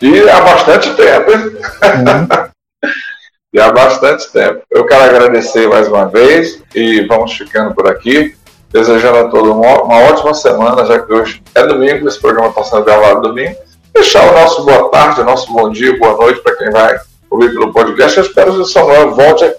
E 0.00 0.30
há 0.30 0.40
bastante 0.40 0.94
tempo, 0.94 1.30
hein? 1.30 1.38
Uhum. 1.38 2.50
e 3.52 3.60
há 3.60 3.70
bastante 3.70 4.32
tempo. 4.32 4.62
Eu 4.70 4.86
quero 4.86 5.04
agradecer 5.04 5.68
mais 5.68 5.88
uma 5.88 6.06
vez 6.06 6.62
e 6.74 7.02
vamos 7.06 7.36
ficando 7.36 7.74
por 7.74 7.86
aqui. 7.86 8.34
Desejando 8.70 9.18
a 9.18 9.28
todos 9.28 9.50
uma, 9.50 9.82
uma 9.82 9.98
ótima 10.04 10.32
semana, 10.32 10.86
já 10.86 11.00
que 11.00 11.12
hoje 11.12 11.42
é 11.54 11.66
domingo, 11.66 12.06
esse 12.06 12.20
programa 12.20 12.48
está 12.48 12.62
sendo 12.62 12.84
gravado 12.84 13.22
domingo. 13.22 13.56
Deixar 13.92 14.22
o 14.30 14.32
nosso 14.32 14.64
boa 14.64 14.88
tarde, 14.90 15.20
o 15.20 15.24
nosso 15.24 15.52
bom 15.52 15.70
dia, 15.70 15.98
boa 15.98 16.16
noite 16.16 16.40
para 16.40 16.56
quem 16.56 16.70
vai 16.70 16.96
ouvir 17.28 17.50
pelo 17.50 17.72
podcast. 17.72 18.16
Eu 18.16 18.24
espero 18.24 18.54
que 18.54 18.60
o 18.60 18.64
Samuel 18.64 19.14
volte. 19.14 19.44
É, 19.44 19.56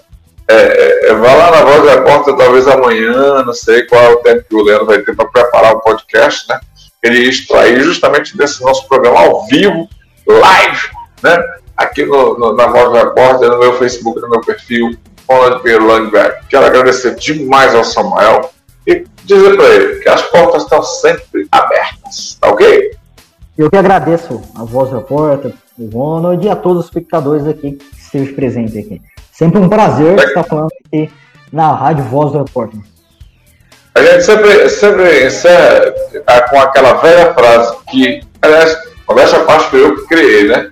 é, 0.48 1.08
é, 1.08 1.14
vá 1.14 1.34
lá 1.34 1.50
na 1.50 1.62
Voz 1.62 1.84
da 1.84 2.02
Porta, 2.02 2.36
talvez 2.36 2.66
amanhã, 2.66 3.44
não 3.44 3.52
sei 3.52 3.84
qual 3.84 4.02
é 4.02 4.10
o 4.10 4.16
tempo 4.16 4.44
que 4.48 4.56
o 4.56 4.62
Leandro 4.62 4.86
vai 4.86 4.98
ter 4.98 5.14
para 5.14 5.28
preparar 5.28 5.74
o 5.74 5.80
podcast, 5.80 6.48
né? 6.48 6.58
Ele 7.02 7.28
extrair 7.28 7.80
justamente 7.82 8.36
desse 8.36 8.60
nosso 8.62 8.88
programa 8.88 9.20
ao 9.20 9.46
vivo, 9.46 9.88
live, 10.26 10.88
né? 11.22 11.42
Aqui 11.76 12.04
no, 12.04 12.38
no, 12.38 12.54
na 12.54 12.66
Voz 12.66 12.92
da 12.92 13.10
Porta, 13.10 13.48
no 13.48 13.58
meu 13.58 13.78
Facebook, 13.78 14.20
no 14.20 14.28
meu 14.28 14.40
perfil, 14.40 14.96
Ronald 15.28 15.62
Pedro 15.62 15.86
Langberg. 15.86 16.36
Quero 16.48 16.66
agradecer 16.66 17.14
demais 17.16 17.74
ao 17.74 17.84
Samuel 17.84 18.50
e 18.86 19.04
dizer 19.24 19.56
para 19.56 19.68
ele 19.68 20.00
que 20.00 20.08
as 20.08 20.22
portas 20.22 20.62
estão 20.62 20.82
sempre 20.82 21.46
abertas, 21.50 22.36
tá 22.40 22.50
ok? 22.50 22.92
Eu 23.56 23.70
que 23.70 23.76
agradeço 23.76 24.42
a 24.54 24.64
Voz 24.64 24.90
da 24.90 25.00
Porta, 25.00 25.52
o 25.78 25.88
Ronald 25.88 26.44
e 26.44 26.48
a 26.48 26.56
todos 26.56 26.80
os 26.80 26.84
espectadores 26.86 27.46
aqui 27.46 27.72
que 27.72 27.96
estejam 27.96 28.34
presentes 28.34 28.76
aqui. 28.76 29.00
Sempre 29.30 29.60
um 29.60 29.68
prazer 29.68 30.18
é. 30.18 30.24
estar 30.24 30.44
falando 30.44 30.70
aqui 30.86 31.10
na 31.52 31.74
Rádio 31.74 32.04
Voz 32.04 32.32
do 32.32 32.38
Repórter. 32.38 32.80
A 33.94 34.02
gente 34.02 34.22
sempre, 34.24 34.68
sempre 34.70 35.26
encerra 35.26 35.92
com 36.48 36.60
aquela 36.60 36.94
velha 36.94 37.34
frase 37.34 37.76
que, 37.90 38.22
aliás, 38.40 38.91
modéstia 39.12 39.38
a 39.38 39.44
parte 39.44 39.70
foi 39.70 39.84
eu 39.84 39.94
que 39.94 40.06
criei, 40.06 40.48
né? 40.48 40.70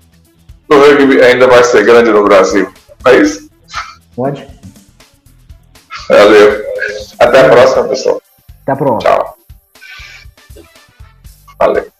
O 0.68 0.74
rugby 0.74 1.22
ainda 1.22 1.46
vai 1.46 1.62
ser 1.62 1.84
grande 1.84 2.10
no 2.10 2.24
Brasil. 2.24 2.72
É 3.06 3.16
isso? 3.16 3.50
Pode. 4.16 4.46
Valeu. 6.08 6.64
Até 7.18 7.40
a 7.40 7.48
próxima, 7.48 7.88
pessoal. 7.88 8.22
Até 8.62 8.72
a 8.72 8.76
próxima. 8.76 8.98
Tchau. 9.00 9.38
Valeu. 11.58 11.99